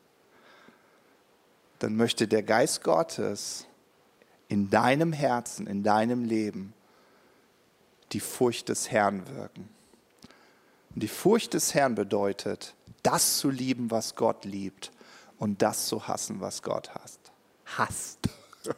dann 1.79 1.95
möchte 1.95 2.27
der 2.27 2.43
Geist 2.43 2.83
Gottes 2.83 3.65
in 4.47 4.69
deinem 4.69 5.13
Herzen, 5.13 5.67
in 5.67 5.83
deinem 5.83 6.25
Leben 6.25 6.73
die 8.11 8.19
Furcht 8.19 8.69
des 8.69 8.89
Herrn 8.89 9.27
wirken. 9.27 9.69
Und 10.93 11.03
die 11.03 11.07
Furcht 11.07 11.53
des 11.53 11.75
Herrn 11.75 11.95
bedeutet, 11.95 12.73
das 13.03 13.37
zu 13.37 13.49
lieben, 13.49 13.91
was 13.91 14.15
Gott 14.15 14.45
liebt 14.45 14.91
und 15.37 15.61
das 15.61 15.87
zu 15.87 16.07
hassen, 16.07 16.41
was 16.41 16.61
Gott 16.61 16.93
hasst. 16.95 17.19
Hasst. 17.77 18.19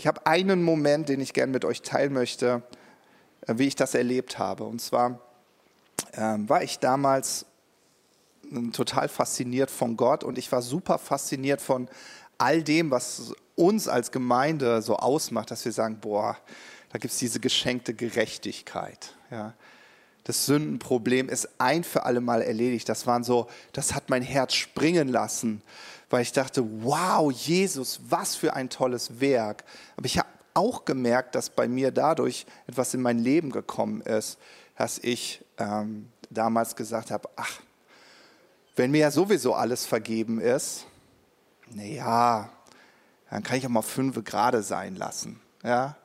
Ich 0.00 0.06
habe 0.06 0.26
einen 0.26 0.62
Moment, 0.62 1.08
den 1.08 1.18
ich 1.20 1.32
gerne 1.32 1.50
mit 1.50 1.64
euch 1.64 1.82
teilen 1.82 2.12
möchte, 2.12 2.62
äh, 3.48 3.54
wie 3.56 3.66
ich 3.66 3.74
das 3.74 3.94
erlebt 3.96 4.38
habe. 4.38 4.62
Und 4.62 4.80
zwar 4.80 5.18
ähm, 6.12 6.48
war 6.48 6.62
ich 6.62 6.78
damals 6.78 7.46
ähm, 8.52 8.72
total 8.72 9.08
fasziniert 9.08 9.72
von 9.72 9.96
Gott 9.96 10.22
und 10.22 10.38
ich 10.38 10.52
war 10.52 10.62
super 10.62 10.98
fasziniert 10.98 11.60
von 11.60 11.88
all 12.38 12.62
dem, 12.62 12.92
was 12.92 13.34
uns 13.56 13.88
als 13.88 14.12
Gemeinde 14.12 14.82
so 14.82 14.96
ausmacht, 14.96 15.50
dass 15.50 15.64
wir 15.64 15.72
sagen, 15.72 15.98
boah, 16.00 16.36
da 16.90 16.98
gibt 16.98 17.12
es 17.12 17.18
diese 17.18 17.40
geschenkte 17.40 17.92
Gerechtigkeit. 17.92 19.16
Ja. 19.32 19.54
Das 20.28 20.44
Sündenproblem 20.44 21.30
ist 21.30 21.48
ein 21.56 21.82
für 21.82 22.04
alle 22.04 22.20
Mal 22.20 22.42
erledigt. 22.42 22.86
Das 22.90 23.06
waren 23.06 23.24
so, 23.24 23.48
das 23.72 23.94
hat 23.94 24.10
mein 24.10 24.20
Herz 24.20 24.52
springen 24.52 25.08
lassen, 25.08 25.62
weil 26.10 26.20
ich 26.20 26.32
dachte, 26.32 26.62
wow, 26.82 27.32
Jesus, 27.32 27.98
was 28.10 28.36
für 28.36 28.52
ein 28.52 28.68
tolles 28.68 29.20
Werk. 29.20 29.64
Aber 29.96 30.04
ich 30.04 30.18
habe 30.18 30.28
auch 30.52 30.84
gemerkt, 30.84 31.34
dass 31.34 31.48
bei 31.48 31.66
mir 31.66 31.92
dadurch 31.92 32.44
etwas 32.66 32.92
in 32.92 33.00
mein 33.00 33.18
Leben 33.18 33.50
gekommen 33.50 34.02
ist, 34.02 34.36
dass 34.76 34.98
ich 34.98 35.42
ähm, 35.56 36.10
damals 36.28 36.76
gesagt 36.76 37.10
habe, 37.10 37.30
ach, 37.36 37.60
wenn 38.76 38.90
mir 38.90 39.00
ja 39.00 39.10
sowieso 39.10 39.54
alles 39.54 39.86
vergeben 39.86 40.42
ist, 40.42 40.84
naja, 41.70 42.50
dann 43.30 43.42
kann 43.42 43.56
ich 43.56 43.64
auch 43.64 43.70
mal 43.70 43.80
fünf 43.80 44.22
gerade 44.24 44.62
sein 44.62 44.94
lassen. 44.94 45.40
Ja, 45.62 45.96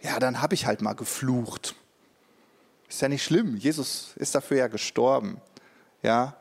ja 0.00 0.18
dann 0.18 0.40
habe 0.40 0.54
ich 0.54 0.64
halt 0.64 0.80
mal 0.80 0.94
geflucht. 0.94 1.74
Ist 2.90 3.00
ja 3.00 3.08
nicht 3.08 3.22
schlimm. 3.22 3.56
Jesus 3.56 4.12
ist 4.16 4.34
dafür 4.34 4.58
ja 4.58 4.66
gestorben. 4.66 5.40
Ja, 6.02 6.36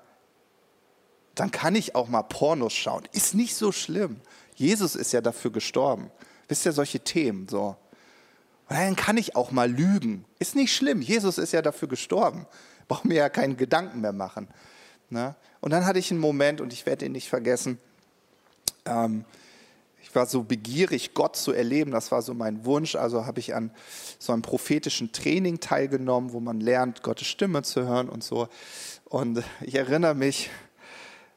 dann 1.35 1.51
kann 1.51 1.75
ich 1.75 1.95
auch 1.95 2.09
mal 2.09 2.23
Pornos 2.23 2.73
schauen. 2.73 3.03
Ist 3.13 3.35
nicht 3.35 3.55
so 3.55 3.71
schlimm. 3.71 4.19
Jesus 4.55 4.95
ist 4.95 5.13
ja 5.13 5.21
dafür 5.21 5.51
gestorben. 5.51 6.11
Wisst 6.47 6.65
ihr, 6.65 6.73
solche 6.73 6.99
Themen 6.99 7.47
so. 7.47 7.77
Und 8.67 8.75
dann 8.75 8.95
kann 8.95 9.17
ich 9.17 9.35
auch 9.35 9.51
mal 9.51 9.71
lügen. 9.71 10.25
Ist 10.39 10.55
nicht 10.55 10.75
schlimm. 10.75 11.01
Jesus 11.01 11.37
ist 11.37 11.53
ja 11.53 11.61
dafür 11.61 11.87
gestorben. 11.87 12.45
Brauche 12.87 13.07
mir 13.07 13.15
ja 13.15 13.29
keinen 13.29 13.55
Gedanken 13.55 14.01
mehr 14.01 14.11
machen. 14.11 14.47
Ne? 15.09 15.35
Und 15.61 15.71
dann 15.71 15.85
hatte 15.85 15.99
ich 15.99 16.09
einen 16.09 16.19
Moment, 16.19 16.61
und 16.61 16.73
ich 16.73 16.85
werde 16.85 17.05
ihn 17.05 17.11
nicht 17.11 17.29
vergessen, 17.29 17.77
ähm, 18.85 19.23
ich 20.09 20.15
war 20.15 20.25
so 20.25 20.41
begierig, 20.41 21.13
Gott 21.13 21.35
zu 21.35 21.51
erleben. 21.51 21.91
Das 21.91 22.11
war 22.11 22.23
so 22.23 22.33
mein 22.33 22.65
Wunsch. 22.65 22.95
Also 22.95 23.27
habe 23.27 23.39
ich 23.39 23.53
an 23.53 23.69
so 24.17 24.33
einem 24.33 24.41
prophetischen 24.41 25.11
Training 25.11 25.59
teilgenommen, 25.59 26.33
wo 26.33 26.39
man 26.39 26.59
lernt, 26.59 27.03
Gottes 27.03 27.27
Stimme 27.27 27.61
zu 27.61 27.85
hören 27.85 28.09
und 28.09 28.23
so. 28.23 28.47
Und 29.05 29.43
ich 29.61 29.75
erinnere 29.75 30.15
mich 30.15 30.49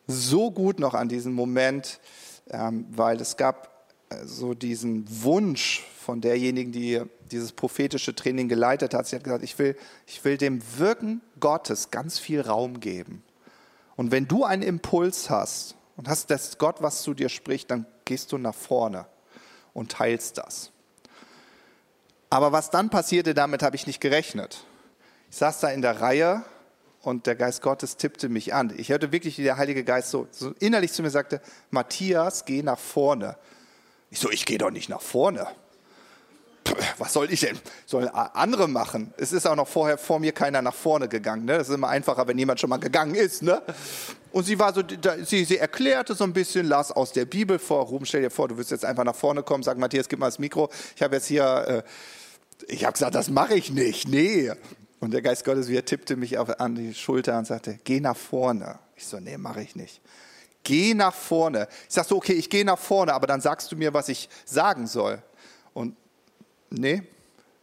so 0.06 0.50
gut 0.50 0.80
noch 0.80 0.94
an 0.94 1.10
diesen 1.10 1.34
Moment, 1.34 2.00
ähm, 2.48 2.86
weil 2.90 3.20
es 3.20 3.36
gab 3.36 3.92
äh, 4.08 4.24
so 4.24 4.54
diesen 4.54 5.04
Wunsch 5.22 5.84
von 6.00 6.22
derjenigen, 6.22 6.72
die 6.72 7.02
dieses 7.30 7.52
prophetische 7.52 8.14
Training 8.14 8.48
geleitet 8.48 8.94
hat. 8.94 9.06
Sie 9.06 9.16
hat 9.16 9.24
gesagt, 9.24 9.44
ich 9.44 9.58
will, 9.58 9.76
ich 10.06 10.24
will 10.24 10.38
dem 10.38 10.62
Wirken 10.78 11.20
Gottes 11.40 11.90
ganz 11.90 12.18
viel 12.18 12.40
Raum 12.40 12.80
geben. 12.80 13.22
Und 13.96 14.12
wenn 14.12 14.26
du 14.26 14.44
einen 14.44 14.62
Impuls 14.62 15.28
hast 15.28 15.76
und 15.98 16.08
hast 16.08 16.30
das 16.30 16.56
Gott, 16.56 16.76
was 16.80 17.02
zu 17.02 17.12
dir 17.12 17.28
spricht, 17.28 17.70
dann 17.70 17.84
gehst 18.04 18.32
du 18.32 18.38
nach 18.38 18.54
vorne 18.54 19.06
und 19.74 19.92
teilst 19.92 20.38
das. 20.38 20.70
Aber 22.30 22.52
was 22.52 22.70
dann 22.70 22.90
passierte, 22.90 23.34
damit 23.34 23.62
habe 23.62 23.76
ich 23.76 23.86
nicht 23.86 24.00
gerechnet. 24.00 24.64
Ich 25.30 25.36
saß 25.36 25.60
da 25.60 25.68
in 25.68 25.82
der 25.82 26.00
Reihe 26.00 26.42
und 27.02 27.26
der 27.26 27.34
Geist 27.34 27.62
Gottes 27.62 27.96
tippte 27.96 28.28
mich 28.28 28.54
an. 28.54 28.72
Ich 28.76 28.90
hörte 28.90 29.12
wirklich, 29.12 29.38
wie 29.38 29.42
der 29.42 29.56
Heilige 29.56 29.84
Geist 29.84 30.10
so, 30.10 30.28
so 30.30 30.52
innerlich 30.60 30.92
zu 30.92 31.02
mir 31.02 31.10
sagte, 31.10 31.40
Matthias, 31.70 32.44
geh 32.44 32.62
nach 32.62 32.78
vorne. 32.78 33.36
Ich 34.10 34.20
so, 34.20 34.30
ich 34.30 34.44
gehe 34.46 34.58
doch 34.58 34.70
nicht 34.70 34.88
nach 34.88 35.00
vorne. 35.00 35.46
Was 36.98 37.12
soll 37.12 37.32
ich 37.32 37.40
denn? 37.40 37.58
Sollen 37.86 38.08
andere 38.08 38.68
machen? 38.68 39.12
Es 39.16 39.32
ist 39.32 39.46
auch 39.46 39.56
noch 39.56 39.66
vorher 39.66 39.98
vor 39.98 40.20
mir 40.20 40.32
keiner 40.32 40.62
nach 40.62 40.74
vorne 40.74 41.08
gegangen. 41.08 41.44
Ne? 41.44 41.58
Das 41.58 41.68
ist 41.68 41.74
immer 41.74 41.88
einfacher, 41.88 42.26
wenn 42.28 42.38
jemand 42.38 42.60
schon 42.60 42.70
mal 42.70 42.78
gegangen 42.78 43.14
ist. 43.14 43.42
Ne? 43.42 43.60
Und 44.30 44.44
sie 44.44 44.58
war 44.58 44.72
so, 44.72 44.82
sie, 45.24 45.44
sie 45.44 45.58
erklärte 45.58 46.14
so 46.14 46.24
ein 46.24 46.32
bisschen, 46.32 46.66
las 46.66 46.92
aus 46.92 47.12
der 47.12 47.24
Bibel 47.24 47.58
vor. 47.58 47.84
Ruben, 47.86 48.06
stell 48.06 48.22
dir 48.22 48.30
vor, 48.30 48.48
du 48.48 48.56
wirst 48.56 48.70
jetzt 48.70 48.84
einfach 48.84 49.04
nach 49.04 49.14
vorne 49.14 49.42
kommen, 49.42 49.62
sag 49.62 49.78
Matthias, 49.78 50.08
gib 50.08 50.18
mal 50.18 50.26
das 50.26 50.38
Mikro. 50.38 50.70
Ich 50.96 51.02
habe 51.02 51.16
jetzt 51.16 51.26
hier, 51.26 51.44
äh, 51.68 51.82
ich 52.68 52.84
habe 52.84 52.92
gesagt, 52.92 53.14
das 53.14 53.28
mache 53.28 53.54
ich 53.54 53.72
nicht. 53.72 54.08
Nee. 54.08 54.52
Und 55.00 55.12
der 55.12 55.22
Geist 55.22 55.44
Gottes 55.44 55.68
wieder 55.68 55.84
tippte 55.84 56.16
mich 56.16 56.38
auf, 56.38 56.60
an 56.60 56.76
die 56.76 56.94
Schulter 56.94 57.36
und 57.36 57.46
sagte, 57.46 57.78
geh 57.82 57.98
nach 57.98 58.16
vorne. 58.16 58.78
Ich 58.94 59.06
so, 59.06 59.18
nee, 59.18 59.36
mache 59.36 59.62
ich 59.62 59.74
nicht. 59.74 60.00
Geh 60.62 60.94
nach 60.94 61.14
vorne. 61.14 61.66
Ich 61.88 61.94
sag 61.94 62.06
so, 62.06 62.16
okay, 62.16 62.34
ich 62.34 62.48
gehe 62.48 62.64
nach 62.64 62.78
vorne, 62.78 63.12
aber 63.12 63.26
dann 63.26 63.40
sagst 63.40 63.72
du 63.72 63.76
mir, 63.76 63.92
was 63.92 64.08
ich 64.08 64.28
sagen 64.44 64.86
soll. 64.86 65.20
Und 66.72 66.78
nee, 66.78 67.02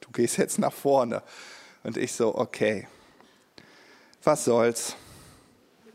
du 0.02 0.12
gehst 0.12 0.38
jetzt 0.38 0.60
nach 0.60 0.72
vorne. 0.72 1.24
Und 1.82 1.98
ich 1.98 2.14
so, 2.14 2.36
okay, 2.36 2.88
was 4.24 4.46
soll's. 4.46 4.96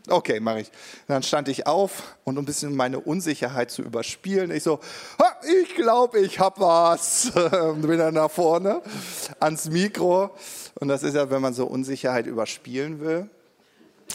Okay, 0.09 0.41
mache 0.41 0.59
ich. 0.59 0.71
Dann 1.07 1.23
stand 1.23 1.47
ich 1.47 1.65
auf 1.65 2.17
und 2.25 2.37
um 2.37 2.43
ein 2.43 2.45
bisschen 2.45 2.75
meine 2.75 2.99
Unsicherheit 2.99 3.71
zu 3.71 3.83
überspielen, 3.83 4.51
ich 4.51 4.63
so, 4.63 4.81
ich 5.63 5.75
glaube, 5.75 6.19
ich 6.19 6.39
habe 6.39 6.59
was. 6.59 7.31
Bin 7.33 7.97
dann 7.97 8.15
nach 8.15 8.29
vorne 8.29 8.81
ans 9.39 9.69
Mikro. 9.69 10.35
Und 10.81 10.89
das 10.89 11.03
ist 11.03 11.15
ja, 11.15 11.29
wenn 11.29 11.41
man 11.41 11.53
so 11.53 11.65
Unsicherheit 11.65 12.27
überspielen 12.27 12.99
will. 12.99 13.29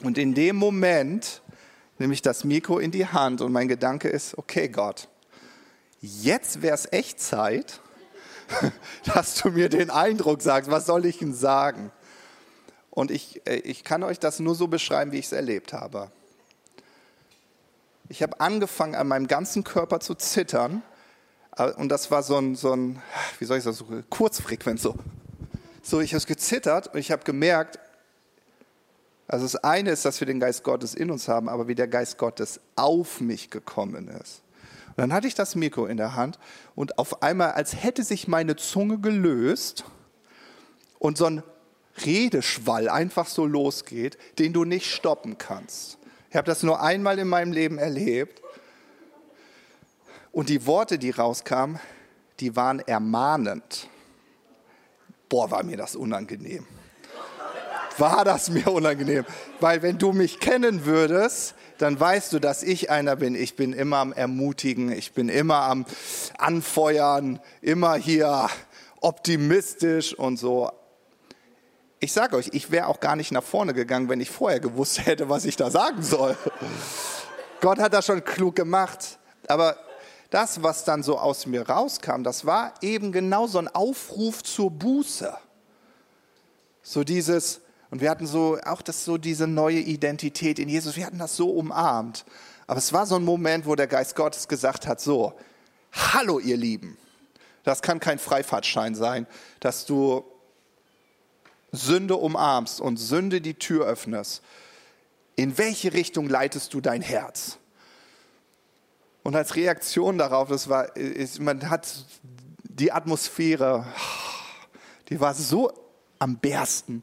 Und 0.04 0.18
in 0.18 0.34
dem 0.34 0.56
Moment 0.56 1.40
nehme 1.98 2.12
ich 2.12 2.20
das 2.20 2.44
Mikro 2.44 2.78
in 2.78 2.90
die 2.90 3.06
Hand 3.06 3.40
und 3.40 3.50
mein 3.50 3.66
Gedanke 3.66 4.08
ist, 4.08 4.36
okay 4.36 4.68
Gott, 4.68 5.08
jetzt 6.02 6.60
wäre 6.60 6.74
es 6.74 6.86
echt 6.92 7.18
Zeit, 7.18 7.80
dass 9.14 9.34
du 9.36 9.50
mir 9.50 9.68
den 9.68 9.90
Eindruck 9.90 10.42
sagst, 10.42 10.70
was 10.70 10.86
soll 10.86 11.06
ich 11.06 11.18
denn 11.18 11.34
sagen? 11.34 11.90
Und 12.90 13.10
ich, 13.10 13.46
äh, 13.46 13.56
ich 13.56 13.84
kann 13.84 14.02
euch 14.02 14.18
das 14.18 14.40
nur 14.40 14.54
so 14.54 14.68
beschreiben, 14.68 15.12
wie 15.12 15.18
ich 15.18 15.26
es 15.26 15.32
erlebt 15.32 15.72
habe. 15.72 16.10
Ich 18.08 18.22
habe 18.22 18.40
angefangen, 18.40 18.96
an 18.96 19.06
meinem 19.06 19.28
ganzen 19.28 19.62
Körper 19.62 20.00
zu 20.00 20.14
zittern. 20.14 20.82
Äh, 21.56 21.70
und 21.72 21.88
das 21.88 22.10
war 22.10 22.22
so 22.22 22.36
ein, 22.36 22.56
so 22.56 22.74
ein 22.74 23.00
wie 23.38 23.44
soll 23.44 23.58
ich 23.58 23.64
das 23.64 23.78
so, 23.78 23.86
Kurzfrequenz 24.10 24.82
so. 24.82 24.96
So, 25.82 26.00
ich 26.00 26.14
habe 26.14 26.24
gezittert 26.24 26.88
und 26.88 27.00
ich 27.00 27.10
habe 27.10 27.24
gemerkt, 27.24 27.78
also 29.28 29.44
das 29.44 29.56
eine 29.56 29.90
ist, 29.90 30.04
dass 30.04 30.20
wir 30.20 30.26
den 30.26 30.40
Geist 30.40 30.64
Gottes 30.64 30.94
in 30.94 31.10
uns 31.10 31.28
haben, 31.28 31.48
aber 31.48 31.68
wie 31.68 31.76
der 31.76 31.86
Geist 31.86 32.18
Gottes 32.18 32.60
auf 32.74 33.20
mich 33.20 33.48
gekommen 33.48 34.08
ist. 34.08 34.42
Dann 35.00 35.14
hatte 35.14 35.26
ich 35.26 35.34
das 35.34 35.54
Mikro 35.54 35.86
in 35.86 35.96
der 35.96 36.14
Hand 36.14 36.38
und 36.74 36.98
auf 36.98 37.22
einmal, 37.22 37.52
als 37.52 37.82
hätte 37.82 38.02
sich 38.02 38.28
meine 38.28 38.56
Zunge 38.56 38.98
gelöst 38.98 39.84
und 40.98 41.16
so 41.16 41.24
ein 41.24 41.42
Redeschwall 42.04 42.86
einfach 42.90 43.26
so 43.26 43.46
losgeht, 43.46 44.18
den 44.38 44.52
du 44.52 44.66
nicht 44.66 44.92
stoppen 44.92 45.38
kannst. 45.38 45.96
Ich 46.28 46.36
habe 46.36 46.44
das 46.44 46.62
nur 46.62 46.82
einmal 46.82 47.18
in 47.18 47.28
meinem 47.28 47.50
Leben 47.50 47.78
erlebt. 47.78 48.42
Und 50.32 50.50
die 50.50 50.66
Worte, 50.66 50.98
die 50.98 51.12
rauskamen, 51.12 51.80
die 52.38 52.54
waren 52.54 52.80
ermahnend. 52.80 53.88
Boah, 55.30 55.50
war 55.50 55.62
mir 55.62 55.78
das 55.78 55.96
unangenehm. 55.96 56.66
War 57.96 58.26
das 58.26 58.50
mir 58.50 58.70
unangenehm. 58.70 59.24
Weil 59.60 59.80
wenn 59.80 59.96
du 59.96 60.12
mich 60.12 60.40
kennen 60.40 60.84
würdest, 60.84 61.54
dann 61.80 61.98
weißt 61.98 62.34
du, 62.34 62.40
dass 62.40 62.62
ich 62.62 62.90
einer 62.90 63.16
bin. 63.16 63.34
Ich 63.34 63.56
bin 63.56 63.72
immer 63.72 63.98
am 63.98 64.12
Ermutigen, 64.12 64.92
ich 64.92 65.12
bin 65.12 65.30
immer 65.30 65.62
am 65.62 65.86
Anfeuern, 66.36 67.40
immer 67.62 67.94
hier 67.94 68.50
optimistisch 69.00 70.12
und 70.12 70.36
so. 70.36 70.70
Ich 71.98 72.12
sage 72.12 72.36
euch, 72.36 72.50
ich 72.52 72.70
wäre 72.70 72.86
auch 72.86 73.00
gar 73.00 73.16
nicht 73.16 73.32
nach 73.32 73.42
vorne 73.42 73.72
gegangen, 73.72 74.10
wenn 74.10 74.20
ich 74.20 74.30
vorher 74.30 74.60
gewusst 74.60 74.98
hätte, 75.06 75.30
was 75.30 75.46
ich 75.46 75.56
da 75.56 75.70
sagen 75.70 76.02
soll. 76.02 76.36
Gott 77.62 77.78
hat 77.78 77.94
das 77.94 78.04
schon 78.04 78.22
klug 78.24 78.56
gemacht. 78.56 79.18
Aber 79.48 79.76
das, 80.28 80.62
was 80.62 80.84
dann 80.84 81.02
so 81.02 81.18
aus 81.18 81.46
mir 81.46 81.66
rauskam, 81.66 82.22
das 82.24 82.44
war 82.44 82.74
eben 82.82 83.10
genau 83.10 83.46
so 83.46 83.58
ein 83.58 83.68
Aufruf 83.68 84.42
zur 84.42 84.70
Buße. 84.70 85.34
So 86.82 87.04
dieses, 87.04 87.62
und 87.90 88.00
wir 88.00 88.10
hatten 88.10 88.26
so 88.26 88.58
auch 88.64 88.82
das 88.82 89.04
so 89.04 89.18
diese 89.18 89.46
neue 89.46 89.80
Identität 89.80 90.58
in 90.58 90.68
Jesus, 90.68 90.96
wir 90.96 91.06
hatten 91.06 91.18
das 91.18 91.36
so 91.36 91.50
umarmt. 91.50 92.24
Aber 92.66 92.78
es 92.78 92.92
war 92.92 93.04
so 93.06 93.16
ein 93.16 93.24
Moment, 93.24 93.66
wo 93.66 93.74
der 93.74 93.88
Geist 93.88 94.14
Gottes 94.14 94.46
gesagt 94.46 94.86
hat, 94.86 95.00
so, 95.00 95.34
Hallo, 95.92 96.38
ihr 96.38 96.56
Lieben. 96.56 96.96
Das 97.64 97.82
kann 97.82 98.00
kein 98.00 98.18
Freifahrtschein 98.18 98.94
sein, 98.94 99.26
dass 99.58 99.86
du 99.86 100.24
Sünde 101.72 102.16
umarmst 102.16 102.80
und 102.80 102.96
Sünde 102.96 103.40
die 103.40 103.54
Tür 103.54 103.86
öffnest. 103.86 104.42
In 105.36 105.58
welche 105.58 105.92
Richtung 105.92 106.28
leitest 106.28 106.74
du 106.74 106.80
dein 106.80 107.02
Herz? 107.02 107.58
Und 109.22 109.36
als 109.36 109.56
Reaktion 109.56 110.16
darauf, 110.18 110.48
das 110.48 110.68
war, 110.68 110.96
ist, 110.96 111.40
man 111.40 111.68
hat 111.68 112.06
die 112.62 112.92
Atmosphäre, 112.92 113.86
die 115.08 115.20
war 115.20 115.34
so 115.34 115.72
am 116.18 116.38
bersten. 116.38 117.02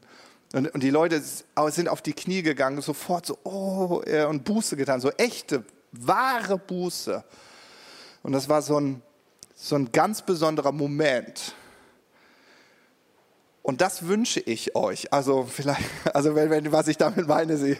Und, 0.52 0.68
und 0.74 0.82
die 0.82 0.90
Leute 0.90 1.22
sind 1.68 1.88
auf 1.88 2.00
die 2.00 2.14
Knie 2.14 2.42
gegangen, 2.42 2.80
sofort 2.80 3.26
so, 3.26 3.38
oh, 3.44 4.02
und 4.28 4.44
Buße 4.44 4.76
getan, 4.76 5.00
so 5.00 5.10
echte, 5.12 5.64
wahre 5.92 6.58
Buße. 6.58 7.22
Und 8.22 8.32
das 8.32 8.48
war 8.48 8.62
so 8.62 8.80
ein, 8.80 9.02
so 9.54 9.76
ein 9.76 9.92
ganz 9.92 10.22
besonderer 10.22 10.72
Moment. 10.72 11.54
Und 13.62 13.82
das 13.82 14.06
wünsche 14.06 14.40
ich 14.40 14.74
euch. 14.74 15.12
Also 15.12 15.44
vielleicht, 15.44 15.84
also 16.14 16.34
wenn, 16.34 16.48
wenn, 16.48 16.72
was 16.72 16.88
ich 16.88 16.96
damit 16.96 17.28
meine, 17.28 17.76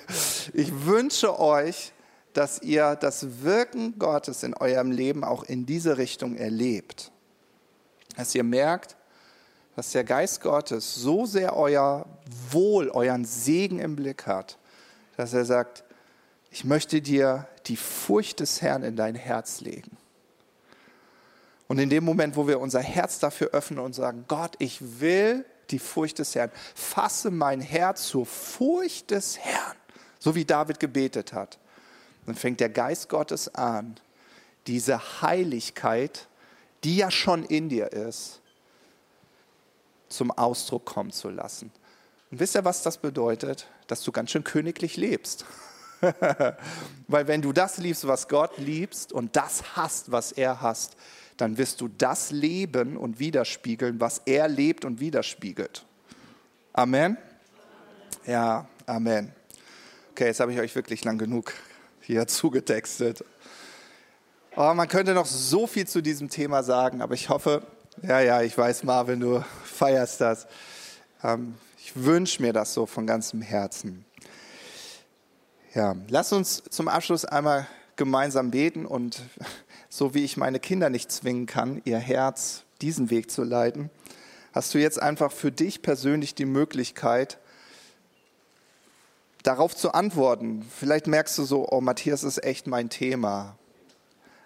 ich 0.53 0.85
wünsche 0.85 1.41
euch, 1.41 1.93
dass 2.35 2.61
ihr 2.61 2.95
das 2.95 3.43
Wirken 3.43 3.99
Gottes 3.99 4.43
in 4.43 4.53
eurem 4.53 4.91
Leben 4.91 5.25
auch 5.25 5.45
in 5.45 5.65
diese 5.65 5.97
Richtung 5.97 6.37
erlebt. 6.37 7.11
Dass 8.17 8.35
ihr 8.35 8.45
merkt, 8.45 8.98
dass 9.79 9.93
der 9.93 10.03
Geist 10.03 10.41
Gottes 10.41 10.97
so 10.97 11.25
sehr 11.25 11.55
euer 11.55 12.05
Wohl, 12.51 12.91
euren 12.91 13.25
Segen 13.25 13.79
im 13.79 13.95
Blick 13.95 14.27
hat, 14.27 14.59
dass 15.17 15.33
er 15.35 15.45
sagt, 15.45 15.85
ich 16.51 16.65
möchte 16.65 17.01
dir 17.01 17.47
die 17.67 17.77
Furcht 17.77 18.41
des 18.41 18.61
Herrn 18.61 18.83
in 18.83 18.97
dein 18.97 19.15
Herz 19.15 19.61
legen. 19.61 19.97
Und 21.69 21.79
in 21.79 21.91
dem 21.91 22.03
Moment, 22.03 22.35
wo 22.35 22.49
wir 22.49 22.59
unser 22.59 22.81
Herz 22.81 23.21
dafür 23.21 23.51
öffnen 23.51 23.79
und 23.79 23.95
sagen, 23.95 24.25
Gott, 24.27 24.57
ich 24.59 24.99
will 24.99 25.45
die 25.71 25.79
Furcht 25.79 26.19
des 26.19 26.35
Herrn, 26.35 26.51
fasse 26.75 27.31
mein 27.31 27.61
Herz 27.61 28.09
zur 28.09 28.27
Furcht 28.27 29.13
des 29.13 29.39
Herrn, 29.39 29.77
so 30.19 30.35
wie 30.35 30.45
David 30.45 30.81
gebetet 30.81 31.33
hat, 31.33 31.61
dann 32.27 32.35
fängt 32.35 32.59
der 32.59 32.71
Geist 32.71 33.09
Gottes 33.09 33.55
an, 33.55 33.95
diese 34.67 35.23
Heiligkeit, 35.23 36.27
die 36.83 36.97
ja 36.97 37.13
schon 37.13 37.45
in 37.45 37.69
dir 37.69 37.93
ist, 37.93 38.41
zum 40.09 40.31
Ausdruck 40.31 40.85
kommen 40.85 41.11
zu 41.11 41.29
lassen. 41.31 41.71
Und 42.31 42.41
wisst 42.41 42.55
ihr, 42.55 42.65
was 42.65 42.83
das 42.83 42.99
bedeutet? 42.99 43.69
Dass 43.87 44.03
du 44.03 44.13
ganz 44.13 44.31
schön 44.31 44.45
königlich 44.45 44.97
lebst. 44.97 45.45
Weil 47.09 47.27
wenn 47.27 47.43
du 47.43 47.53
das 47.53 47.79
liebst, 47.79 48.07
was 48.07 48.29
Gott 48.29 48.59
liebst 48.59 49.13
und 49.13 49.35
das 49.37 49.77
hast, 49.77 50.13
was 50.13 50.33
er 50.33 50.61
hasst, 50.61 50.97
dann 51.37 51.57
wirst 51.57 51.81
du 51.81 51.89
das 51.89 52.31
leben 52.31 52.97
und 52.97 53.19
widerspiegeln, 53.19 54.01
was 54.01 54.23
er 54.27 54.49
lebt 54.49 54.85
und 54.85 55.01
widerspiegelt. 55.01 55.85
Amen? 56.73 57.17
Ja, 58.27 58.69
Amen. 58.89 59.33
Okay, 60.13 60.29
jetzt 60.29 60.41
habe 60.41 60.51
ich 60.51 60.59
euch 60.61 60.75
wirklich 60.75 61.05
lang 61.05 61.19
genug 61.19 61.53
hier 62.01 62.27
zugetextet. 62.27 63.23
Oh, 64.57 64.73
man 64.73 64.89
könnte 64.89 65.13
noch 65.13 65.27
so 65.27 65.67
viel 65.67 65.87
zu 65.87 66.01
diesem 66.01 66.31
Thema 66.31 66.63
sagen, 66.63 67.03
aber 67.03 67.13
ich 67.13 67.29
hoffe, 67.29 67.67
ja, 68.03 68.21
ja, 68.21 68.43
ich 68.43 68.57
weiß, 68.57 68.85
Marvin, 68.85 69.21
du 69.21 69.45
feierst 69.65 70.21
das. 70.21 70.47
Ähm, 71.23 71.55
ich 71.79 71.93
wünsche 71.97 72.43
mir 72.43 72.53
das 72.53 72.75
so 72.75 72.87
von 72.87 73.07
ganzem 73.07 73.43
Herzen. 73.43 74.05
Ja, 75.75 75.97
lass 76.09 76.33
uns 76.33 76.63
zum 76.71 76.89
Abschluss 76.89 77.25
einmal 77.25 77.67
gemeinsam 77.97 78.51
beten 78.51 78.87
und 78.87 79.23
so 79.89 80.15
wie 80.15 80.25
ich 80.25 80.37
meine 80.37 80.61
Kinder 80.61 80.91
nicht 80.91 81.11
zwingen 81.11 81.47
kann, 81.47 81.83
ihr 81.85 81.99
Herz 81.99 82.65
diesen 82.81 83.11
Weg 83.11 83.31
zu 83.31 83.43
leiten, 83.43 83.91
hast 84.53 84.75
du 84.75 84.79
jetzt 84.79 85.01
einfach 85.01 85.33
für 85.33 85.51
dich 85.51 85.83
persönlich 85.83 86.35
die 86.35 86.47
Möglichkeit, 86.47 87.39
darauf 89.43 89.75
zu 89.75 89.93
antworten. 89.93 90.65
Vielleicht 90.79 91.07
merkst 91.07 91.39
du 91.39 91.45
so, 91.45 91.69
oh 91.71 91.81
Matthias 91.81 92.23
ist 92.23 92.45
echt 92.45 92.67
mein 92.67 92.91
Thema. 92.91 93.57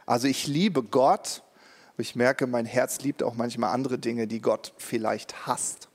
Also 0.06 0.28
ich 0.28 0.46
liebe 0.46 0.82
Gott, 0.82 1.42
aber 1.94 2.02
ich 2.02 2.16
merke, 2.16 2.46
mein 2.46 2.66
Herz 2.66 3.00
liebt 3.00 3.22
auch 3.22 3.34
manchmal 3.34 3.74
andere 3.74 3.98
Dinge, 3.98 4.26
die 4.26 4.40
Gott 4.40 4.72
vielleicht 4.78 5.46
hasst. 5.46 5.88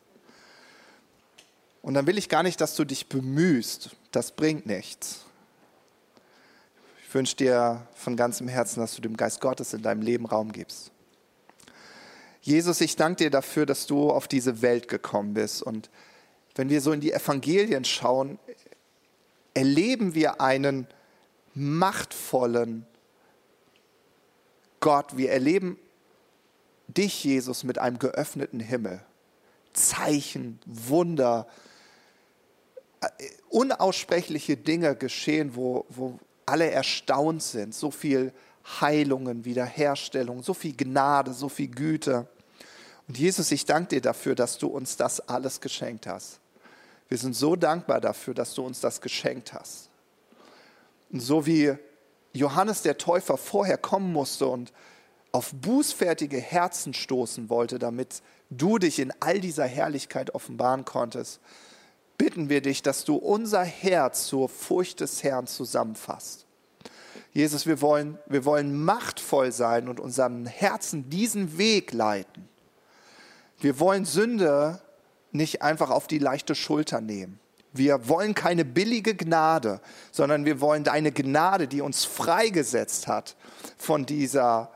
Und 1.81 1.93
dann 1.93 2.05
will 2.05 2.17
ich 2.17 2.29
gar 2.29 2.43
nicht, 2.43 2.59
dass 2.61 2.75
du 2.75 2.85
dich 2.85 3.07
bemühst. 3.07 3.95
Das 4.11 4.31
bringt 4.31 4.65
nichts. 4.65 5.25
Ich 7.07 7.13
wünsche 7.13 7.37
dir 7.37 7.87
von 7.95 8.17
ganzem 8.17 8.47
Herzen, 8.47 8.81
dass 8.81 8.95
du 8.95 9.01
dem 9.01 9.15
Geist 9.15 9.39
Gottes 9.41 9.73
in 9.73 9.81
deinem 9.81 10.01
Leben 10.01 10.25
Raum 10.25 10.51
gibst. 10.51 10.91
Jesus, 12.41 12.81
ich 12.81 12.95
danke 12.95 13.23
dir 13.23 13.29
dafür, 13.29 13.65
dass 13.65 13.87
du 13.87 14.11
auf 14.11 14.27
diese 14.27 14.61
Welt 14.61 14.87
gekommen 14.87 15.33
bist. 15.33 15.63
Und 15.63 15.89
wenn 16.55 16.69
wir 16.69 16.81
so 16.81 16.91
in 16.91 17.01
die 17.01 17.13
Evangelien 17.13 17.85
schauen, 17.85 18.37
erleben 19.53 20.13
wir 20.13 20.41
einen 20.41 20.87
machtvollen 21.53 22.85
Gott. 24.79 25.17
Wir 25.17 25.31
erleben 25.31 25.77
dich, 26.87 27.23
Jesus, 27.23 27.63
mit 27.63 27.77
einem 27.77 27.99
geöffneten 27.99 28.59
Himmel. 28.59 29.01
Zeichen, 29.73 30.59
Wunder, 30.65 31.47
äh, 33.01 33.07
unaussprechliche 33.49 34.57
Dinge 34.57 34.95
geschehen, 34.95 35.55
wo, 35.55 35.85
wo 35.89 36.19
alle 36.45 36.71
erstaunt 36.71 37.43
sind. 37.43 37.75
So 37.75 37.91
viel 37.91 38.33
Heilungen, 38.81 39.45
Wiederherstellung, 39.45 40.43
so 40.43 40.53
viel 40.53 40.75
Gnade, 40.75 41.33
so 41.33 41.49
viel 41.49 41.67
Güte. 41.67 42.27
Und 43.07 43.17
Jesus, 43.17 43.51
ich 43.51 43.65
danke 43.65 43.95
dir 43.95 44.01
dafür, 44.01 44.35
dass 44.35 44.57
du 44.57 44.67
uns 44.67 44.97
das 44.97 45.19
alles 45.21 45.61
geschenkt 45.61 46.07
hast. 46.07 46.39
Wir 47.07 47.17
sind 47.17 47.35
so 47.35 47.55
dankbar 47.55 48.01
dafür, 48.01 48.33
dass 48.33 48.53
du 48.53 48.63
uns 48.63 48.81
das 48.81 48.99
geschenkt 48.99 49.53
hast. 49.53 49.89
Und 51.09 51.21
so 51.21 51.45
wie 51.45 51.73
Johannes 52.33 52.81
der 52.81 52.97
Täufer 52.97 53.37
vorher 53.37 53.77
kommen 53.77 54.11
musste 54.11 54.47
und 54.47 54.73
auf 55.31 55.53
bußfertige 55.53 56.39
Herzen 56.39 56.93
stoßen 56.93 57.49
wollte, 57.49 57.79
damit 57.79 58.21
du 58.49 58.77
dich 58.77 58.99
in 58.99 59.13
all 59.19 59.39
dieser 59.39 59.65
Herrlichkeit 59.65 60.33
offenbaren 60.33 60.85
konntest, 60.85 61.39
bitten 62.17 62.49
wir 62.49 62.61
dich, 62.61 62.81
dass 62.81 63.03
du 63.03 63.15
unser 63.15 63.63
Herz 63.63 64.27
zur 64.27 64.49
Furcht 64.49 65.01
des 65.01 65.23
Herrn 65.23 65.47
zusammenfasst. 65.47 66.45
Jesus, 67.33 67.67
wir 67.67 67.81
wollen, 67.81 68.17
wir 68.25 68.45
wollen 68.45 68.83
machtvoll 68.83 69.51
sein 69.51 69.87
und 69.87 69.99
unserem 69.99 70.45
Herzen 70.45 71.09
diesen 71.09 71.57
Weg 71.57 71.93
leiten. 71.93 72.49
Wir 73.59 73.79
wollen 73.79 74.05
Sünde 74.05 74.81
nicht 75.31 75.61
einfach 75.61 75.89
auf 75.89 76.07
die 76.07 76.19
leichte 76.19 76.55
Schulter 76.55 77.01
nehmen. 77.01 77.39
Wir 77.73 78.07
wollen 78.09 78.33
keine 78.33 78.65
billige 78.65 79.13
Gnade, 79.13 79.81
sondern 80.11 80.45
wir 80.45 80.61
wollen 80.61 80.83
deine 80.83 81.11
Gnade, 81.11 81.67
die 81.67 81.81
uns 81.81 82.05
freigesetzt 82.05 83.07
hat 83.07 83.35
von 83.77 84.05
dieser 84.05 84.71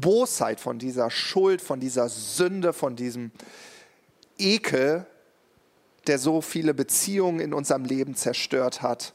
Bosheit, 0.00 0.60
von 0.60 0.78
dieser 0.78 1.10
Schuld, 1.10 1.60
von 1.62 1.80
dieser 1.80 2.08
Sünde, 2.08 2.72
von 2.72 2.96
diesem 2.96 3.30
Ekel, 4.38 5.06
der 6.06 6.18
so 6.18 6.40
viele 6.40 6.74
Beziehungen 6.74 7.40
in 7.40 7.52
unserem 7.54 7.84
Leben 7.84 8.14
zerstört 8.14 8.82
hat, 8.82 9.14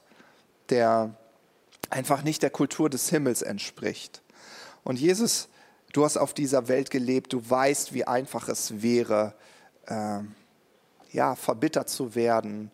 der 0.70 1.16
einfach 1.90 2.24
nicht 2.24 2.44
der 2.44 2.50
Kultur 2.50 2.90
des 2.90 3.10
Himmels 3.10 3.42
entspricht. 3.42 4.22
Und 4.84 5.00
Jesus, 5.00 5.48
du 5.94 6.06
hast 6.06 6.18
auf 6.18 6.34
dieser 6.34 6.68
Welt 6.68 6.92
gelebt, 6.92 7.34
du 7.34 7.50
weißt, 7.50 7.94
wie 7.94 8.06
einfach 8.06 8.48
es 8.50 8.82
wäre, 8.82 9.34
äh, 9.88 10.20
ja, 11.12 11.36
verbittert 11.36 11.90
zu 11.90 12.16
werden 12.16 12.72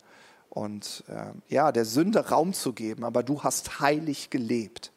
und 0.49 1.03
äh, 1.07 1.31
ja, 1.53 1.71
der 1.71 1.85
Sünde 1.85 2.29
Raum 2.29 2.53
zu 2.53 2.73
geben, 2.73 3.03
aber 3.03 3.23
du 3.23 3.43
hast 3.43 3.79
heilig 3.79 4.29
gelebt. 4.29 4.91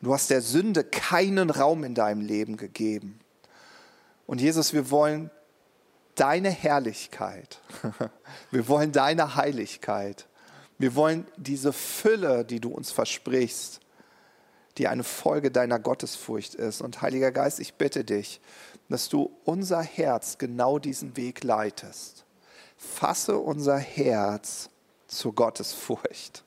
Du 0.00 0.14
hast 0.14 0.30
der 0.30 0.42
Sünde 0.42 0.84
keinen 0.84 1.50
Raum 1.50 1.84
in 1.84 1.94
deinem 1.94 2.20
Leben 2.20 2.56
gegeben. 2.56 3.18
Und 4.26 4.40
Jesus, 4.40 4.72
wir 4.72 4.90
wollen 4.90 5.30
deine 6.14 6.50
Herrlichkeit. 6.50 7.60
Wir 8.50 8.68
wollen 8.68 8.92
deine 8.92 9.36
Heiligkeit. 9.36 10.26
Wir 10.78 10.94
wollen 10.94 11.26
diese 11.36 11.72
Fülle, 11.72 12.44
die 12.44 12.60
du 12.60 12.70
uns 12.70 12.90
versprichst, 12.90 13.80
die 14.78 14.88
eine 14.88 15.04
Folge 15.04 15.50
deiner 15.50 15.78
Gottesfurcht 15.78 16.54
ist. 16.54 16.80
Und 16.80 17.02
Heiliger 17.02 17.30
Geist, 17.30 17.60
ich 17.60 17.74
bitte 17.74 18.04
dich, 18.04 18.40
dass 18.88 19.08
du 19.08 19.30
unser 19.44 19.82
Herz 19.82 20.38
genau 20.38 20.78
diesen 20.78 21.16
Weg 21.16 21.44
leitest. 21.44 22.24
Fasse 22.76 23.38
unser 23.38 23.78
Herz 23.78 24.70
zur 25.08 25.34
Gottesfurcht. 25.34 26.44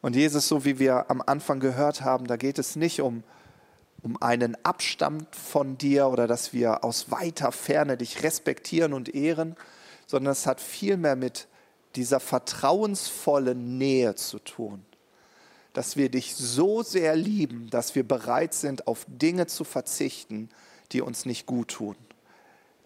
Und 0.00 0.14
Jesus, 0.14 0.48
so 0.48 0.64
wie 0.64 0.78
wir 0.78 1.10
am 1.10 1.22
Anfang 1.24 1.60
gehört 1.60 2.02
haben, 2.02 2.26
da 2.26 2.36
geht 2.36 2.58
es 2.58 2.76
nicht 2.76 3.00
um, 3.00 3.24
um 4.02 4.20
einen 4.22 4.56
Abstand 4.64 5.34
von 5.34 5.76
dir 5.76 6.08
oder 6.08 6.26
dass 6.26 6.52
wir 6.52 6.84
aus 6.84 7.10
weiter 7.10 7.50
Ferne 7.50 7.96
dich 7.96 8.22
respektieren 8.22 8.92
und 8.92 9.14
ehren, 9.14 9.56
sondern 10.06 10.32
es 10.32 10.46
hat 10.46 10.60
vielmehr 10.60 11.16
mit 11.16 11.48
dieser 11.96 12.20
vertrauensvollen 12.20 13.76
Nähe 13.76 14.14
zu 14.14 14.38
tun, 14.38 14.84
dass 15.72 15.96
wir 15.96 16.10
dich 16.10 16.34
so 16.36 16.82
sehr 16.82 17.16
lieben, 17.16 17.68
dass 17.70 17.94
wir 17.94 18.06
bereit 18.06 18.54
sind, 18.54 18.86
auf 18.86 19.04
Dinge 19.08 19.46
zu 19.46 19.64
verzichten, 19.64 20.48
die 20.92 21.02
uns 21.02 21.26
nicht 21.26 21.46
gut 21.46 21.68
tun, 21.68 21.96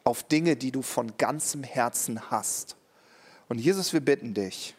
auf 0.03 0.23
Dinge, 0.23 0.57
die 0.57 0.73
du 0.73 0.83
von 0.83 1.17
ganzem 1.19 1.63
Herzen 1.63 2.31
hast. 2.31 2.77
Und 3.49 3.59
Jesus, 3.59 3.93
wir 3.93 4.01
bitten 4.01 4.35
dich, 4.35 4.75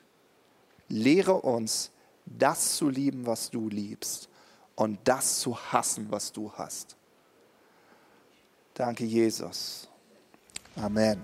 lehre 0.89 1.35
uns, 1.35 1.92
das 2.25 2.77
zu 2.77 2.89
lieben, 2.89 3.25
was 3.25 3.49
du 3.49 3.69
liebst 3.69 4.29
und 4.75 4.99
das 5.03 5.39
zu 5.39 5.57
hassen, 5.57 6.07
was 6.09 6.31
du 6.31 6.51
hast. 6.51 6.95
Danke, 8.73 9.05
Jesus. 9.05 9.87
Amen. 10.75 11.21